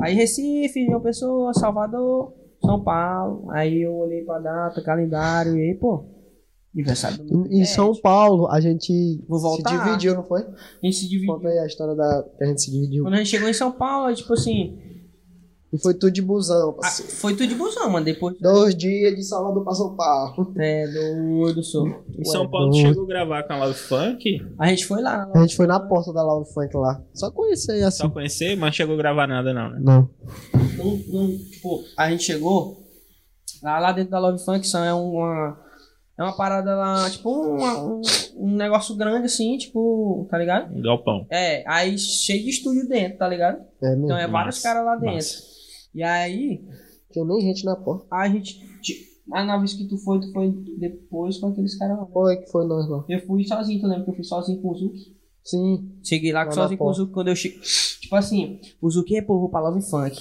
[0.00, 3.48] aí Recife, João Pessoa, Salvador, São Paulo.
[3.50, 6.04] Aí eu olhei pra data, calendário e aí, pô,
[6.74, 7.64] aniversário do Em.
[7.64, 9.70] São Paulo, a gente Vou voltar.
[9.70, 10.40] se dividiu, não foi?
[10.42, 11.34] A gente se dividiu.
[11.34, 13.04] Conta aí a história da que a gente se dividiu.
[13.04, 14.76] Quando a gente chegou em São Paulo, tipo assim,
[15.70, 17.12] E foi tudo de busão, ah, parceiro.
[17.12, 18.04] foi tudo de busão, mano.
[18.04, 20.52] Depois Dois dias de Salvador pra São Paulo.
[20.58, 21.86] é, do, do sul.
[22.18, 22.86] Em São Paulo, tu doido.
[22.88, 25.30] chegou a gravar com a Love Funk, A gente foi lá.
[25.34, 27.02] A gente foi na porta da Love Funk lá.
[27.12, 27.98] Só conhecer assim.
[27.98, 29.78] só conhecer, mas não chegou a gravar nada, não, né?
[29.82, 30.10] Não.
[30.78, 32.78] Não, não, tipo, a gente chegou
[33.62, 35.58] lá, lá dentro da Love Function é uma
[36.18, 38.00] é uma parada lá, tipo uma- um,
[38.38, 40.74] um negócio grande assim, tipo, tá ligado?
[40.74, 41.26] Um galpão.
[41.30, 43.58] É, aí cheio de estúdio dentro, tá ligado?
[43.82, 44.04] É mesmo.
[44.06, 45.14] Então é vários caras lá dentro.
[45.14, 45.57] massa.
[45.98, 46.64] E aí
[47.10, 48.06] Tinha nem gente na porta.
[48.10, 48.60] a gente
[49.32, 52.06] a na vez que tu foi, tu foi depois com aqueles caras lá.
[52.06, 53.04] Foi que foi nós lá.
[53.08, 55.16] Eu fui sozinho, tu lembra que eu fui sozinho com o Zuki?
[55.44, 55.90] Sim.
[56.02, 56.92] Cheguei lá Lá sozinho com o.
[56.94, 57.58] Zuki quando eu cheguei.
[58.00, 60.16] Tipo assim, o Zuki é, pô, vou pra Love Funk.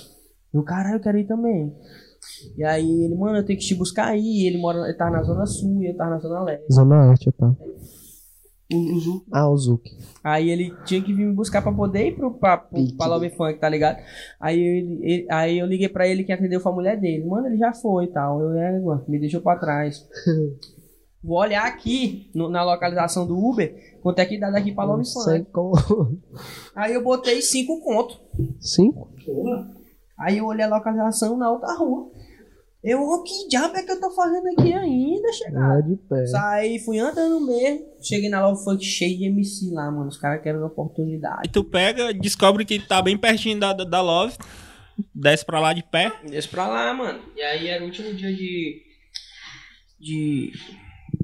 [0.54, 1.74] E o caralho, eu quero ir também.
[2.58, 4.46] E aí ele, mano, eu tenho que te buscar aí.
[4.48, 6.74] Ele mora, ele tá na Zona Sul e eu tava na Zona Leste.
[6.74, 7.56] Zona Oeste, tá.
[8.74, 9.26] O, o Zuki.
[9.32, 9.90] Ah, o Zuki.
[10.24, 12.98] Aí ele tinha que vir me buscar pra poder ir pro, pra, pro, Pique.
[12.98, 13.98] pra Love Funk, tá ligado?
[14.40, 17.24] Aí, ele, ele- aí eu liguei pra ele que atendeu foi a mulher dele.
[17.26, 18.42] Mano, ele já foi e tal.
[18.42, 20.06] Eu, é, mano, me deixou pra trás.
[21.24, 25.04] Vou olhar aqui no- na localização do Uber, quanto é que dá daqui pra Love
[25.06, 25.48] Funk.
[26.76, 28.20] Aí eu botei cinco conto.
[28.60, 29.10] Cinco?
[30.20, 32.10] Aí eu olhei a localização na outra rua.
[32.88, 35.80] Eu, "Ô, que diabo é que eu tô fazendo aqui ainda, chegar?
[35.80, 36.26] É de pé.
[36.26, 37.86] Saí, fui andando mesmo.
[38.02, 40.08] Cheguei na Love Funk cheio de MC lá, mano.
[40.08, 41.42] Os caras querem oportunidade.
[41.44, 44.38] Aí tu pega, descobre que tá bem pertinho da, da, Love,
[45.14, 46.14] desce pra lá de pé.
[46.24, 47.20] Desce pra lá, mano.
[47.36, 48.82] E aí era o último dia de.
[50.00, 50.54] De.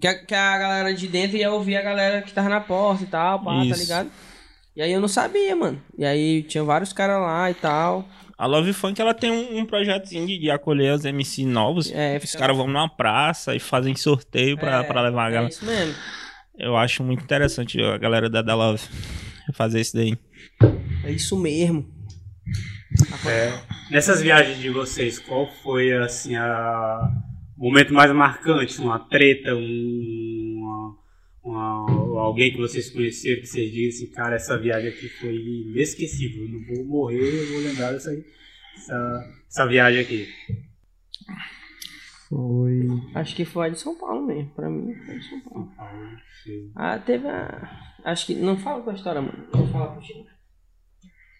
[0.02, 3.03] Que a, que a galera de dentro ia ouvir a galera que tava na porta
[3.03, 3.80] e tal, pá, tá Isso.
[3.80, 4.11] ligado?
[4.76, 5.81] E aí eu não sabia, mano.
[5.98, 8.03] E aí tinha vários caras lá e tal.
[8.38, 11.91] A Love Funk ela tem um, um projetozinho de, de acolher os MC novos.
[11.91, 15.30] É, Os fica- caras vão numa praça e fazem sorteio pra, é, pra levar a
[15.30, 15.49] É galera.
[15.53, 15.95] isso mesmo.
[16.57, 18.81] Eu acho muito interessante a galera da, da Love
[19.53, 20.18] fazer isso daí.
[21.03, 21.85] É isso mesmo.
[23.26, 23.53] É,
[23.91, 27.10] Nessas viagens de vocês, qual foi assim a
[27.57, 28.80] o momento mais marcante?
[28.81, 30.95] Uma treta, um,
[31.43, 35.35] uma, uma- alguém que vocês conheceram que vocês dizem assim, cara, essa viagem aqui foi
[35.35, 36.44] inesquecível.
[36.44, 38.11] Eu não vou morrer, eu vou lembrar dessa,
[38.76, 40.27] essa, essa viagem aqui.
[42.30, 42.88] Foi.
[43.15, 44.49] Acho que foi a de São Paulo mesmo.
[44.52, 45.72] Pra mim, foi a de São Paulo.
[45.77, 46.72] Ah, sim.
[46.76, 47.94] Ah, teve a.
[48.03, 48.35] Acho que.
[48.35, 49.48] Não fala com a história, mano.
[49.53, 50.26] Vou falar pro Chico.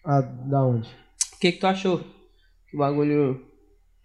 [0.04, 0.88] Ah, da onde?
[0.88, 2.04] O que que tu achou?
[2.72, 3.44] O bagulho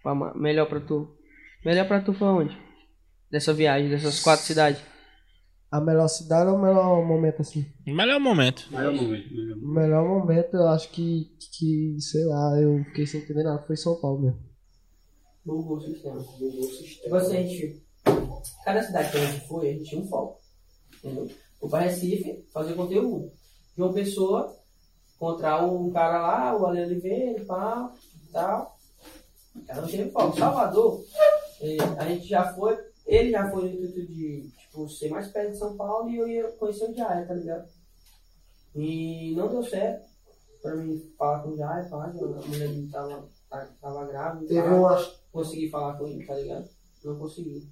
[0.02, 1.16] foi ma- melhor pra tu?
[1.64, 2.56] Melhor pra tu foi onde?
[3.30, 4.82] Dessa viagem, dessas quatro cidades?
[5.70, 7.64] A melhor cidade ou o melhor momento assim?
[7.86, 8.66] Melhor momento.
[8.72, 9.64] Melhor momento, melhor momento.
[9.64, 13.76] O melhor momento, eu acho que, que, sei lá, eu fiquei sem entender nada, foi
[13.76, 14.40] São Paulo mesmo.
[15.44, 16.16] Bugou o sistema.
[16.16, 17.18] Bugou o sistema.
[17.18, 17.82] Assim, a gente.
[18.64, 20.40] Cada cidade que a gente foi, a gente tinha um foco.
[20.96, 21.30] Entendeu?
[21.60, 23.30] Fui pra Recife fazer conteúdo.
[23.76, 24.56] De uma pessoa,
[25.14, 27.94] encontrar um cara lá, o Ale Oliveira, pá,
[28.32, 28.76] tal.
[29.66, 30.36] Cada um teve foco.
[30.36, 31.04] Salvador,
[31.60, 32.76] eh, a gente já foi.
[33.06, 36.28] Ele já foi no intuito de, tipo, ser mais perto de São Paulo e eu
[36.28, 37.68] ia conhecer o Jair, tá ligado?
[38.74, 40.08] E não deu certo
[40.62, 43.28] pra mim falar com o Jair, pá, a mulher dele tava,
[43.80, 44.46] tava grávida.
[44.46, 45.12] Teve uma.
[45.32, 46.68] consegui falar com ele, tá ligado?
[47.04, 47.68] Não consegui.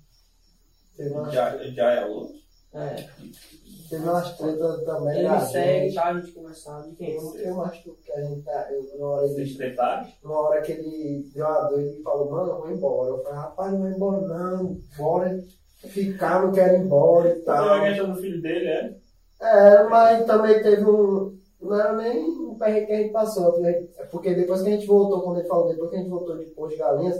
[0.96, 2.36] Teve uma, Já, já é outro?
[2.74, 3.08] É.
[3.88, 5.18] teve umas tretas também.
[5.20, 5.94] Ele me segue, gente.
[5.94, 6.08] tá?
[6.08, 7.14] A gente conversava de quem?
[7.14, 8.70] Eu, eu acho que a gente tá.
[8.70, 10.12] Eu, na, hora Vocês ele, tretaram?
[10.22, 13.10] na hora que ele deu a doida e falou, mano, eu vou embora.
[13.10, 15.44] Eu falei, rapaz, não vou embora não, bora
[15.86, 17.82] ficar, não quero ir embora e Não, a tal.
[17.82, 18.94] questão do filho dele é.
[19.40, 21.38] É, mas também teve um.
[21.60, 23.60] Não era nem um perrengue que a gente passou.
[23.60, 23.72] né?
[24.10, 26.46] Porque depois que a gente voltou, quando ele falou, depois que a gente voltou de
[26.46, 27.16] Porto de Galinhas,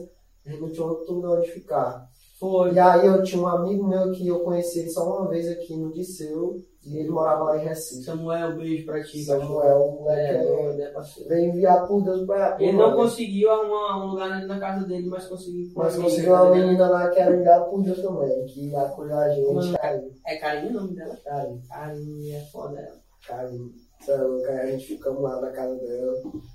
[0.46, 2.08] a gente não tinha outro lugar onde ficar.
[2.38, 2.72] Foi.
[2.72, 5.76] E aí eu tinha um amigo meu que eu conheci ele só uma vez aqui
[5.76, 8.04] no Disseu, e ele morava lá em Recife.
[8.04, 9.24] Samuel, beijo pra ti.
[9.26, 9.40] cachorro.
[9.40, 14.10] Samuel, moleque É, é, é veio enviado por Deus pra Ele não conseguiu arrumar um
[14.10, 15.72] lugar na casa dele, mas conseguiu.
[15.74, 16.66] Mas uma conseguiu uma tá ligado?
[16.66, 19.52] menina lá que era enviada por Deus também, que acolheu a gente.
[19.52, 19.78] Mano.
[20.26, 21.16] É Carinho o nome dela?
[21.24, 22.96] carinho, Carinho, é foda ela.
[23.26, 23.70] carinho.
[24.00, 26.14] Cê é louco, aí a gente ficamos lá na casa dela.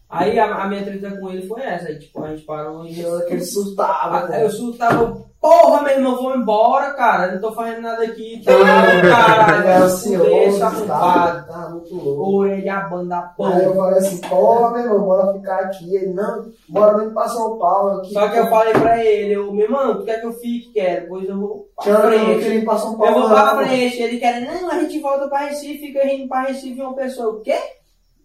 [0.10, 1.90] Aí a, a minha treta com ele foi essa.
[1.90, 2.94] Aí, tipo, a gente parou e.
[2.94, 7.28] E eu que ele surtava, Ah, eu surtava, porra, meu irmão, vou embora, cara.
[7.28, 8.42] Eu não tô fazendo nada aqui.
[8.46, 9.64] Tá, caralho.
[9.64, 10.88] Vai assim, ansioso, safado.
[10.88, 12.38] tava, tava muito louco.
[12.38, 13.56] Orelha banda porra.
[13.56, 15.94] Aí eu falei assim, porra, meu irmão, bora ficar aqui.
[15.94, 18.00] Ele, não, bora mesmo pra São Paulo.
[18.00, 18.14] Aqui.
[18.14, 20.72] Só que eu falei pra ele, eu, meu irmão, tu quer que eu fique?
[20.72, 22.40] Quero, pois eu vou pra eu não frente.
[22.42, 23.20] queria ir pra São Eu Paulo.
[23.20, 24.02] vou pra não, frente.
[24.02, 27.34] Ele quer, não, a gente volta pra Recife, fica indo pra Recife uma pessoa.
[27.36, 27.58] O quê?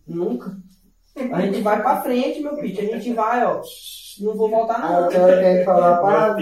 [0.07, 0.53] Nunca.
[1.33, 2.79] A gente vai pra frente, meu pitch.
[2.79, 3.61] A gente vai, ó.
[4.21, 5.09] Não vou voltar não.
[5.09, 6.37] tinha hora que ele falava, Brad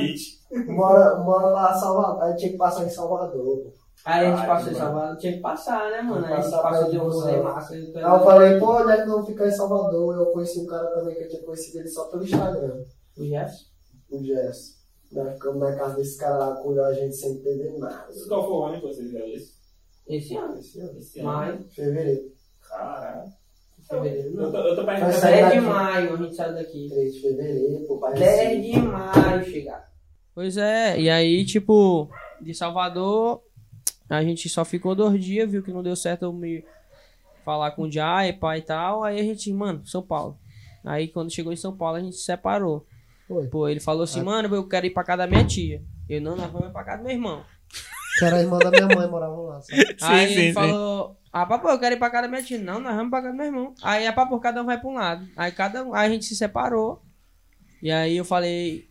[0.65, 2.23] bora, bora lá Salvador.
[2.23, 3.59] Aí tinha que passar em Salvador.
[3.59, 3.73] pô.
[4.05, 4.85] Aí a gente Ai, passou em mano.
[4.85, 6.25] Salvador, tinha que passar, né, mano?
[6.27, 7.75] Aí a gente Passar passou de um rolê massa.
[7.75, 10.15] Aí eu falei, pô, onde é que vamos ficar em Salvador?
[10.17, 12.85] Eu conheci um cara também que eu tinha conhecido ele só pelo Instagram,
[13.19, 13.65] O Jefferson?
[14.11, 14.77] o Jess.
[15.13, 18.07] Nós ficamos na casa desse cara lá, acolheu a gente sem entender nada.
[18.29, 19.53] Qual foi o ano que vocês viram isso?
[20.09, 20.59] Esse ano.
[20.59, 21.29] Esse ano, Esse ano.
[21.29, 22.23] Maio, fevereiro,
[22.69, 23.29] Caralho.
[23.89, 24.29] fevereiro.
[24.35, 24.53] Eu Não.
[24.53, 25.21] tô, eu tô Vai perguntando.
[25.21, 26.89] sair 10 de maio a gente saiu daqui.
[26.89, 28.21] 3 de fevereiro, pô, parece.
[28.25, 29.89] 10 de maio chegar.
[30.37, 32.11] Pois é, e aí, tipo,
[32.43, 33.41] de Salvador,
[34.07, 36.63] a gente só ficou dois dias, viu que não deu certo eu me
[37.43, 39.03] falar com o Jai, pai e tal.
[39.03, 40.39] Aí a gente, mano, São Paulo.
[40.85, 42.87] Aí quando chegou em São Paulo, a gente se separou.
[43.27, 43.47] Foi.
[43.49, 45.83] Pô, ele falou assim, mano, eu quero ir pra casa da minha tia.
[46.07, 47.43] Eu não, nós vamos pra casa do meu irmão.
[48.19, 49.63] Que era a irmã da minha mãe, morava lá.
[49.63, 49.87] Sabe?
[50.03, 50.53] aí sim, ele sim.
[50.53, 52.59] falou, ah, papo, eu quero ir pra casa da minha tia.
[52.59, 53.75] Não, nós vamos pra casa do meu irmão.
[53.83, 55.27] Aí, ah, papo, cada um vai pra um lado.
[55.35, 57.03] Aí cada um, aí a gente se separou.
[57.83, 58.91] E aí eu falei,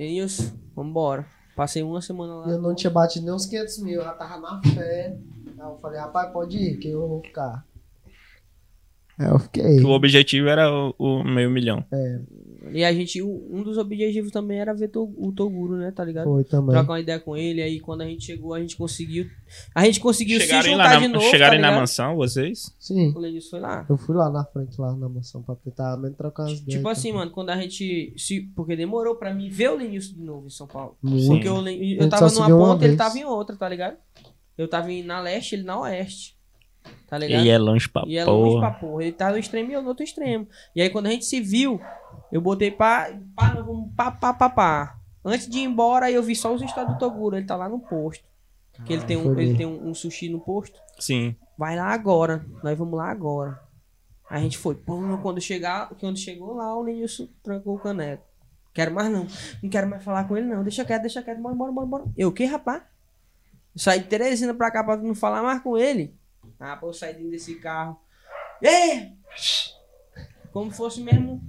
[0.00, 1.26] Enilson, vambora.
[1.54, 2.48] Passei uma semana lá.
[2.48, 5.14] Eu não tinha batido nem uns 500 mil, eu já tava na fé.
[5.46, 7.66] Aí eu falei, rapaz, pode ir, que eu vou ficar.
[9.18, 9.84] Aí eu fiquei.
[9.84, 11.84] O objetivo era o, o meio milhão.
[12.72, 16.24] E a gente, um dos objetivos também era ver to- o Toguro, né, tá ligado?
[16.24, 16.70] Foi também.
[16.74, 19.26] Trocar uma ideia com ele, aí quando a gente chegou, a gente conseguiu.
[19.74, 21.30] A gente conseguiu se Chegarem juntar lá de na, novo.
[21.30, 22.74] chegarem tá na mansão, vocês?
[22.78, 23.12] Sim.
[23.14, 23.86] O Lenilson foi lá.
[23.88, 26.76] Eu fui lá na frente, lá na mansão, pra tentar mesmo trocar umas ideias.
[26.78, 28.14] Tipo assim, mano, quando a gente.
[28.16, 30.96] Se, porque demorou pra mim ver o Lenilson de novo em São Paulo.
[31.02, 31.26] Muito.
[31.28, 31.56] Porque eu,
[32.04, 33.96] eu tava se numa ponta, ele tava em outra, tá ligado?
[34.56, 36.36] Eu tava na leste, ele na oeste.
[37.08, 37.44] Tá ligado?
[37.44, 38.92] E é longe pra E é longe pra porra.
[38.92, 39.02] porra.
[39.02, 40.46] Ele tá no extremo e eu no outro extremo.
[40.74, 41.80] E aí quando a gente se viu,
[42.30, 44.96] eu botei pá, pá, vamos pá, pá, pá, pá.
[45.24, 47.36] Antes de ir embora, eu vi só os estados do Toguro.
[47.36, 48.24] Ele tá lá no posto.
[48.86, 50.80] Que ele tem, um, ele tem um, um sushi no posto.
[50.98, 51.36] Sim.
[51.58, 52.46] Vai lá agora.
[52.62, 53.60] Nós vamos lá agora.
[54.30, 54.74] A gente foi.
[54.74, 58.24] Pô, quando, chegar, quando chegou lá, o Lenilson trancou o caneco.
[58.72, 59.26] Quero mais não.
[59.62, 60.62] Não quero mais falar com ele, não.
[60.62, 61.40] Deixa quieto, deixa quieto.
[61.42, 62.04] Bora, bora, bora, bora.
[62.16, 62.82] Eu, o que, rapaz?
[63.74, 66.14] Eu saí de Teresina pra cá pra não falar mais com ele.
[66.60, 67.98] Ah, pô, eu saí dentro desse carro.
[68.62, 69.12] Ei!
[70.52, 71.40] Como fosse mesmo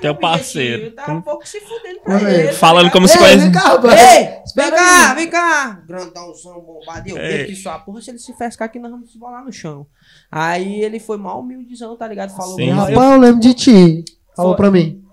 [0.00, 0.84] Teu parceiro.
[0.84, 2.34] Eu tava um pouco se fudendo pra aí.
[2.34, 2.52] ele.
[2.54, 3.36] Falando como se fosse.
[3.36, 4.00] vem cá, rapaz.
[4.16, 5.82] Ei, vem cá, vem cá.
[5.86, 7.06] Grandãozão, bombado.
[7.08, 9.52] Eu vejo que sua porra, se ele se fescar aqui, nós vamos se bolar no
[9.52, 9.86] chão.
[10.32, 12.34] Aí ele foi mal humildizão, tá ligado?
[12.34, 12.92] Falou, Sim, "Não, sim.
[12.92, 14.04] eu- Rapaz, eu lembro de ti.
[14.34, 14.56] Falou Foi.
[14.56, 15.04] pra mim.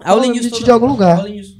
[0.00, 1.24] Aí o eu lembro Lenilson de ti todo- de algum lugar.
[1.24, 1.57] Aí o.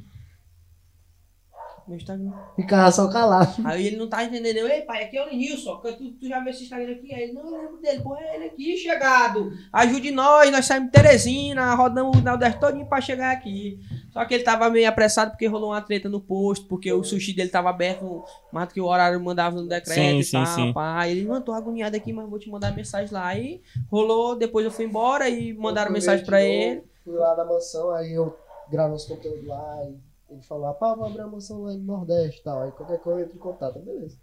[1.89, 2.31] Meu Instagram.
[2.55, 3.55] Ficava só calado.
[3.65, 4.57] Aí ele não tá entendendo.
[4.57, 5.77] Eu, Ei, pai, aqui é o Lenilson.
[5.77, 7.11] Tu, tu já viu esse Instagram aqui?
[7.11, 8.01] Aí ele, não, eu lembro dele.
[8.01, 9.51] Pô, é ele aqui, chegado.
[9.73, 13.79] Ajude nós, nós saímos de Teresina, rodamos o Naldeste todinho pra chegar aqui.
[14.11, 17.33] Só que ele tava meio apressado porque rolou uma treta no posto, porque o sushi
[17.33, 20.45] dele tava aberto mais do que o horário mandava no decreto Sim, e sim, tal.
[20.45, 20.73] sim.
[20.75, 23.25] Aí ele, mano, tô agoniado aqui, mas vou te mandar mensagem lá.
[23.25, 26.83] Aí rolou, depois eu fui embora e mandaram mensagem pra ele.
[27.03, 28.37] Fui lá na mansão, aí eu
[28.69, 29.83] gravo os conteúdos lá.
[29.89, 32.61] E ele falou, rapaz, vou abrir a mansão lá no Nordeste e tal.
[32.63, 33.79] Aí qualquer coisa eu entro em contato.
[33.79, 34.17] Beleza.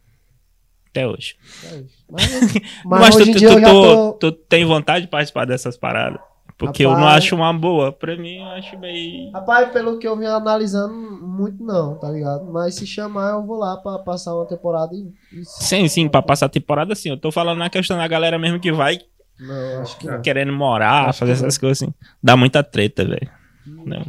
[0.90, 1.36] Até hoje.
[1.64, 1.82] É.
[2.10, 2.30] Mas,
[2.84, 4.12] Mas, mas tu, hoje tu, tô.
[4.14, 6.20] tu tem vontade de participar dessas paradas?
[6.58, 7.16] Porque eu não Rapaz.
[7.24, 7.92] acho uma boa.
[7.92, 9.30] Pra mim, eu acho meio.
[9.30, 12.46] Rapaz, pelo que eu vim analisando, muito não, tá ligado?
[12.50, 15.12] Mas se chamar, eu vou lá pra passar uma temporada e.
[15.38, 17.10] e- Sim, sim, pra passar a temporada sim.
[17.10, 18.98] Eu tô falando na questão da galera mesmo que vai
[19.38, 20.22] Não, acho que não.
[20.22, 21.92] querendo morar, Acho fazer essas coisas assim.
[22.22, 23.30] Dá muita treta, velho.
[23.66, 24.02] Não.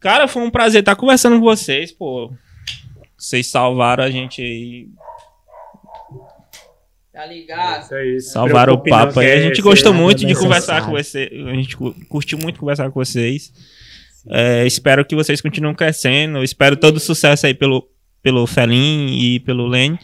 [0.00, 2.32] Cara, foi um prazer estar conversando com vocês, pô.
[3.16, 4.88] Vocês salvaram a gente aí.
[7.12, 7.82] Tá ligado?
[7.84, 8.20] Isso aí.
[8.20, 9.32] Salvaram o papo aí.
[9.32, 11.30] A gente gostou é muito de conversar com vocês.
[11.32, 13.52] A gente cu- curtiu muito conversar com vocês.
[14.28, 16.42] É, espero que vocês continuem crescendo.
[16.44, 17.88] Espero todo sucesso aí pelo,
[18.22, 19.98] pelo Felim e pelo Lene.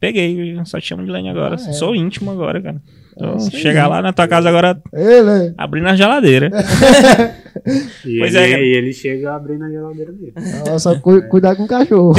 [0.00, 1.56] Peguei, só te chamo de Lene agora.
[1.58, 1.72] Ah, é.
[1.74, 2.82] Sou íntimo agora, cara.
[3.14, 3.50] Então, aí.
[3.50, 5.54] chegar lá na tua casa agora, Ele!
[5.56, 6.50] abrindo a geladeira.
[8.04, 10.32] E Pois ele, é, e ele chega abrindo a geladeira dele.
[10.66, 12.14] Ah, Só cu cuidar com o cachorro.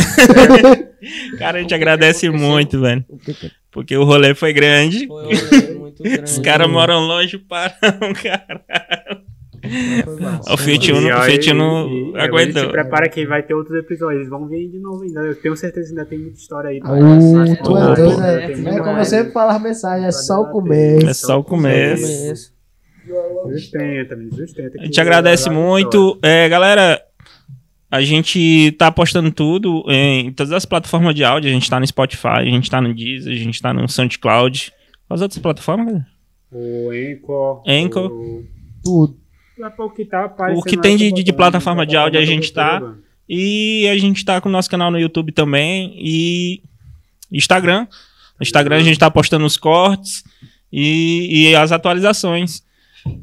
[1.40, 3.04] Cara, a gente O agradece muito, velho.
[3.72, 5.08] Porque o rolê foi grande.
[5.08, 6.24] Foi um rolê muito grande.
[6.24, 8.62] Os caras moram longe para um cara.
[10.52, 12.64] O Fiat Uno, o Fiat Uno aguentou.
[12.66, 14.20] Se prepara que vai ter outros episódios.
[14.22, 15.22] Eles vão vir de novo ainda.
[15.22, 16.80] Eu tenho certeza que ainda tem muita história aí.
[16.80, 18.76] Uh, pra- tu é doido, né?
[18.76, 21.26] É como eu sempre falo as mensagens, é só o É começo.
[21.26, 22.52] só o começo.
[23.52, 24.82] Sustenta, sustenta.
[24.82, 26.18] A gente agradece muito.
[26.22, 27.02] É, galera,
[27.92, 31.50] a gente tá postando tudo em todas as plataformas de áudio.
[31.50, 34.72] A gente tá no Spotify, a gente tá no Deezer, a gente tá no SoundCloud.
[35.08, 36.08] Quais outras plataformas, galera?
[36.52, 37.64] O Anchor.
[37.68, 38.12] Anchor.
[38.12, 38.44] O...
[38.84, 39.23] Tudo.
[39.60, 41.86] É para o que tá aparecendo O que tem de- lá, de- de botando, plataforma
[41.86, 42.80] de áudio, a gente tá.
[42.80, 43.04] botando.
[43.30, 45.94] E a gente tá com o nosso canal no YouTube também.
[45.98, 46.62] E
[47.32, 47.88] Instagram.
[48.40, 50.24] No Instagram a gente tá postando os cortes
[50.72, 52.62] e, e as atualizações.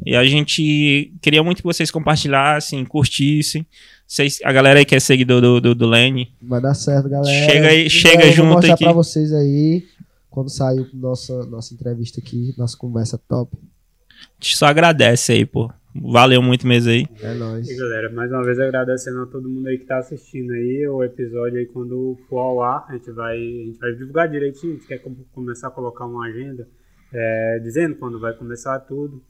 [0.05, 3.66] E a gente queria muito que vocês compartilhassem, curtissem.
[4.07, 7.51] Vocês, a galera aí que é seguidor do, do, do Lene, Vai dar certo, galera.
[7.51, 8.85] Chega aí- Em chega breve eu junto Vou mostrar aqui.
[8.85, 9.85] pra vocês aí,
[10.28, 13.57] quando sair nossa, nossa entrevista aqui, nossa conversa top.
[13.57, 15.70] a gente só agradece aí, pô.
[15.94, 17.04] Valeu muito mesmo aí.
[17.20, 17.68] É nóis.
[17.68, 20.86] E galera, mais uma vez agradecendo a todo mundo aí que tá assistindo aí.
[20.88, 24.74] O episódio aí, quando for ao ar, a gente vai, a gente vai divulgar direitinho.
[24.74, 26.68] A gente quer com- começar a colocar uma agenda
[27.12, 29.20] é, dizendo quando vai começar tudo.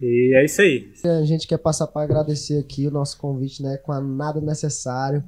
[0.00, 0.90] E é isso aí.
[1.04, 5.22] A gente quer passar para agradecer aqui o nosso convite, né, com a nada necessário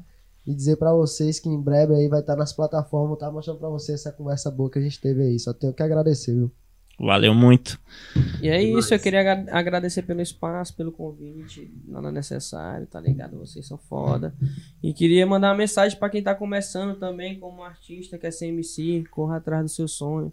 [0.45, 3.69] e dizer para vocês que em breve aí vai estar nas plataformas, tá mostrando para
[3.69, 5.39] vocês essa conversa boa que a gente teve aí.
[5.39, 6.51] Só tenho que agradecer, viu?
[6.99, 7.81] Valeu muito.
[8.41, 8.85] E é Demais.
[8.85, 13.37] isso, eu queria agra- agradecer pelo espaço, pelo convite, nada necessário, tá ligado?
[13.39, 14.33] Vocês são foda.
[14.83, 19.05] E queria mandar uma mensagem pra quem tá começando também como artista, quer ser MC,
[19.11, 20.33] corra atrás do seu sonho,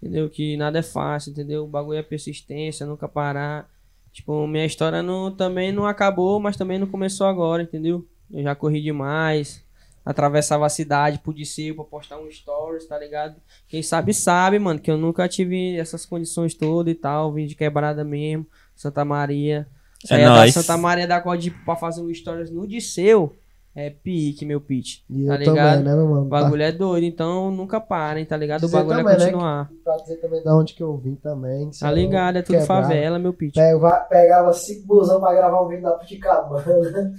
[0.00, 0.30] entendeu?
[0.30, 1.64] Que nada é fácil, entendeu?
[1.64, 3.68] O bagulho é persistência, nunca parar.
[4.12, 8.06] Tipo, minha história não, também não acabou, mas também não começou agora, entendeu?
[8.30, 9.65] Eu já corri demais,
[10.06, 13.34] atravessava a cidade por Disseu pra postar um stories, tá ligado?
[13.68, 17.32] Quem sabe sabe, mano, que eu nunca tive essas condições todas e tal.
[17.32, 19.66] Vim de quebrada mesmo, Santa Maria.
[20.08, 20.54] É nóis.
[20.54, 23.34] Santa Maria da Code pra fazer um stories no Disseu.
[23.78, 25.00] É pique, meu pitch.
[25.10, 25.56] E Tá eu ligado?
[25.80, 26.22] também, né, meu mano?
[26.22, 28.62] O bagulho é doido, então nunca parem, tá ligado?
[28.62, 29.70] O Dizer bagulho também, é né, continuar.
[29.84, 31.68] Pra dizer também da onde que eu vim também.
[31.68, 32.36] que Tá ligado?
[32.38, 32.66] É tudo quebrar.
[32.82, 33.54] favela, meu pitch.
[33.54, 37.12] Pega- pegava cinco busão pra gravar um vídeo da Puticabana.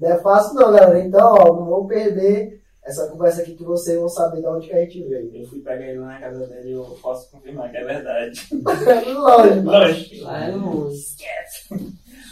[0.00, 0.98] Não é fácil não, galera.
[0.98, 4.74] Então, ó, não vão perder essa conversa aqui que vocês vão saber de onde que
[4.74, 5.30] a gente veio.
[5.34, 8.40] Eu fui pegar ele lá na casa dele e eu posso confirmar que é verdade.
[9.12, 9.66] Lógico.
[9.66, 10.30] Lógico.
[10.30, 11.04] É longe.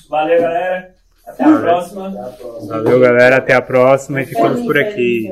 [0.09, 0.95] Valeu, galera.
[1.27, 2.09] Até a próxima.
[2.09, 2.74] Até a próxima.
[2.74, 3.36] Valeu, galera.
[3.36, 5.31] Até a próxima e ficamos por aqui.